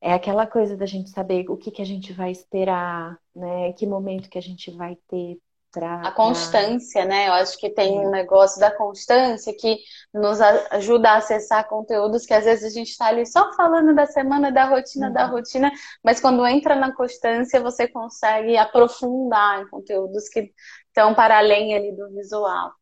é 0.00 0.12
aquela 0.12 0.46
coisa 0.46 0.76
da 0.76 0.86
gente 0.86 1.10
saber 1.10 1.50
o 1.50 1.56
que, 1.56 1.70
que 1.70 1.82
a 1.82 1.86
gente 1.86 2.12
vai 2.12 2.30
esperar, 2.30 3.18
né? 3.34 3.72
Que 3.72 3.86
momento 3.86 4.30
que 4.30 4.38
a 4.38 4.42
gente 4.42 4.70
vai 4.70 4.96
ter 5.08 5.38
para. 5.72 6.02
A 6.02 6.12
constância, 6.12 7.04
né? 7.04 7.28
Eu 7.28 7.32
acho 7.34 7.58
que 7.58 7.70
tem 7.70 7.98
um 7.98 8.10
negócio 8.10 8.60
da 8.60 8.70
constância 8.70 9.54
que 9.54 9.78
nos 10.12 10.40
ajuda 10.40 11.10
a 11.10 11.16
acessar 11.16 11.68
conteúdos 11.68 12.24
que 12.24 12.34
às 12.34 12.44
vezes 12.44 12.64
a 12.64 12.74
gente 12.74 12.90
está 12.90 13.06
ali 13.06 13.26
só 13.26 13.52
falando 13.54 13.94
da 13.94 14.06
semana, 14.06 14.50
da 14.50 14.64
rotina, 14.64 15.08
uhum. 15.08 15.12
da 15.12 15.26
rotina, 15.26 15.70
mas 16.02 16.20
quando 16.20 16.46
entra 16.46 16.74
na 16.74 16.94
constância 16.94 17.60
você 17.60 17.88
consegue 17.88 18.56
aprofundar 18.56 19.62
em 19.62 19.68
conteúdos 19.68 20.28
que 20.28 20.52
estão 20.86 21.14
para 21.14 21.38
além 21.38 21.74
ali 21.74 21.92
do 21.94 22.08
visual. 22.10 22.72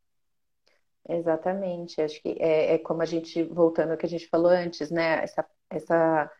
Exatamente, 1.09 2.01
acho 2.01 2.21
que 2.21 2.37
é, 2.41 2.75
é 2.75 2.79
como 2.79 3.01
a 3.01 3.05
gente, 3.05 3.43
voltando 3.45 3.93
ao 3.93 3.97
que 3.97 4.07
a 4.07 4.09
gente 4.09 4.29
falou 4.29 4.51
antes, 4.51 4.91
né? 4.91 5.23
Essa, 5.23 5.47
essa 5.71 6.31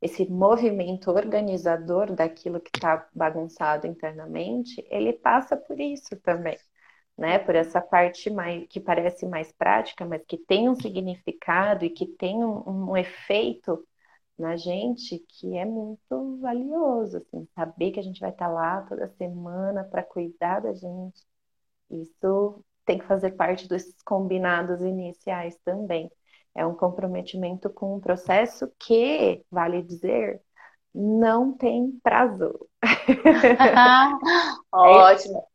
esse 0.00 0.28
movimento 0.30 1.10
organizador 1.10 2.12
daquilo 2.14 2.60
que 2.60 2.70
está 2.74 3.08
bagunçado 3.14 3.86
internamente, 3.86 4.86
ele 4.90 5.12
passa 5.12 5.56
por 5.56 5.80
isso 5.80 6.16
também, 6.20 6.58
né? 7.16 7.38
Por 7.38 7.54
essa 7.54 7.80
parte 7.80 8.30
mais 8.30 8.66
que 8.68 8.80
parece 8.80 9.26
mais 9.26 9.52
prática, 9.52 10.04
mas 10.04 10.22
que 10.26 10.36
tem 10.38 10.68
um 10.68 10.74
significado 10.74 11.84
e 11.84 11.90
que 11.90 12.06
tem 12.06 12.44
um, 12.44 12.90
um 12.90 12.96
efeito 12.96 13.86
na 14.38 14.56
gente 14.56 15.18
que 15.28 15.56
é 15.56 15.64
muito 15.64 16.38
valioso, 16.40 17.18
assim, 17.18 17.46
saber 17.54 17.92
que 17.92 18.00
a 18.00 18.02
gente 18.02 18.20
vai 18.20 18.30
estar 18.30 18.48
tá 18.48 18.52
lá 18.52 18.82
toda 18.82 19.08
semana 19.16 19.84
para 19.84 20.02
cuidar 20.02 20.60
da 20.60 20.74
gente. 20.74 21.24
Isso 21.90 22.64
tem 22.84 22.98
que 22.98 23.06
fazer 23.06 23.32
parte 23.32 23.68
dos 23.68 23.84
combinados 24.04 24.80
iniciais 24.82 25.56
também. 25.64 26.10
É 26.56 26.64
um 26.64 26.74
comprometimento 26.74 27.68
com 27.68 27.96
um 27.96 28.00
processo 28.00 28.70
que, 28.78 29.44
vale 29.50 29.82
dizer, 29.82 30.40
não 30.94 31.52
tem 31.52 31.92
prazo. 32.02 32.66
Ótimo. 34.72 35.46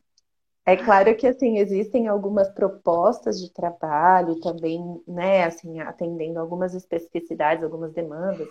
É, 0.63 0.73
é, 0.73 0.77
claro 0.77 1.15
que 1.15 1.25
assim 1.25 1.57
existem 1.57 2.07
algumas 2.07 2.47
propostas 2.53 3.39
de 3.39 3.51
trabalho 3.51 4.39
também, 4.39 4.79
né, 5.07 5.43
assim, 5.45 5.79
atendendo 5.79 6.39
algumas 6.39 6.75
especificidades, 6.75 7.63
algumas 7.63 7.91
demandas 7.93 8.47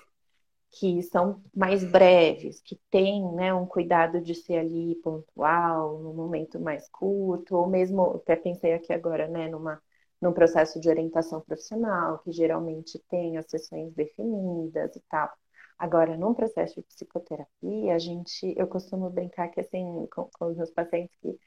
que 0.72 1.02
são 1.02 1.42
mais 1.54 1.84
breves, 1.84 2.60
que 2.60 2.78
têm 2.90 3.32
né, 3.34 3.52
um 3.52 3.66
cuidado 3.66 4.20
de 4.20 4.34
ser 4.34 4.58
ali 4.58 4.94
pontual, 5.02 5.98
num 5.98 6.14
momento 6.14 6.60
mais 6.60 6.88
curto, 6.88 7.56
ou 7.56 7.68
mesmo, 7.68 8.16
até 8.16 8.36
pensei 8.36 8.72
aqui 8.72 8.92
agora, 8.92 9.26
né, 9.26 9.48
numa, 9.48 9.80
num 10.20 10.32
processo 10.32 10.80
de 10.80 10.88
orientação 10.88 11.40
profissional, 11.40 12.18
que 12.20 12.32
geralmente 12.32 12.98
tem 13.08 13.36
as 13.38 13.46
sessões 13.46 13.92
definidas 13.94 14.94
e 14.96 15.00
tal. 15.08 15.30
Agora, 15.78 16.16
num 16.16 16.34
processo 16.34 16.76
de 16.76 16.82
psicoterapia, 16.82 17.94
a 17.94 17.98
gente, 17.98 18.54
eu 18.56 18.66
costumo 18.66 19.08
brincar 19.10 19.48
que 19.48 19.60
assim, 19.60 20.06
com, 20.12 20.28
com 20.38 20.46
os 20.46 20.56
meus 20.56 20.70
pacientes, 20.70 21.16
que 21.22 21.38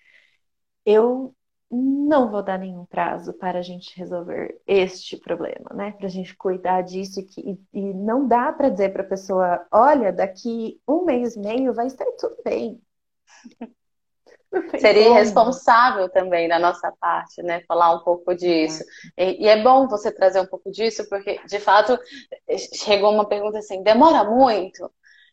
eu 0.86 1.36
não 1.72 2.30
vou 2.30 2.44
dar 2.44 2.60
nenhum 2.60 2.86
prazo 2.86 3.34
para 3.34 3.60
a 3.60 3.62
gente 3.62 3.98
resolver 3.98 4.62
este 4.68 5.18
problema, 5.18 5.72
né? 5.74 5.92
Para 5.94 6.06
a 6.06 6.10
gente 6.10 6.36
cuidar 6.36 6.82
disso 6.84 7.20
e, 7.20 7.24
que, 7.24 7.60
e 7.74 7.94
não 7.94 8.28
dá 8.28 8.52
para 8.54 8.70
dizer 8.70 8.94
para 8.94 9.02
a 9.04 9.08
pessoa, 9.08 9.66
olha, 9.72 10.12
daqui 10.14 10.80
um 10.88 11.06
mês 11.06 11.36
e 11.36 11.40
meio 11.40 11.74
vai 11.74 11.88
estar 11.88 12.06
tudo 12.20 12.38
bem. 12.46 12.82
Seria 14.80 15.10
irresponsável 15.10 16.10
também 16.10 16.48
da 16.48 16.60
nossa 16.60 16.92
parte, 17.00 17.42
né? 17.42 17.62
Falar 17.68 17.96
um 17.96 18.04
pouco 18.04 18.36
disso. 18.36 18.84
E, 19.18 19.44
e, 19.44 19.48
é 19.48 19.62
bom 19.62 19.88
você 19.88 20.12
trazer 20.12 20.40
um 20.40 20.46
pouco 20.46 20.72
disso, 20.72 21.08
porque, 21.10 21.40
de 21.46 21.60
fato, 21.60 21.98
chegou 22.74 23.12
uma 23.12 23.28
pergunta 23.28 23.58
assim: 23.58 23.82
demora 23.82 24.24
muito? 24.24 24.92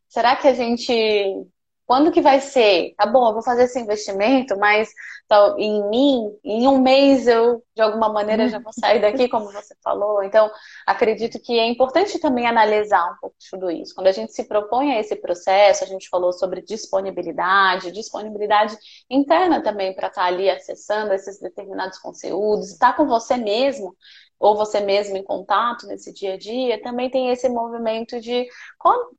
Será 0.09 0.37
que 0.37 0.49
a 0.49 0.55
gente 0.55 1.47
quando 1.91 2.13
que 2.13 2.21
vai 2.21 2.41
ser? 2.41 2.95
Tá 2.97 3.05
bom, 3.05 3.27
eu 3.27 3.33
vou 3.33 3.43
fazer 3.43 3.65
esse 3.65 3.81
investimento, 3.81 4.57
mas 4.57 4.89
tá, 5.27 5.57
em 5.59 5.91
mim, 5.91 6.39
em 6.45 6.69
um 6.69 6.81
mês 6.81 7.27
eu, 7.27 7.65
de 7.75 7.83
alguma 7.83 8.09
maneira, 8.09 8.49
já 8.49 8.61
vou 8.61 8.73
sair 8.73 9.01
daqui, 9.01 9.29
como 9.29 9.51
você 9.51 9.75
falou. 9.83 10.23
Então, 10.23 10.49
acredito 10.87 11.41
que 11.41 11.59
é 11.59 11.67
importante 11.67 12.21
também 12.21 12.47
analisar 12.47 13.05
um 13.11 13.17
pouco 13.21 13.35
tudo 13.51 13.69
isso. 13.73 13.93
Quando 13.93 14.07
a 14.07 14.13
gente 14.13 14.33
se 14.33 14.45
propõe 14.45 14.93
a 14.93 15.01
esse 15.01 15.17
processo, 15.17 15.83
a 15.83 15.87
gente 15.89 16.09
falou 16.09 16.33
sobre 16.33 16.63
disponibilidade, 16.63 17.91
disponibilidade 17.91 18.79
interna 19.11 19.61
também 19.61 19.93
para 19.93 20.07
estar 20.07 20.21
tá 20.23 20.29
ali 20.29 20.49
acessando 20.49 21.13
esses 21.13 21.41
determinados 21.41 21.99
conteúdos, 21.99 22.71
estar 22.71 22.93
tá 22.93 22.97
com 22.97 23.05
você 23.05 23.37
mesmo 23.37 23.97
ou 24.41 24.57
você 24.57 24.81
mesmo 24.81 25.19
em 25.19 25.23
contato 25.23 25.87
nesse 25.87 26.15
dia 26.15 26.35
a 26.35 26.39
dia, 26.39 26.83
também 26.83 27.11
tem 27.11 27.29
esse 27.31 27.47
movimento 27.49 28.19
de 28.19 28.47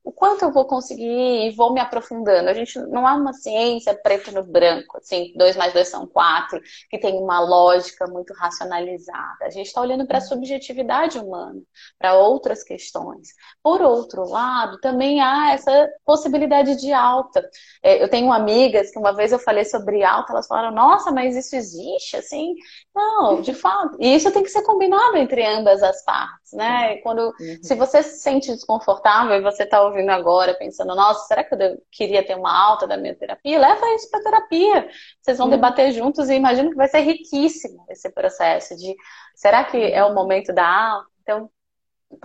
o 0.02 0.10
quanto 0.10 0.44
eu 0.44 0.52
vou 0.52 0.64
conseguir 0.64 1.46
e 1.46 1.54
vou 1.54 1.72
me 1.72 1.78
aprofundando. 1.80 2.48
A 2.48 2.54
gente 2.54 2.76
não 2.88 3.08
é 3.08 3.12
uma 3.12 3.32
ciência 3.32 3.94
preto 3.94 4.32
no 4.32 4.42
branco, 4.42 4.98
assim, 4.98 5.32
dois 5.36 5.56
mais 5.56 5.72
dois 5.72 5.86
são 5.86 6.08
quatro, 6.08 6.60
que 6.90 6.98
tem 6.98 7.14
uma 7.18 7.38
lógica 7.38 8.04
muito 8.08 8.34
racionalizada. 8.34 9.44
A 9.44 9.50
gente 9.50 9.66
está 9.66 9.80
olhando 9.80 10.06
para 10.06 10.18
a 10.18 10.20
subjetividade 10.20 11.20
humana, 11.20 11.60
para 11.96 12.14
outras 12.14 12.64
questões. 12.64 13.28
Por 13.62 13.80
outro 13.80 14.28
lado, 14.28 14.80
também 14.80 15.20
há 15.20 15.52
essa 15.52 15.88
possibilidade 16.04 16.74
de 16.80 16.92
alta. 16.92 17.48
É, 17.80 18.02
eu 18.02 18.08
tenho 18.08 18.32
amigas 18.32 18.90
que 18.90 18.98
uma 18.98 19.12
vez 19.14 19.30
eu 19.30 19.38
falei 19.38 19.64
sobre 19.64 20.02
alta, 20.02 20.32
elas 20.32 20.48
falaram, 20.48 20.74
nossa, 20.74 21.12
mas 21.12 21.36
isso 21.36 21.54
existe, 21.54 22.16
assim? 22.16 22.54
Não, 22.92 23.40
de 23.40 23.54
fato. 23.54 23.96
E 24.00 24.16
isso 24.16 24.32
tem 24.32 24.42
que 24.42 24.50
ser 24.50 24.62
combinado 24.62 25.11
entre 25.16 25.44
ambas 25.44 25.82
as 25.82 26.04
partes, 26.04 26.52
né? 26.52 26.96
Quando, 26.98 27.20
uhum. 27.20 27.58
se 27.62 27.74
você 27.74 28.02
se 28.02 28.20
sente 28.20 28.52
desconfortável 28.52 29.34
e 29.34 29.42
você 29.42 29.64
está 29.64 29.82
ouvindo 29.82 30.10
agora, 30.10 30.54
pensando, 30.54 30.94
nossa, 30.94 31.26
será 31.26 31.44
que 31.44 31.54
eu 31.54 31.82
queria 31.90 32.24
ter 32.24 32.36
uma 32.36 32.52
alta 32.52 32.86
da 32.86 32.96
minha 32.96 33.14
terapia? 33.14 33.58
Leva 33.58 33.94
isso 33.94 34.10
para 34.10 34.22
terapia. 34.22 34.88
Vocês 35.20 35.38
vão 35.38 35.46
uhum. 35.46 35.52
debater 35.52 35.92
juntos 35.92 36.28
e 36.28 36.34
imagino 36.34 36.70
que 36.70 36.76
vai 36.76 36.88
ser 36.88 37.00
riquíssimo 37.00 37.84
esse 37.88 38.10
processo 38.10 38.76
de, 38.76 38.94
será 39.34 39.64
que 39.64 39.76
é 39.76 40.04
o 40.04 40.14
momento 40.14 40.52
da 40.52 40.66
alta? 40.66 41.08
Então, 41.22 41.50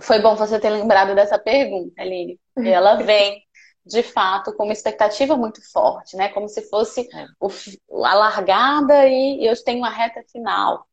foi 0.00 0.20
bom 0.20 0.34
você 0.34 0.58
ter 0.58 0.70
lembrado 0.70 1.14
dessa 1.14 1.38
pergunta, 1.38 2.00
Aline. 2.00 2.38
E 2.58 2.68
ela 2.68 2.96
vem 3.02 3.42
de 3.88 4.02
fato, 4.02 4.52
com 4.52 4.64
uma 4.64 4.72
expectativa 4.72 5.36
muito 5.36 5.60
forte, 5.72 6.14
né? 6.16 6.28
Como 6.28 6.48
se 6.48 6.62
fosse 6.68 7.08
é. 7.12 7.26
o, 7.40 8.04
a 8.04 8.14
largada 8.14 9.06
e, 9.06 9.40
e 9.40 9.46
eu 9.46 9.64
tenho 9.64 9.78
uma 9.78 9.90
reta 9.90 10.22
final. 10.30 10.86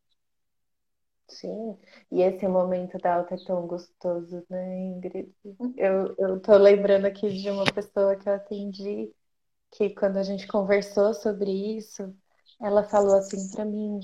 Sim, 1.28 1.78
e 2.12 2.22
esse 2.22 2.48
momento 2.48 2.98
da 3.00 3.16
alta 3.16 3.34
é 3.36 3.38
tão 3.46 3.66
gostoso, 3.66 4.46
né, 4.50 4.78
Ingrid? 4.78 5.34
Uhum. 5.44 5.74
Eu, 5.76 6.16
eu 6.18 6.40
tô 6.40 6.56
lembrando 6.56 7.06
aqui 7.06 7.28
de 7.30 7.50
uma 7.50 7.66
pessoa 7.66 8.16
que 8.16 8.30
eu 8.30 8.34
atendi, 8.34 9.12
que 9.72 9.90
quando 9.92 10.18
a 10.18 10.24
gente 10.24 10.48
conversou 10.48 11.14
sobre 11.14 11.52
isso, 11.78 12.16
ela 12.62 12.84
falou 12.84 13.16
assim 13.16 13.52
para 13.52 13.66
mim, 13.66 14.00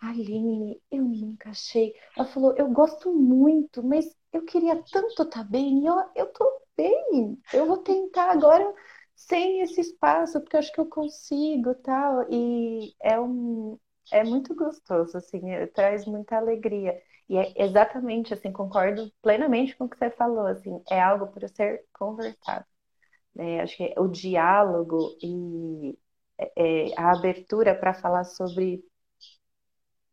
Aline, 0.00 0.80
eu 0.90 1.04
nunca 1.04 1.50
achei. 1.50 1.94
Ela 2.16 2.26
falou, 2.26 2.54
eu 2.56 2.68
gosto 2.70 3.12
muito, 3.12 3.82
mas 3.82 4.06
eu 4.32 4.44
queria 4.44 4.76
tanto 4.92 5.22
estar 5.22 5.26
tá 5.26 5.44
bem, 5.44 5.82
e 5.82 5.86
eu, 5.86 5.94
eu 6.16 6.26
tô 6.32 6.60
bem, 6.76 7.38
eu 7.52 7.66
vou 7.66 7.78
tentar 7.78 8.30
agora 8.32 8.74
sem 9.14 9.60
esse 9.60 9.80
espaço, 9.80 10.40
porque 10.40 10.56
eu 10.56 10.60
acho 10.60 10.72
que 10.72 10.80
eu 10.80 10.86
consigo, 10.86 11.74
tal. 11.76 12.26
E 12.30 12.94
é 13.00 13.18
um, 13.18 13.78
é 14.20 14.24
muito 14.24 14.54
gostoso, 14.54 15.16
assim, 15.18 15.50
é, 15.52 15.66
traz 15.66 16.06
muita 16.06 16.36
alegria. 16.36 17.00
E 17.28 17.36
é 17.38 17.52
exatamente 17.64 18.34
assim, 18.34 18.52
concordo 18.52 19.10
plenamente 19.22 19.76
com 19.76 19.84
o 19.84 19.88
que 19.88 19.96
você 19.98 20.10
falou, 20.10 20.46
assim, 20.46 20.82
é 20.90 21.00
algo 21.00 21.28
para 21.28 21.48
ser 21.48 21.84
conversado. 21.92 22.66
Né? 23.34 23.60
Acho 23.62 23.76
que 23.76 23.94
o 23.98 24.08
diálogo 24.08 25.16
e 25.22 25.98
é, 26.38 26.90
é 26.90 27.00
a 27.00 27.12
abertura 27.12 27.74
para 27.74 27.94
falar 27.94 28.24
sobre 28.24 28.84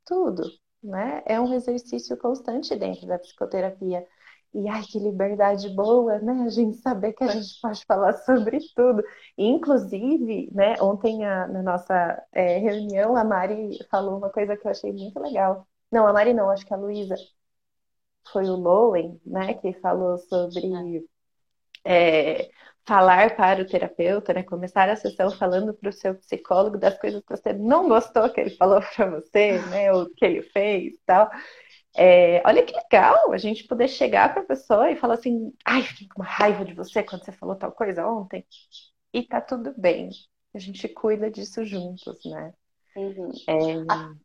tudo, 0.05 0.43
né? 0.83 1.23
É 1.25 1.39
um 1.39 1.53
exercício 1.53 2.17
constante 2.17 2.75
dentro 2.75 3.07
da 3.07 3.19
psicoterapia. 3.19 4.05
E 4.53 4.67
ai, 4.67 4.83
que 4.83 4.99
liberdade 4.99 5.69
boa, 5.69 6.19
né? 6.19 6.43
A 6.45 6.49
gente 6.49 6.77
saber 6.77 7.13
que 7.13 7.23
a 7.23 7.27
gente 7.27 7.59
pode 7.61 7.85
falar 7.85 8.13
sobre 8.13 8.59
tudo. 8.75 9.01
inclusive, 9.37 10.49
né, 10.53 10.75
ontem 10.81 11.25
a, 11.25 11.47
na 11.47 11.63
nossa 11.63 12.21
é, 12.33 12.57
reunião, 12.57 13.15
a 13.15 13.23
Mari 13.23 13.79
falou 13.89 14.17
uma 14.17 14.29
coisa 14.29 14.57
que 14.57 14.67
eu 14.67 14.71
achei 14.71 14.91
muito 14.91 15.17
legal. 15.19 15.65
Não, 15.91 16.05
a 16.07 16.13
Mari 16.13 16.33
não, 16.33 16.49
acho 16.49 16.65
que 16.65 16.73
a 16.73 16.77
Luísa. 16.77 17.15
Foi 18.31 18.45
o 18.45 18.55
Lowen, 18.55 19.19
né, 19.25 19.53
que 19.55 19.73
falou 19.73 20.17
sobre 20.17 20.61
é, 21.85 22.49
falar 22.85 23.35
para 23.35 23.61
o 23.61 23.65
terapeuta, 23.65 24.33
né? 24.33 24.43
Começar 24.43 24.89
a 24.89 24.95
sessão 24.95 25.31
falando 25.31 25.73
para 25.73 25.89
o 25.89 25.93
seu 25.93 26.15
psicólogo 26.15 26.77
das 26.77 26.97
coisas 26.99 27.21
que 27.21 27.29
você 27.35 27.53
não 27.53 27.87
gostou 27.87 28.29
que 28.29 28.41
ele 28.41 28.51
falou 28.51 28.81
para 28.95 29.09
você, 29.09 29.59
né? 29.69 29.91
Ou 29.93 30.09
que 30.13 30.25
ele 30.25 30.41
fez 30.43 30.93
e 30.93 30.99
tal. 31.05 31.29
É, 31.95 32.41
olha 32.45 32.63
que 32.63 32.73
legal 32.73 33.31
a 33.31 33.37
gente 33.37 33.65
poder 33.65 33.87
chegar 33.87 34.33
para 34.33 34.43
a 34.43 34.45
pessoa 34.45 34.89
e 34.91 34.95
falar 34.95 35.15
assim: 35.15 35.53
ai, 35.65 35.81
fiquei 35.83 36.07
com 36.07 36.21
uma 36.21 36.29
raiva 36.29 36.63
de 36.63 36.73
você 36.73 37.03
quando 37.03 37.25
você 37.25 37.31
falou 37.31 37.55
tal 37.55 37.71
coisa 37.71 38.07
ontem. 38.07 38.45
E 39.13 39.23
tá 39.23 39.41
tudo 39.41 39.73
bem. 39.77 40.09
A 40.53 40.59
gente 40.59 40.87
cuida 40.87 41.29
disso 41.29 41.65
juntos, 41.65 42.19
né? 42.25 42.53
Uhum. 42.95 43.31
É... 43.47 44.21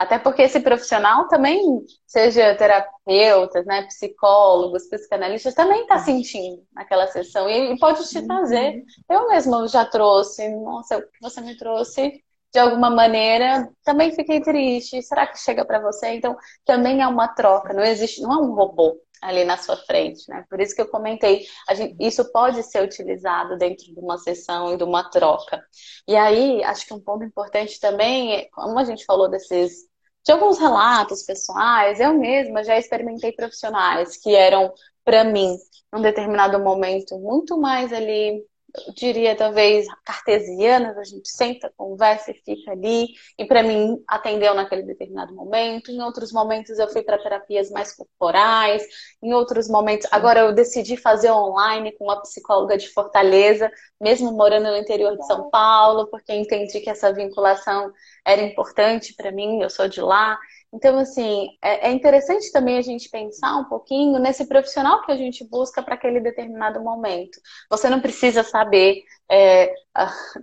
Até 0.00 0.18
porque 0.18 0.40
esse 0.40 0.60
profissional 0.60 1.28
também, 1.28 1.60
seja 2.06 2.54
terapeutas, 2.54 3.66
né, 3.66 3.82
psicólogos, 3.82 4.88
psicanalistas, 4.88 5.52
também 5.52 5.82
está 5.82 5.98
sentindo 5.98 6.64
naquela 6.72 7.06
sessão 7.08 7.46
e, 7.50 7.78
pode 7.78 8.08
te 8.08 8.26
trazer. 8.26 8.76
Uhum. 8.76 8.84
Eu 9.10 9.28
mesma 9.28 9.68
já 9.68 9.84
trouxe, 9.84 10.48
nossa, 10.56 10.96
o 10.96 11.02
que 11.02 11.20
você 11.20 11.42
me 11.42 11.54
trouxe 11.54 12.24
de 12.52 12.58
alguma 12.58 12.90
maneira, 12.90 13.68
também 13.84 14.12
fiquei 14.12 14.40
triste. 14.40 15.02
Será 15.02 15.26
que 15.26 15.38
chega 15.38 15.64
para 15.64 15.80
você? 15.80 16.08
Então, 16.14 16.36
também 16.64 17.00
é 17.00 17.06
uma 17.06 17.28
troca, 17.28 17.72
não 17.72 17.82
existe, 17.84 18.20
não 18.22 18.32
é 18.32 18.36
um 18.38 18.54
robô 18.54 19.00
ali 19.22 19.44
na 19.44 19.56
sua 19.58 19.76
frente, 19.76 20.28
né? 20.28 20.44
Por 20.48 20.60
isso 20.60 20.74
que 20.74 20.80
eu 20.80 20.88
comentei, 20.88 21.44
gente, 21.74 21.94
isso 22.00 22.30
pode 22.32 22.62
ser 22.62 22.82
utilizado 22.82 23.56
dentro 23.58 23.84
de 23.84 24.00
uma 24.00 24.18
sessão 24.18 24.72
e 24.72 24.76
de 24.78 24.84
uma 24.84 25.08
troca. 25.10 25.62
E 26.08 26.16
aí, 26.16 26.64
acho 26.64 26.86
que 26.86 26.94
um 26.94 27.00
ponto 27.00 27.24
importante 27.24 27.78
também, 27.78 28.32
é, 28.34 28.48
como 28.50 28.78
a 28.78 28.84
gente 28.84 29.04
falou 29.04 29.28
desses 29.28 29.88
de 30.24 30.32
alguns 30.32 30.58
relatos 30.58 31.22
pessoais, 31.22 31.98
eu 32.00 32.14
mesma 32.18 32.62
já 32.62 32.76
experimentei 32.78 33.32
profissionais 33.32 34.16
que 34.16 34.34
eram 34.34 34.72
para 35.04 35.24
mim 35.24 35.56
num 35.92 36.02
determinado 36.02 36.58
momento 36.60 37.18
muito 37.18 37.58
mais 37.58 37.92
ali 37.92 38.44
eu 38.86 38.94
diria 38.94 39.36
talvez 39.36 39.86
cartesianas, 40.04 40.96
a 40.96 41.04
gente 41.04 41.28
senta, 41.28 41.72
conversa 41.76 42.30
e 42.30 42.34
fica 42.34 42.72
ali, 42.72 43.08
e 43.38 43.44
para 43.44 43.62
mim 43.62 44.02
atendeu 44.06 44.54
naquele 44.54 44.82
determinado 44.82 45.34
momento. 45.34 45.90
Em 45.90 46.00
outros 46.02 46.32
momentos 46.32 46.78
eu 46.78 46.88
fui 46.88 47.02
para 47.02 47.18
terapias 47.18 47.70
mais 47.70 47.94
corporais, 47.94 48.82
em 49.22 49.32
outros 49.34 49.68
momentos, 49.68 50.06
agora 50.10 50.40
eu 50.40 50.52
decidi 50.52 50.96
fazer 50.96 51.30
online 51.30 51.92
com 51.92 52.04
uma 52.04 52.20
psicóloga 52.22 52.76
de 52.76 52.88
Fortaleza, 52.88 53.70
mesmo 54.00 54.32
morando 54.32 54.70
no 54.70 54.76
interior 54.76 55.16
de 55.16 55.26
São 55.26 55.50
Paulo, 55.50 56.06
porque 56.08 56.32
entendi 56.32 56.80
que 56.80 56.90
essa 56.90 57.12
vinculação 57.12 57.92
era 58.24 58.42
importante 58.42 59.14
para 59.14 59.32
mim, 59.32 59.62
eu 59.62 59.70
sou 59.70 59.88
de 59.88 60.00
lá. 60.00 60.38
Então, 60.72 60.98
assim, 60.98 61.48
é, 61.60 61.88
é 61.88 61.92
interessante 61.92 62.52
também 62.52 62.78
a 62.78 62.82
gente 62.82 63.10
pensar 63.10 63.56
um 63.56 63.64
pouquinho 63.64 64.20
nesse 64.20 64.46
profissional 64.46 65.02
que 65.04 65.10
a 65.10 65.16
gente 65.16 65.42
busca 65.44 65.82
para 65.82 65.94
aquele 65.96 66.20
determinado 66.20 66.80
momento. 66.80 67.40
Você 67.68 67.90
não 67.90 68.00
precisa 68.00 68.44
saber 68.44 69.02
é, 69.28 69.74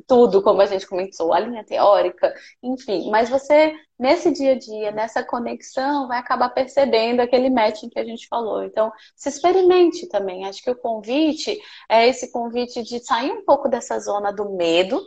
tudo, 0.06 0.42
como 0.44 0.62
a 0.62 0.66
gente 0.66 0.86
comentou, 0.86 1.34
a 1.34 1.40
linha 1.40 1.64
teórica, 1.64 2.34
enfim, 2.62 3.10
mas 3.10 3.30
você, 3.30 3.74
nesse 3.98 4.34
dia 4.34 4.52
a 4.52 4.60
dia, 4.60 4.92
nessa 4.92 5.24
conexão, 5.24 6.10
vai 6.10 6.20
acabar 6.20 6.50
percebendo 6.50 7.22
aquele 7.22 7.50
matching 7.50 7.90
que 7.90 8.00
a 8.00 8.06
gente 8.06 8.28
falou. 8.28 8.64
Então, 8.66 8.92
se 9.16 9.30
experimente 9.30 10.10
também. 10.10 10.46
Acho 10.46 10.62
que 10.62 10.72
o 10.72 10.76
convite 10.76 11.58
é 11.90 12.06
esse 12.06 12.32
convite 12.34 12.84
de 12.84 13.00
sair 13.00 13.32
um 13.32 13.46
pouco 13.46 13.70
dessa 13.70 13.98
zona 14.00 14.34
do 14.34 14.50
medo, 14.58 15.02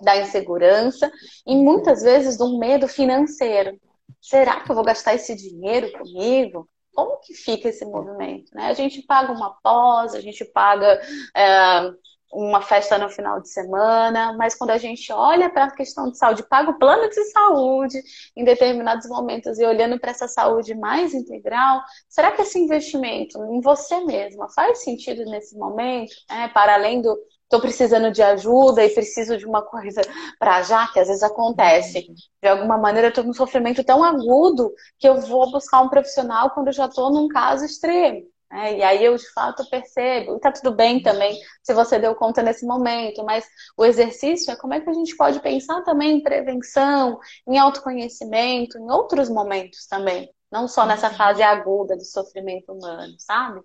da 0.00 0.16
insegurança 0.18 1.10
e 1.46 1.56
muitas 1.56 2.02
vezes 2.02 2.36
do 2.36 2.58
medo 2.58 2.86
financeiro 2.86 3.76
será 4.22 4.60
que 4.60 4.70
eu 4.70 4.74
vou 4.74 4.84
gastar 4.84 5.14
esse 5.14 5.34
dinheiro 5.34 5.92
comigo? 5.92 6.68
Como 6.94 7.18
que 7.20 7.34
fica 7.34 7.68
esse 7.68 7.84
movimento? 7.84 8.54
Né? 8.54 8.68
A 8.68 8.74
gente 8.74 9.02
paga 9.02 9.32
uma 9.32 9.54
pós, 9.62 10.14
a 10.14 10.20
gente 10.20 10.44
paga 10.44 11.00
é, 11.36 11.92
uma 12.32 12.62
festa 12.62 12.96
no 12.96 13.10
final 13.10 13.40
de 13.40 13.48
semana, 13.50 14.32
mas 14.34 14.54
quando 14.54 14.70
a 14.70 14.78
gente 14.78 15.12
olha 15.12 15.50
para 15.50 15.64
a 15.64 15.70
questão 15.70 16.10
de 16.10 16.16
saúde, 16.16 16.42
paga 16.48 16.70
o 16.70 16.78
plano 16.78 17.08
de 17.08 17.24
saúde 17.30 18.00
em 18.34 18.44
determinados 18.44 19.06
momentos 19.08 19.58
e 19.58 19.64
olhando 19.66 19.98
para 19.98 20.12
essa 20.12 20.26
saúde 20.26 20.74
mais 20.74 21.12
integral, 21.12 21.82
será 22.08 22.32
que 22.32 22.42
esse 22.42 22.58
investimento 22.58 23.42
em 23.44 23.60
você 23.60 24.00
mesma 24.00 24.48
faz 24.48 24.82
sentido 24.82 25.24
nesse 25.26 25.56
momento? 25.58 26.14
É, 26.30 26.48
para 26.48 26.74
além 26.74 27.02
do, 27.02 27.18
estou 27.52 27.60
precisando 27.60 28.10
de 28.10 28.22
ajuda 28.22 28.82
e 28.82 28.88
preciso 28.88 29.36
de 29.36 29.44
uma 29.44 29.60
coisa 29.60 30.00
para 30.38 30.62
já, 30.62 30.86
que 30.86 30.98
às 30.98 31.08
vezes 31.08 31.22
acontece. 31.22 32.06
De 32.42 32.48
alguma 32.48 32.78
maneira, 32.78 33.08
eu 33.08 33.10
estou 33.10 33.24
num 33.24 33.34
sofrimento 33.34 33.84
tão 33.84 34.02
agudo 34.02 34.72
que 34.98 35.06
eu 35.06 35.20
vou 35.20 35.50
buscar 35.52 35.82
um 35.82 35.90
profissional 35.90 36.50
quando 36.50 36.68
eu 36.68 36.72
já 36.72 36.86
estou 36.86 37.12
num 37.12 37.28
caso 37.28 37.66
extremo. 37.66 38.22
Né? 38.50 38.78
E 38.78 38.82
aí 38.82 39.04
eu, 39.04 39.14
de 39.14 39.30
fato, 39.32 39.68
percebo. 39.68 40.36
E 40.36 40.40
tá 40.40 40.50
tudo 40.50 40.74
bem 40.74 41.02
também 41.02 41.38
se 41.62 41.74
você 41.74 41.98
deu 41.98 42.14
conta 42.14 42.42
nesse 42.42 42.64
momento, 42.64 43.22
mas 43.22 43.46
o 43.76 43.84
exercício 43.84 44.50
é 44.50 44.56
como 44.56 44.72
é 44.72 44.80
que 44.80 44.88
a 44.88 44.94
gente 44.94 45.14
pode 45.14 45.38
pensar 45.40 45.82
também 45.82 46.18
em 46.18 46.22
prevenção, 46.22 47.18
em 47.46 47.58
autoconhecimento, 47.58 48.78
em 48.78 48.90
outros 48.90 49.28
momentos 49.28 49.86
também. 49.86 50.30
Não 50.50 50.66
só 50.66 50.86
nessa 50.86 51.10
fase 51.10 51.42
aguda 51.42 51.96
do 51.96 52.04
sofrimento 52.04 52.72
humano, 52.72 53.14
sabe? 53.18 53.60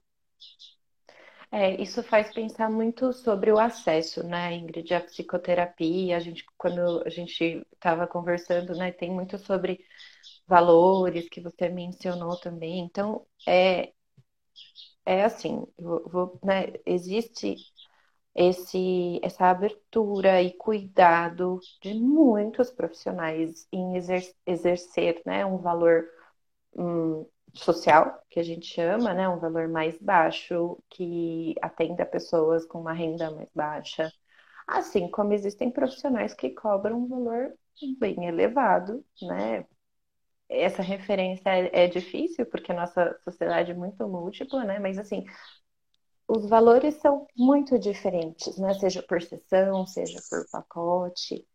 É, 1.51 1.81
isso 1.81 2.03
faz 2.03 2.33
pensar 2.33 2.69
muito 2.69 3.13
sobre 3.13 3.51
o 3.51 3.57
acesso, 3.59 4.21
né, 4.23 4.53
Ingrid, 4.53 4.93
à 4.93 4.99
psicoterapia. 5.01 6.17
A 6.17 6.19
gente, 6.19 6.45
quando 6.57 7.01
a 7.05 7.09
gente 7.09 7.65
estava 7.73 8.05
conversando, 8.07 8.75
né, 8.75 8.91
tem 8.91 9.09
muito 9.11 9.37
sobre 9.37 9.79
valores 10.47 11.29
que 11.29 11.41
você 11.41 11.69
mencionou 11.69 12.37
também. 12.39 12.79
Então, 12.81 13.25
é, 13.47 13.93
é 15.05 15.23
assim, 15.23 15.65
vou, 15.77 16.39
né, 16.43 16.73
existe 16.85 17.55
esse, 18.35 19.19
essa 19.23 19.47
abertura 19.49 20.41
e 20.43 20.53
cuidado 20.57 21.59
de 21.81 21.93
muitos 21.95 22.71
profissionais 22.71 23.67
em 23.71 23.97
exer 23.97 24.23
exercer 24.45 25.21
né, 25.25 25.45
um 25.45 25.57
valor 25.59 26.05
hum, 26.75 27.25
social, 27.59 28.21
que 28.29 28.39
a 28.39 28.43
gente 28.43 28.65
chama, 28.67 29.13
né, 29.13 29.27
um 29.29 29.39
valor 29.39 29.67
mais 29.67 29.97
baixo, 29.99 30.77
que 30.89 31.55
atenda 31.61 32.05
pessoas 32.05 32.65
com 32.65 32.79
uma 32.81 32.93
renda 32.93 33.31
mais 33.31 33.49
baixa. 33.53 34.11
Assim 34.67 35.09
como 35.11 35.33
existem 35.33 35.71
profissionais 35.71 36.33
que 36.33 36.51
cobram 36.51 36.99
um 36.99 37.07
valor 37.07 37.53
bem 37.99 38.25
elevado, 38.27 39.05
né? 39.21 39.65
Essa 40.49 40.81
referência 40.81 41.49
é, 41.49 41.85
é 41.85 41.87
difícil, 41.87 42.45
porque 42.45 42.71
a 42.71 42.75
nossa 42.75 43.17
sociedade 43.23 43.71
é 43.71 43.75
muito 43.75 44.07
múltipla, 44.07 44.63
né? 44.65 44.79
Mas, 44.79 44.97
assim, 44.97 45.25
os 46.27 46.47
valores 46.49 46.95
são 46.95 47.25
muito 47.35 47.77
diferentes, 47.79 48.57
né? 48.57 48.73
Seja 48.75 49.01
por 49.03 49.21
sessão, 49.21 49.85
seja 49.87 50.19
por 50.29 50.45
pacote. 50.51 51.45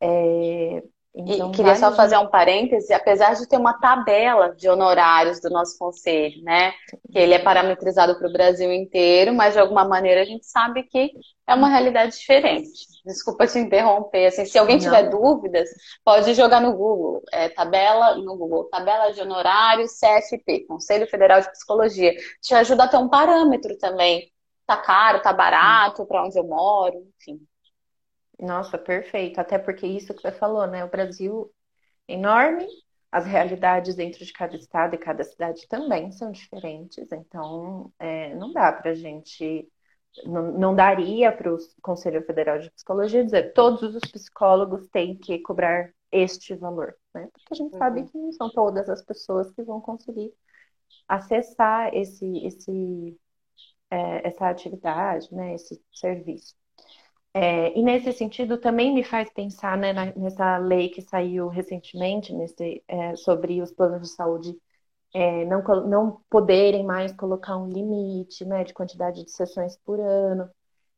É, 0.00 0.82
então, 1.14 1.50
e 1.50 1.54
queria 1.54 1.74
só 1.74 1.92
fazer 1.92 2.16
um 2.18 2.28
parêntese, 2.28 2.92
apesar 2.92 3.34
de 3.34 3.48
ter 3.48 3.56
uma 3.56 3.74
tabela 3.74 4.54
de 4.54 4.68
honorários 4.68 5.40
do 5.40 5.50
nosso 5.50 5.76
conselho, 5.76 6.42
né? 6.44 6.72
Que 7.10 7.18
ele 7.18 7.34
é 7.34 7.38
parametrizado 7.38 8.16
para 8.16 8.28
o 8.28 8.32
Brasil 8.32 8.72
inteiro, 8.72 9.34
mas 9.34 9.54
de 9.54 9.60
alguma 9.60 9.84
maneira 9.84 10.22
a 10.22 10.24
gente 10.24 10.46
sabe 10.46 10.84
que 10.84 11.10
é 11.48 11.54
uma 11.54 11.68
realidade 11.68 12.16
diferente. 12.16 12.86
Desculpa 13.04 13.46
te 13.46 13.58
interromper. 13.58 14.26
Assim, 14.26 14.44
se 14.44 14.56
alguém 14.56 14.78
tiver 14.78 15.10
Não. 15.10 15.20
dúvidas, 15.20 15.68
pode 16.04 16.32
jogar 16.34 16.60
no 16.60 16.72
Google. 16.72 17.22
É, 17.32 17.48
tabela 17.48 18.14
no 18.16 18.36
Google, 18.36 18.68
tabela 18.70 19.12
de 19.12 19.20
honorários 19.20 19.98
CFP, 19.98 20.66
Conselho 20.68 21.08
Federal 21.08 21.40
de 21.40 21.50
Psicologia. 21.50 22.14
Te 22.40 22.54
ajuda 22.54 22.84
a 22.84 22.88
ter 22.88 22.98
um 22.98 23.08
parâmetro 23.08 23.76
também. 23.78 24.30
Tá 24.64 24.76
caro, 24.76 25.20
tá 25.20 25.32
barato, 25.32 26.06
para 26.06 26.24
onde 26.24 26.38
eu 26.38 26.44
moro, 26.44 27.04
enfim. 27.18 27.40
Nossa, 28.40 28.78
perfeito. 28.78 29.38
Até 29.38 29.58
porque 29.58 29.86
isso 29.86 30.14
que 30.14 30.22
você 30.22 30.32
falou, 30.32 30.66
né? 30.66 30.84
O 30.84 30.90
Brasil 30.90 31.52
é 32.08 32.14
enorme, 32.14 32.66
as 33.12 33.26
realidades 33.26 33.94
dentro 33.94 34.24
de 34.24 34.32
cada 34.32 34.56
estado 34.56 34.94
e 34.94 34.98
cada 34.98 35.24
cidade 35.24 35.66
também 35.68 36.12
são 36.12 36.30
diferentes, 36.30 37.10
então 37.12 37.92
é, 37.98 38.34
não 38.34 38.52
dá 38.52 38.72
para 38.72 38.92
a 38.92 38.94
gente, 38.94 39.68
não, 40.24 40.52
não 40.52 40.74
daria 40.74 41.32
para 41.32 41.52
o 41.52 41.58
Conselho 41.82 42.24
Federal 42.24 42.58
de 42.58 42.70
Psicologia 42.70 43.24
dizer 43.24 43.52
todos 43.52 43.94
os 43.94 44.10
psicólogos 44.10 44.88
têm 44.88 45.16
que 45.16 45.38
cobrar 45.40 45.92
este 46.12 46.54
valor, 46.54 46.96
né? 47.14 47.28
Porque 47.32 47.52
a 47.52 47.56
gente 47.56 47.72
uhum. 47.72 47.78
sabe 47.78 48.04
que 48.04 48.16
não 48.16 48.32
são 48.32 48.50
todas 48.50 48.88
as 48.88 49.02
pessoas 49.02 49.50
que 49.52 49.62
vão 49.62 49.80
conseguir 49.80 50.32
acessar 51.08 51.94
esse, 51.94 52.26
esse, 52.46 53.18
é, 53.90 54.28
essa 54.28 54.48
atividade, 54.48 55.32
né? 55.34 55.54
Esse 55.54 55.82
serviço. 55.92 56.59
É, 57.32 57.78
e 57.78 57.82
nesse 57.82 58.12
sentido 58.12 58.58
também 58.58 58.92
me 58.92 59.04
faz 59.04 59.30
pensar 59.32 59.78
né, 59.78 59.92
nessa 60.16 60.56
lei 60.58 60.88
que 60.88 61.00
saiu 61.02 61.46
recentemente 61.48 62.32
nesse, 62.34 62.82
é, 62.88 63.14
sobre 63.16 63.62
os 63.62 63.70
planos 63.72 64.02
de 64.02 64.08
saúde 64.14 64.56
é, 65.14 65.44
não, 65.46 65.62
não 65.88 66.22
poderem 66.30 66.84
mais 66.84 67.12
colocar 67.14 67.56
um 67.58 67.68
limite 67.70 68.44
né, 68.44 68.64
de 68.64 68.74
quantidade 68.74 69.24
de 69.24 69.30
sessões 69.32 69.76
por 69.84 70.00
ano. 70.00 70.50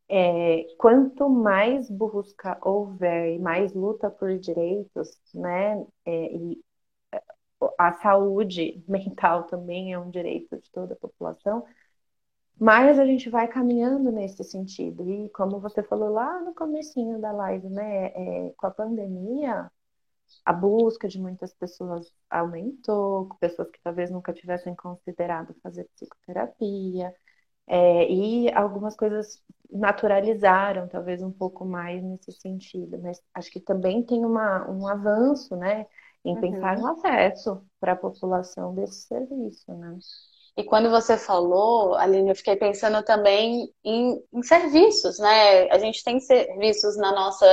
É, 0.09 0.65
quanto 0.79 1.29
mais 1.31 1.91
busca 1.91 2.59
houver 2.63 3.35
e 3.37 3.39
mais 3.41 3.75
luta 3.75 4.11
por 4.11 4.39
direitos, 4.39 5.19
né, 5.35 5.85
é, 6.07 6.35
e 6.37 6.63
a 7.79 7.93
saúde 7.95 8.83
mental 8.89 9.45
também 9.45 9.93
é 9.93 9.99
um 9.99 10.11
direito 10.11 10.59
de 10.61 10.71
toda 10.71 10.95
a 10.95 10.97
população, 10.97 11.65
mas 12.59 12.99
a 12.99 13.05
gente 13.05 13.29
vai 13.29 13.49
caminhando 13.49 14.13
nesse 14.13 14.45
sentido. 14.45 15.09
E 15.11 15.29
como 15.31 15.61
você 15.61 15.83
falou 15.83 16.11
lá 16.11 16.41
no 16.41 16.55
comecinho 16.55 17.21
da 17.21 17.33
live, 17.33 17.69
né? 17.69 18.07
É, 18.07 18.55
com 18.57 18.67
a 18.67 18.71
pandemia, 18.71 19.71
a 20.45 20.53
busca 20.53 21.09
de 21.09 21.21
muitas 21.21 21.53
pessoas 21.55 22.13
aumentou, 22.31 23.29
pessoas 23.41 23.71
que 23.71 23.81
talvez 23.83 24.11
nunca 24.11 24.33
tivessem 24.33 24.75
considerado 24.75 25.55
fazer 25.63 25.89
psicoterapia. 25.95 27.15
É, 27.67 28.11
e 28.11 28.53
algumas 28.53 28.97
coisas 28.97 29.43
naturalizaram, 29.71 30.89
talvez 30.89 31.23
um 31.23 31.33
pouco 31.33 31.65
mais 31.65 32.03
nesse 32.03 32.33
sentido. 32.33 32.99
Mas 33.01 33.21
acho 33.35 33.51
que 33.51 33.61
também 33.61 34.03
tem 34.05 34.25
uma, 34.25 34.69
um 34.71 34.87
avanço, 34.87 35.57
né? 35.57 35.87
Em 36.25 36.41
pensar 36.41 36.77
uhum. 36.77 36.83
no 36.83 36.89
acesso 36.93 37.65
para 37.81 37.93
a 37.93 37.97
população 37.97 38.75
desse 38.75 39.03
serviço, 39.07 39.73
né? 39.75 39.99
E 40.57 40.65
quando 40.65 40.91
você 40.91 41.17
falou, 41.17 41.95
Aline, 41.95 42.31
eu 42.31 42.37
fiquei 42.37 42.57
pensando 42.57 43.03
também 43.03 43.73
em, 43.83 44.23
em 44.33 44.43
serviços, 44.43 45.19
né? 45.19 45.71
A 45.71 45.79
gente 45.79 46.05
tem 46.05 46.21
serviços 46.21 46.97
na 46.97 47.11
nossa 47.13 47.47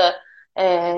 é, 0.58 0.94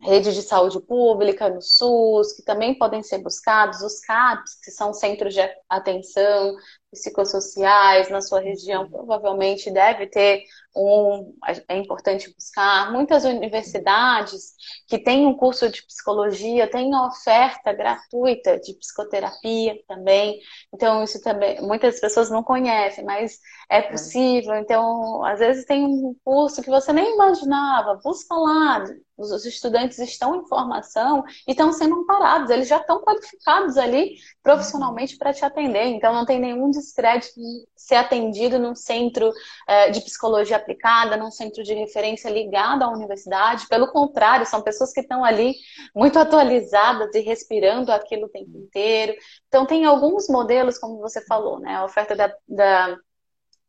rede 0.00 0.34
de 0.34 0.42
saúde 0.42 0.78
pública, 0.80 1.48
no 1.48 1.62
SUS, 1.62 2.34
que 2.34 2.42
também 2.42 2.76
podem 2.76 3.02
ser 3.02 3.18
buscados, 3.18 3.80
os 3.80 4.00
CAPs, 4.00 4.60
que 4.62 4.70
são 4.70 4.92
centros 4.92 5.32
de 5.32 5.40
atenção 5.68 6.54
psicossociais 6.90 8.08
na 8.08 8.20
sua 8.20 8.40
região, 8.40 8.88
provavelmente 8.88 9.70
deve 9.70 10.06
ter 10.06 10.44
um, 10.78 11.34
é 11.68 11.76
importante 11.76 12.32
buscar. 12.34 12.92
Muitas 12.92 13.24
universidades 13.24 14.54
que 14.86 14.98
têm 14.98 15.26
um 15.26 15.34
curso 15.34 15.68
de 15.68 15.84
psicologia 15.84 16.70
têm 16.70 16.94
oferta 16.94 17.72
gratuita 17.72 18.58
de 18.60 18.74
psicoterapia 18.74 19.76
também. 19.86 20.38
Então, 20.72 21.02
isso 21.02 21.20
também, 21.22 21.60
muitas 21.62 22.00
pessoas 22.00 22.30
não 22.30 22.42
conhecem, 22.42 23.04
mas 23.04 23.38
é, 23.70 23.78
é 23.78 23.82
possível. 23.82 24.54
Então, 24.56 25.24
às 25.24 25.38
vezes 25.40 25.64
tem 25.64 25.84
um 25.84 26.14
curso 26.24 26.62
que 26.62 26.70
você 26.70 26.92
nem 26.92 27.14
imaginava, 27.14 28.00
busca 28.02 28.34
lá. 28.34 28.84
Os 29.16 29.44
estudantes 29.44 29.98
estão 29.98 30.36
em 30.36 30.46
formação 30.46 31.24
e 31.46 31.50
estão 31.50 31.72
sendo 31.72 31.96
amparados, 31.96 32.50
eles 32.50 32.68
já 32.68 32.76
estão 32.76 33.00
qualificados 33.02 33.76
ali 33.76 34.14
profissionalmente 34.44 35.16
para 35.16 35.34
te 35.34 35.44
atender. 35.44 35.86
Então, 35.86 36.14
não 36.14 36.24
tem 36.24 36.38
nenhum 36.38 36.70
descrédito 36.78 37.32
ser 37.76 37.96
atendido 37.96 38.58
num 38.58 38.74
centro 38.74 39.32
é, 39.66 39.90
de 39.90 40.00
psicologia 40.00 40.56
aplicada, 40.56 41.16
num 41.16 41.30
centro 41.30 41.62
de 41.62 41.74
referência 41.74 42.30
ligado 42.30 42.82
à 42.82 42.88
universidade. 42.88 43.66
Pelo 43.68 43.88
contrário, 43.88 44.46
são 44.46 44.62
pessoas 44.62 44.92
que 44.92 45.00
estão 45.00 45.24
ali 45.24 45.54
muito 45.94 46.18
atualizadas 46.18 47.14
e 47.14 47.20
respirando 47.20 47.92
aquilo 47.92 48.26
o 48.26 48.30
tempo 48.30 48.56
inteiro. 48.56 49.14
Então, 49.48 49.66
tem 49.66 49.84
alguns 49.84 50.28
modelos, 50.28 50.78
como 50.78 50.98
você 50.98 51.24
falou, 51.26 51.58
né? 51.60 51.76
A 51.76 51.84
oferta 51.84 52.14
da, 52.14 52.32
da 52.48 52.96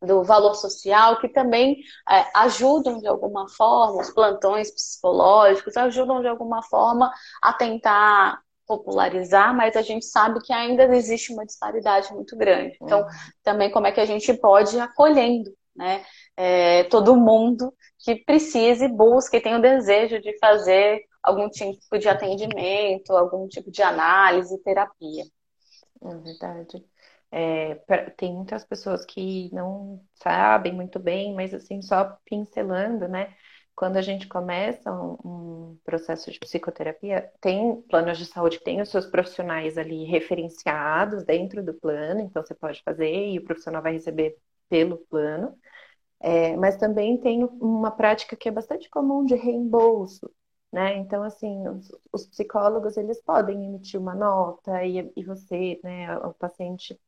do 0.02 0.24
valor 0.24 0.56
social, 0.56 1.20
que 1.20 1.28
também 1.28 1.78
é, 2.10 2.26
ajudam 2.36 3.00
de 3.00 3.08
alguma 3.08 3.50
forma, 3.50 4.02
os 4.02 4.10
plantões 4.10 4.72
psicológicos 4.72 5.76
ajudam 5.76 6.22
de 6.22 6.28
alguma 6.28 6.64
forma 6.64 7.12
a 7.42 7.54
tentar 7.54 8.42
popularizar, 8.70 9.56
mas 9.56 9.76
a 9.76 9.82
gente 9.82 10.06
sabe 10.06 10.40
que 10.42 10.54
ainda 10.54 10.84
existe 10.96 11.34
uma 11.34 11.44
disparidade 11.44 12.14
muito 12.14 12.38
grande. 12.38 12.78
Então, 12.80 13.04
também 13.44 13.72
como 13.72 13.88
é 13.88 13.92
que 13.92 14.00
a 14.00 14.06
gente 14.06 14.32
pode 14.36 14.76
ir 14.76 14.80
acolhendo, 14.80 15.52
né, 15.76 16.06
é, 16.38 16.84
todo 16.84 17.16
mundo 17.16 17.74
que 17.98 18.16
precise, 18.24 18.88
busque 18.88 19.42
tem 19.42 19.56
o 19.56 19.62
desejo 19.62 20.22
de 20.22 20.38
fazer 20.38 21.02
algum 21.24 21.50
tipo 21.50 21.98
de 21.98 22.08
atendimento, 22.08 23.12
algum 23.18 23.48
tipo 23.48 23.72
de 23.72 23.82
análise, 23.82 24.62
terapia. 24.64 25.24
É 26.02 26.16
verdade. 26.16 26.86
É, 27.32 27.76
tem 28.18 28.34
muitas 28.34 28.64
pessoas 28.64 29.04
que 29.06 29.50
não 29.54 30.00
sabem 30.16 30.74
muito 30.74 31.00
bem, 31.00 31.34
mas 31.34 31.54
assim, 31.54 31.82
só 31.82 32.18
pincelando, 32.26 33.08
né? 33.08 33.34
Quando 33.80 33.96
a 33.96 34.02
gente 34.02 34.28
começa 34.28 34.92
um, 34.92 35.14
um 35.24 35.78
processo 35.86 36.30
de 36.30 36.38
psicoterapia, 36.38 37.32
tem 37.40 37.82
planos 37.84 38.18
de 38.18 38.26
saúde 38.26 38.58
que 38.58 38.66
tem 38.66 38.82
os 38.82 38.90
seus 38.90 39.06
profissionais 39.06 39.78
ali 39.78 40.04
referenciados 40.04 41.24
dentro 41.24 41.64
do 41.64 41.74
plano, 41.74 42.20
então 42.20 42.44
você 42.44 42.54
pode 42.54 42.84
fazer 42.84 43.10
e 43.10 43.40
o 43.40 43.44
profissional 43.46 43.82
vai 43.82 43.94
receber 43.94 44.36
pelo 44.68 44.98
plano. 44.98 45.58
É, 46.20 46.58
mas 46.58 46.76
também 46.76 47.18
tem 47.22 47.46
uma 47.46 47.90
prática 47.90 48.36
que 48.36 48.50
é 48.50 48.52
bastante 48.52 48.90
comum 48.90 49.24
de 49.24 49.36
reembolso, 49.36 50.30
né? 50.74 50.98
Então, 50.98 51.24
assim, 51.24 51.66
os, 51.70 51.90
os 52.12 52.28
psicólogos, 52.28 52.98
eles 52.98 53.22
podem 53.24 53.64
emitir 53.64 53.98
uma 53.98 54.14
nota 54.14 54.84
e, 54.84 55.10
e 55.16 55.24
você, 55.24 55.80
né, 55.82 56.18
o 56.18 56.34
paciente 56.34 57.00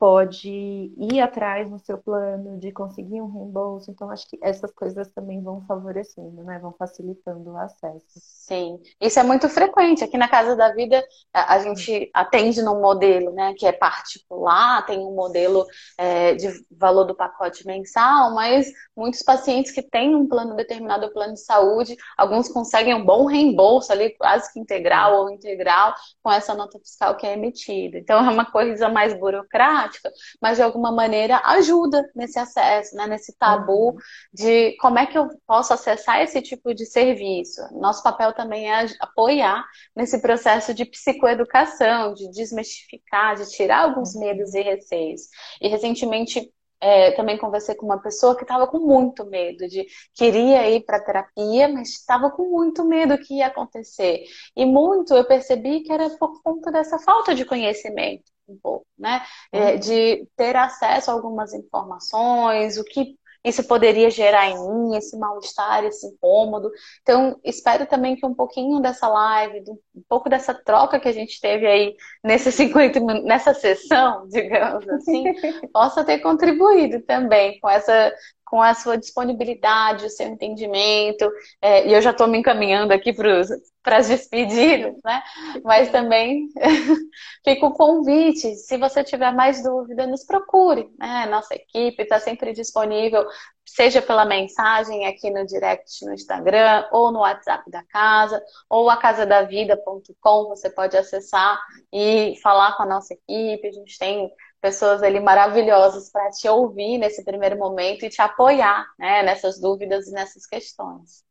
pode 0.00 0.48
ir 0.96 1.20
atrás 1.20 1.70
no 1.70 1.78
seu 1.78 1.98
plano 1.98 2.58
de 2.58 2.72
conseguir 2.72 3.20
um 3.20 3.30
reembolso. 3.30 3.90
Então, 3.90 4.10
acho 4.10 4.26
que 4.26 4.38
essas 4.40 4.72
coisas 4.72 5.10
também 5.10 5.42
vão 5.42 5.60
favorecendo, 5.66 6.42
né? 6.42 6.58
Vão 6.58 6.72
facilitando 6.72 7.50
o 7.50 7.56
acesso. 7.58 8.06
Sim, 8.16 8.80
isso 8.98 9.20
é 9.20 9.22
muito 9.22 9.46
frequente. 9.50 10.02
Aqui 10.02 10.16
na 10.16 10.26
Casa 10.26 10.56
da 10.56 10.72
Vida, 10.72 11.04
a, 11.34 11.58
gente 11.58 12.10
atende 12.14 12.62
num 12.62 12.80
modelo, 12.80 13.30
né, 13.32 13.52
que 13.58 13.66
é 13.66 13.72
particular, 13.72 14.86
tem 14.86 15.00
um 15.00 15.14
modelo 15.14 15.66
é, 15.98 16.34
de 16.34 16.48
valor 16.70 17.04
do 17.04 17.14
pacote 17.14 17.66
mensal, 17.66 18.34
mas 18.34 18.72
muitos 18.96 19.22
pacientes 19.22 19.70
que 19.70 19.82
têm 19.82 20.14
um 20.14 20.26
plano 20.26 20.56
determinado, 20.56 21.12
plano 21.12 21.34
de 21.34 21.44
saúde, 21.44 21.94
alguns 22.16 22.48
conseguem 22.48 22.94
um 22.94 23.04
bom 23.04 23.26
reembolso 23.26 23.92
ali, 23.92 24.16
quase 24.16 24.50
que 24.50 24.58
integral 24.58 25.20
ou 25.20 25.30
integral, 25.30 25.94
com 26.22 26.32
essa 26.32 26.54
nota 26.54 26.78
fiscal 26.78 27.16
que 27.18 27.26
é 27.26 27.34
emitida. 27.34 27.98
Então, 27.98 28.24
é 28.24 28.30
uma 28.30 28.50
coisa 28.50 28.88
mais 28.88 29.12
burocrática 29.12 29.89
prática, 29.90 30.10
mas 30.40 30.56
de 30.56 30.62
alguma 30.62 30.92
maneira 30.92 31.40
ajuda 31.44 32.08
nesse 32.14 32.38
acesso, 32.38 32.94
né, 32.96 33.06
nesse 33.06 33.36
tabu 33.36 33.90
uhum. 33.90 33.96
de 34.32 34.76
como 34.80 34.98
é 34.98 35.06
que 35.06 35.18
eu 35.18 35.28
posso 35.46 35.72
acessar 35.72 36.20
esse 36.22 36.40
tipo 36.40 36.72
de 36.74 36.86
serviço. 36.86 37.60
Nosso 37.72 38.02
papel 38.02 38.32
também 38.32 38.70
é 38.70 38.86
apoiar 39.00 39.64
nesse 39.94 40.20
processo 40.20 40.72
de 40.72 40.84
psicoeducação, 40.84 42.14
de 42.14 42.30
desmistificar, 42.30 43.36
de 43.36 43.50
tirar 43.50 43.84
alguns 43.84 44.14
uhum. 44.14 44.20
medos 44.20 44.54
e 44.54 44.62
receios. 44.62 45.22
E 45.60 45.68
recentemente 45.68 46.50
é, 46.80 47.12
também 47.12 47.36
conversei 47.36 47.74
com 47.74 47.84
uma 47.86 48.00
pessoa 48.00 48.34
que 48.34 48.42
estava 48.42 48.66
com 48.66 48.78
muito 48.78 49.24
medo 49.26 49.68
de 49.68 49.86
queria 50.14 50.68
ir 50.70 50.84
para 50.84 51.02
terapia, 51.04 51.68
mas 51.68 51.90
estava 51.90 52.30
com 52.30 52.48
muito 52.48 52.84
medo 52.84 53.18
que 53.18 53.34
ia 53.38 53.48
acontecer. 53.48 54.24
E 54.56 54.64
muito 54.64 55.14
eu 55.14 55.24
percebi 55.26 55.80
que 55.80 55.92
era 55.92 56.08
por 56.10 56.42
conta 56.42 56.72
dessa 56.72 56.98
falta 56.98 57.34
de 57.34 57.44
conhecimento 57.44 58.30
um 58.48 58.58
pouco, 58.60 58.86
né? 58.98 59.22
É, 59.52 59.72
uhum. 59.72 59.78
de 59.78 60.28
ter 60.36 60.56
acesso 60.56 61.10
a 61.10 61.14
algumas 61.14 61.52
informações, 61.54 62.78
o 62.78 62.84
que 62.84 63.16
isso 63.44 63.64
poderia 63.64 64.10
gerar 64.10 64.48
em 64.48 64.68
mim, 64.68 64.96
esse 64.96 65.18
mal-estar, 65.18 65.84
esse 65.84 66.06
incômodo. 66.06 66.70
Então, 67.02 67.40
espero 67.42 67.86
também 67.86 68.16
que 68.16 68.26
um 68.26 68.34
pouquinho 68.34 68.80
dessa 68.80 69.08
live, 69.08 69.64
um 69.94 70.02
pouco 70.08 70.28
dessa 70.28 70.52
troca 70.52 71.00
que 71.00 71.08
a 71.08 71.12
gente 71.12 71.40
teve 71.40 71.66
aí 71.66 71.96
nesses 72.22 72.54
50 72.56 73.00
nessa 73.22 73.54
sessão, 73.54 74.26
digamos 74.30 74.86
assim, 74.88 75.24
possa 75.72 76.04
ter 76.04 76.18
contribuído 76.18 77.00
também 77.02 77.58
com 77.60 77.68
essa 77.68 78.12
com 78.50 78.60
a 78.60 78.74
sua 78.74 78.98
disponibilidade, 78.98 80.06
o 80.06 80.10
seu 80.10 80.26
entendimento, 80.26 81.30
é, 81.62 81.86
e 81.86 81.94
eu 81.94 82.02
já 82.02 82.10
estou 82.10 82.26
me 82.26 82.36
encaminhando 82.36 82.92
aqui 82.92 83.12
para 83.12 83.96
as 83.96 84.08
despedidas, 84.08 84.96
né? 85.04 85.22
Mas 85.62 85.88
também 85.92 86.48
fica 87.44 87.66
o 87.66 87.72
convite, 87.72 88.56
se 88.56 88.76
você 88.76 89.04
tiver 89.04 89.32
mais 89.32 89.62
dúvida, 89.62 90.04
nos 90.04 90.24
procure, 90.24 90.90
né? 90.98 91.26
Nossa 91.26 91.54
equipe 91.54 92.02
está 92.02 92.18
sempre 92.18 92.52
disponível, 92.52 93.24
seja 93.64 94.02
pela 94.02 94.24
mensagem 94.24 95.06
aqui 95.06 95.30
no 95.30 95.46
direct 95.46 96.04
no 96.04 96.12
Instagram, 96.12 96.88
ou 96.90 97.12
no 97.12 97.20
WhatsApp 97.20 97.70
da 97.70 97.84
casa, 97.84 98.42
ou 98.68 98.90
a 98.90 98.96
casadavida.com, 98.96 100.48
você 100.48 100.68
pode 100.68 100.96
acessar 100.96 101.56
e 101.92 102.34
falar 102.42 102.76
com 102.76 102.82
a 102.82 102.86
nossa 102.86 103.14
equipe, 103.14 103.68
a 103.68 103.72
gente 103.72 103.96
tem 103.96 104.28
pessoas 104.60 105.02
ali 105.02 105.20
maravilhosas 105.20 106.10
para 106.10 106.30
te 106.30 106.48
ouvir 106.48 106.98
nesse 106.98 107.24
primeiro 107.24 107.58
momento 107.58 108.04
e 108.04 108.10
te 108.10 108.20
apoiar 108.20 108.86
né, 108.98 109.22
nessas 109.22 109.58
dúvidas 109.60 110.06
e 110.06 110.12
nessas 110.12 110.46
questões. 110.46 111.24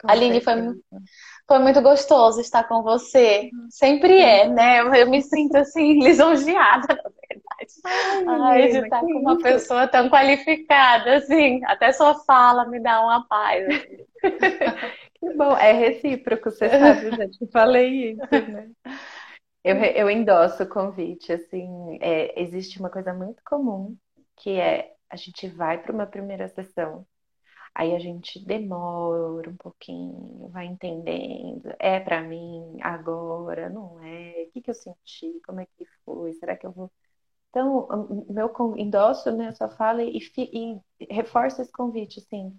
Com 0.00 0.10
Aline, 0.10 0.40
foi, 0.40 0.54
foi 1.46 1.58
muito 1.58 1.82
gostoso 1.82 2.40
estar 2.40 2.64
com 2.64 2.82
você. 2.82 3.50
Sempre 3.68 4.20
é, 4.20 4.48
né? 4.48 4.80
Eu, 4.80 4.94
eu 4.94 5.10
me 5.10 5.20
sinto 5.22 5.56
assim, 5.56 5.98
lisonjeada, 6.04 6.86
na 6.86 7.10
verdade. 7.28 7.48
Ai, 7.84 8.62
Ai 8.62 8.68
de 8.68 8.78
estar 8.78 9.00
com 9.00 9.06
uma 9.06 9.38
pessoa 9.38 9.88
tão 9.88 10.08
qualificada, 10.08 11.16
assim. 11.16 11.64
Até 11.64 11.90
sua 11.90 12.14
fala 12.14 12.64
me 12.66 12.78
dá 12.80 13.00
uma 13.00 13.26
paz. 13.26 13.66
Assim. 13.66 14.06
que 15.18 15.34
bom, 15.34 15.56
é 15.56 15.72
recíproco, 15.72 16.50
você 16.50 16.68
sabe, 16.68 17.16
já 17.16 17.28
te 17.28 17.46
falei 17.50 18.12
isso, 18.12 18.22
né? 18.30 18.68
Eu, 19.64 19.76
eu 19.76 20.10
endosso 20.10 20.62
o 20.62 20.68
convite, 20.68 21.32
assim, 21.32 21.98
é, 22.00 22.40
existe 22.40 22.78
uma 22.80 22.90
coisa 22.90 23.12
muito 23.12 23.42
comum, 23.44 23.96
que 24.36 24.50
é 24.52 24.94
a 25.10 25.16
gente 25.16 25.48
vai 25.48 25.80
para 25.82 25.92
uma 25.92 26.06
primeira 26.06 26.48
sessão, 26.48 27.06
aí 27.74 27.94
a 27.94 27.98
gente 28.00 28.44
demora 28.44 29.50
um 29.50 29.56
pouquinho, 29.56 30.48
vai 30.50 30.66
entendendo, 30.66 31.74
é 31.80 32.00
para 32.00 32.22
mim 32.22 32.78
agora, 32.82 33.70
não 33.70 34.00
é, 34.04 34.44
o 34.48 34.52
que, 34.52 34.62
que 34.62 34.70
eu 34.70 34.74
senti, 34.74 35.40
como 35.46 35.60
é 35.60 35.66
que 35.66 35.86
foi, 36.04 36.32
será 36.34 36.56
que 36.56 36.66
eu 36.66 36.72
vou... 36.72 36.92
Então, 37.50 37.88
meu 38.30 38.52
endosso 38.76 39.32
nessa 39.32 39.68
fala 39.70 40.02
e, 40.04 40.18
e 40.38 40.80
reforço 41.14 41.62
esse 41.62 41.72
convite, 41.72 42.20
assim, 42.20 42.58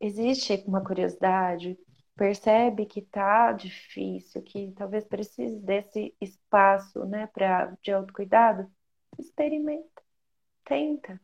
existe 0.00 0.64
uma 0.66 0.84
curiosidade, 0.84 1.78
percebe 2.16 2.86
que 2.86 3.02
tá 3.02 3.52
difícil, 3.52 4.42
que 4.42 4.72
talvez 4.76 5.04
precise 5.04 5.60
desse 5.60 6.14
espaço, 6.20 7.04
né, 7.04 7.26
para 7.28 7.76
de 7.82 7.92
autocuidado, 7.92 8.70
experimenta, 9.18 10.02
tenta, 10.64 11.20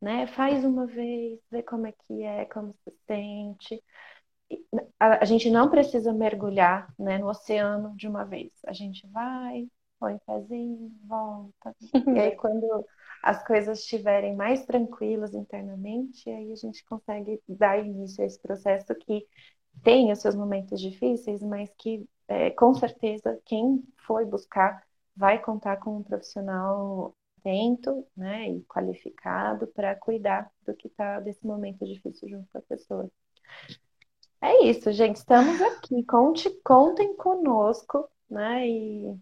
né? 0.00 0.26
Faz 0.28 0.64
uma 0.64 0.86
vez, 0.86 1.40
vê 1.50 1.62
como 1.62 1.86
é 1.86 1.92
que 1.92 2.22
é, 2.22 2.44
como 2.46 2.72
se 2.74 2.92
sente. 3.06 3.82
A, 4.98 5.22
a 5.22 5.24
gente 5.24 5.50
não 5.50 5.70
precisa 5.70 6.12
mergulhar, 6.12 6.92
né, 6.98 7.18
no 7.18 7.28
oceano 7.28 7.94
de 7.96 8.08
uma 8.08 8.24
vez. 8.24 8.52
A 8.66 8.72
gente 8.72 9.06
vai, 9.08 9.68
põe 9.98 10.18
pezinho, 10.26 10.92
volta. 11.04 11.74
e 12.12 12.18
aí 12.18 12.32
quando 12.36 12.86
as 13.22 13.44
coisas 13.46 13.80
estiverem 13.80 14.36
mais 14.36 14.64
tranquilas 14.66 15.34
internamente, 15.34 16.28
aí 16.28 16.52
a 16.52 16.56
gente 16.56 16.84
consegue 16.84 17.40
dar 17.48 17.78
início 17.78 18.22
a 18.22 18.26
esse 18.26 18.38
processo 18.40 18.94
que 18.94 19.26
tem 19.82 20.12
os 20.12 20.20
seus 20.20 20.34
momentos 20.34 20.80
difíceis, 20.80 21.42
mas 21.42 21.70
que 21.76 22.06
é, 22.28 22.50
com 22.50 22.74
certeza 22.74 23.38
quem 23.44 23.82
foi 24.06 24.24
buscar 24.24 24.82
vai 25.16 25.40
contar 25.40 25.76
com 25.76 25.96
um 25.96 26.02
profissional 26.02 27.14
atento, 27.44 28.06
né, 28.16 28.48
e 28.48 28.62
qualificado 28.62 29.66
para 29.66 29.94
cuidar 29.94 30.50
do 30.66 30.74
que 30.74 30.88
está 30.88 31.20
desse 31.20 31.46
momento 31.46 31.84
difícil 31.84 32.28
junto 32.28 32.48
com 32.50 32.58
a 32.58 32.62
pessoa. 32.62 33.10
É 34.40 34.64
isso, 34.64 34.90
gente. 34.92 35.16
Estamos 35.16 35.60
aqui. 35.60 36.02
Conte, 36.04 36.50
contem 36.62 37.14
conosco, 37.16 38.08
né? 38.28 38.68
E 38.68 39.16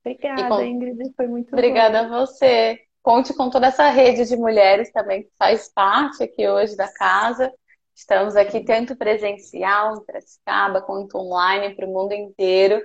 obrigada, 0.00 0.64
e. 0.64 0.68
Ingrid. 0.68 1.12
Foi 1.14 1.28
muito 1.28 1.52
Obrigada 1.52 2.02
bom. 2.02 2.14
a 2.14 2.26
você. 2.26 2.80
Conte 3.02 3.32
com 3.34 3.48
toda 3.50 3.68
essa 3.68 3.88
rede 3.88 4.24
de 4.24 4.36
mulheres 4.36 4.90
também 4.90 5.22
que 5.22 5.30
faz 5.38 5.68
parte 5.72 6.24
aqui 6.24 6.48
hoje 6.48 6.76
da 6.76 6.92
casa. 6.92 7.52
Estamos 7.98 8.36
aqui 8.36 8.64
tanto 8.64 8.96
presencial 8.96 9.96
em 9.96 10.04
Piracicaba 10.04 10.80
quanto 10.80 11.18
online 11.18 11.74
para 11.74 11.84
o 11.84 11.92
mundo 11.92 12.12
inteiro 12.12 12.80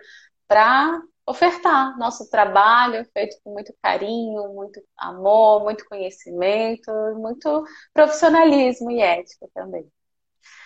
para 0.48 1.00
ofertar 1.24 1.96
nosso 2.00 2.28
trabalho 2.32 3.06
feito 3.14 3.38
com 3.44 3.54
muito 3.54 3.72
carinho, 3.80 4.52
muito 4.56 4.82
amor, 4.98 5.62
muito 5.62 5.86
conhecimento, 5.86 6.92
muito 7.16 7.64
profissionalismo 7.94 8.90
e 8.90 9.02
ética 9.02 9.48
também. 9.54 9.88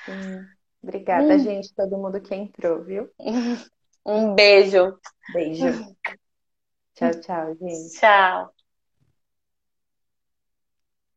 Sim. 0.05 0.45
Obrigada, 0.81 1.35
hum. 1.35 1.39
gente, 1.39 1.75
todo 1.75 1.97
mundo 1.97 2.21
que 2.21 2.33
entrou, 2.33 2.83
viu? 2.85 3.09
Um 4.05 4.33
beijo. 4.33 4.97
Beijo. 5.33 5.65
tchau, 6.95 7.11
tchau, 7.19 7.55
gente. 7.55 7.99
Tchau. 7.99 8.56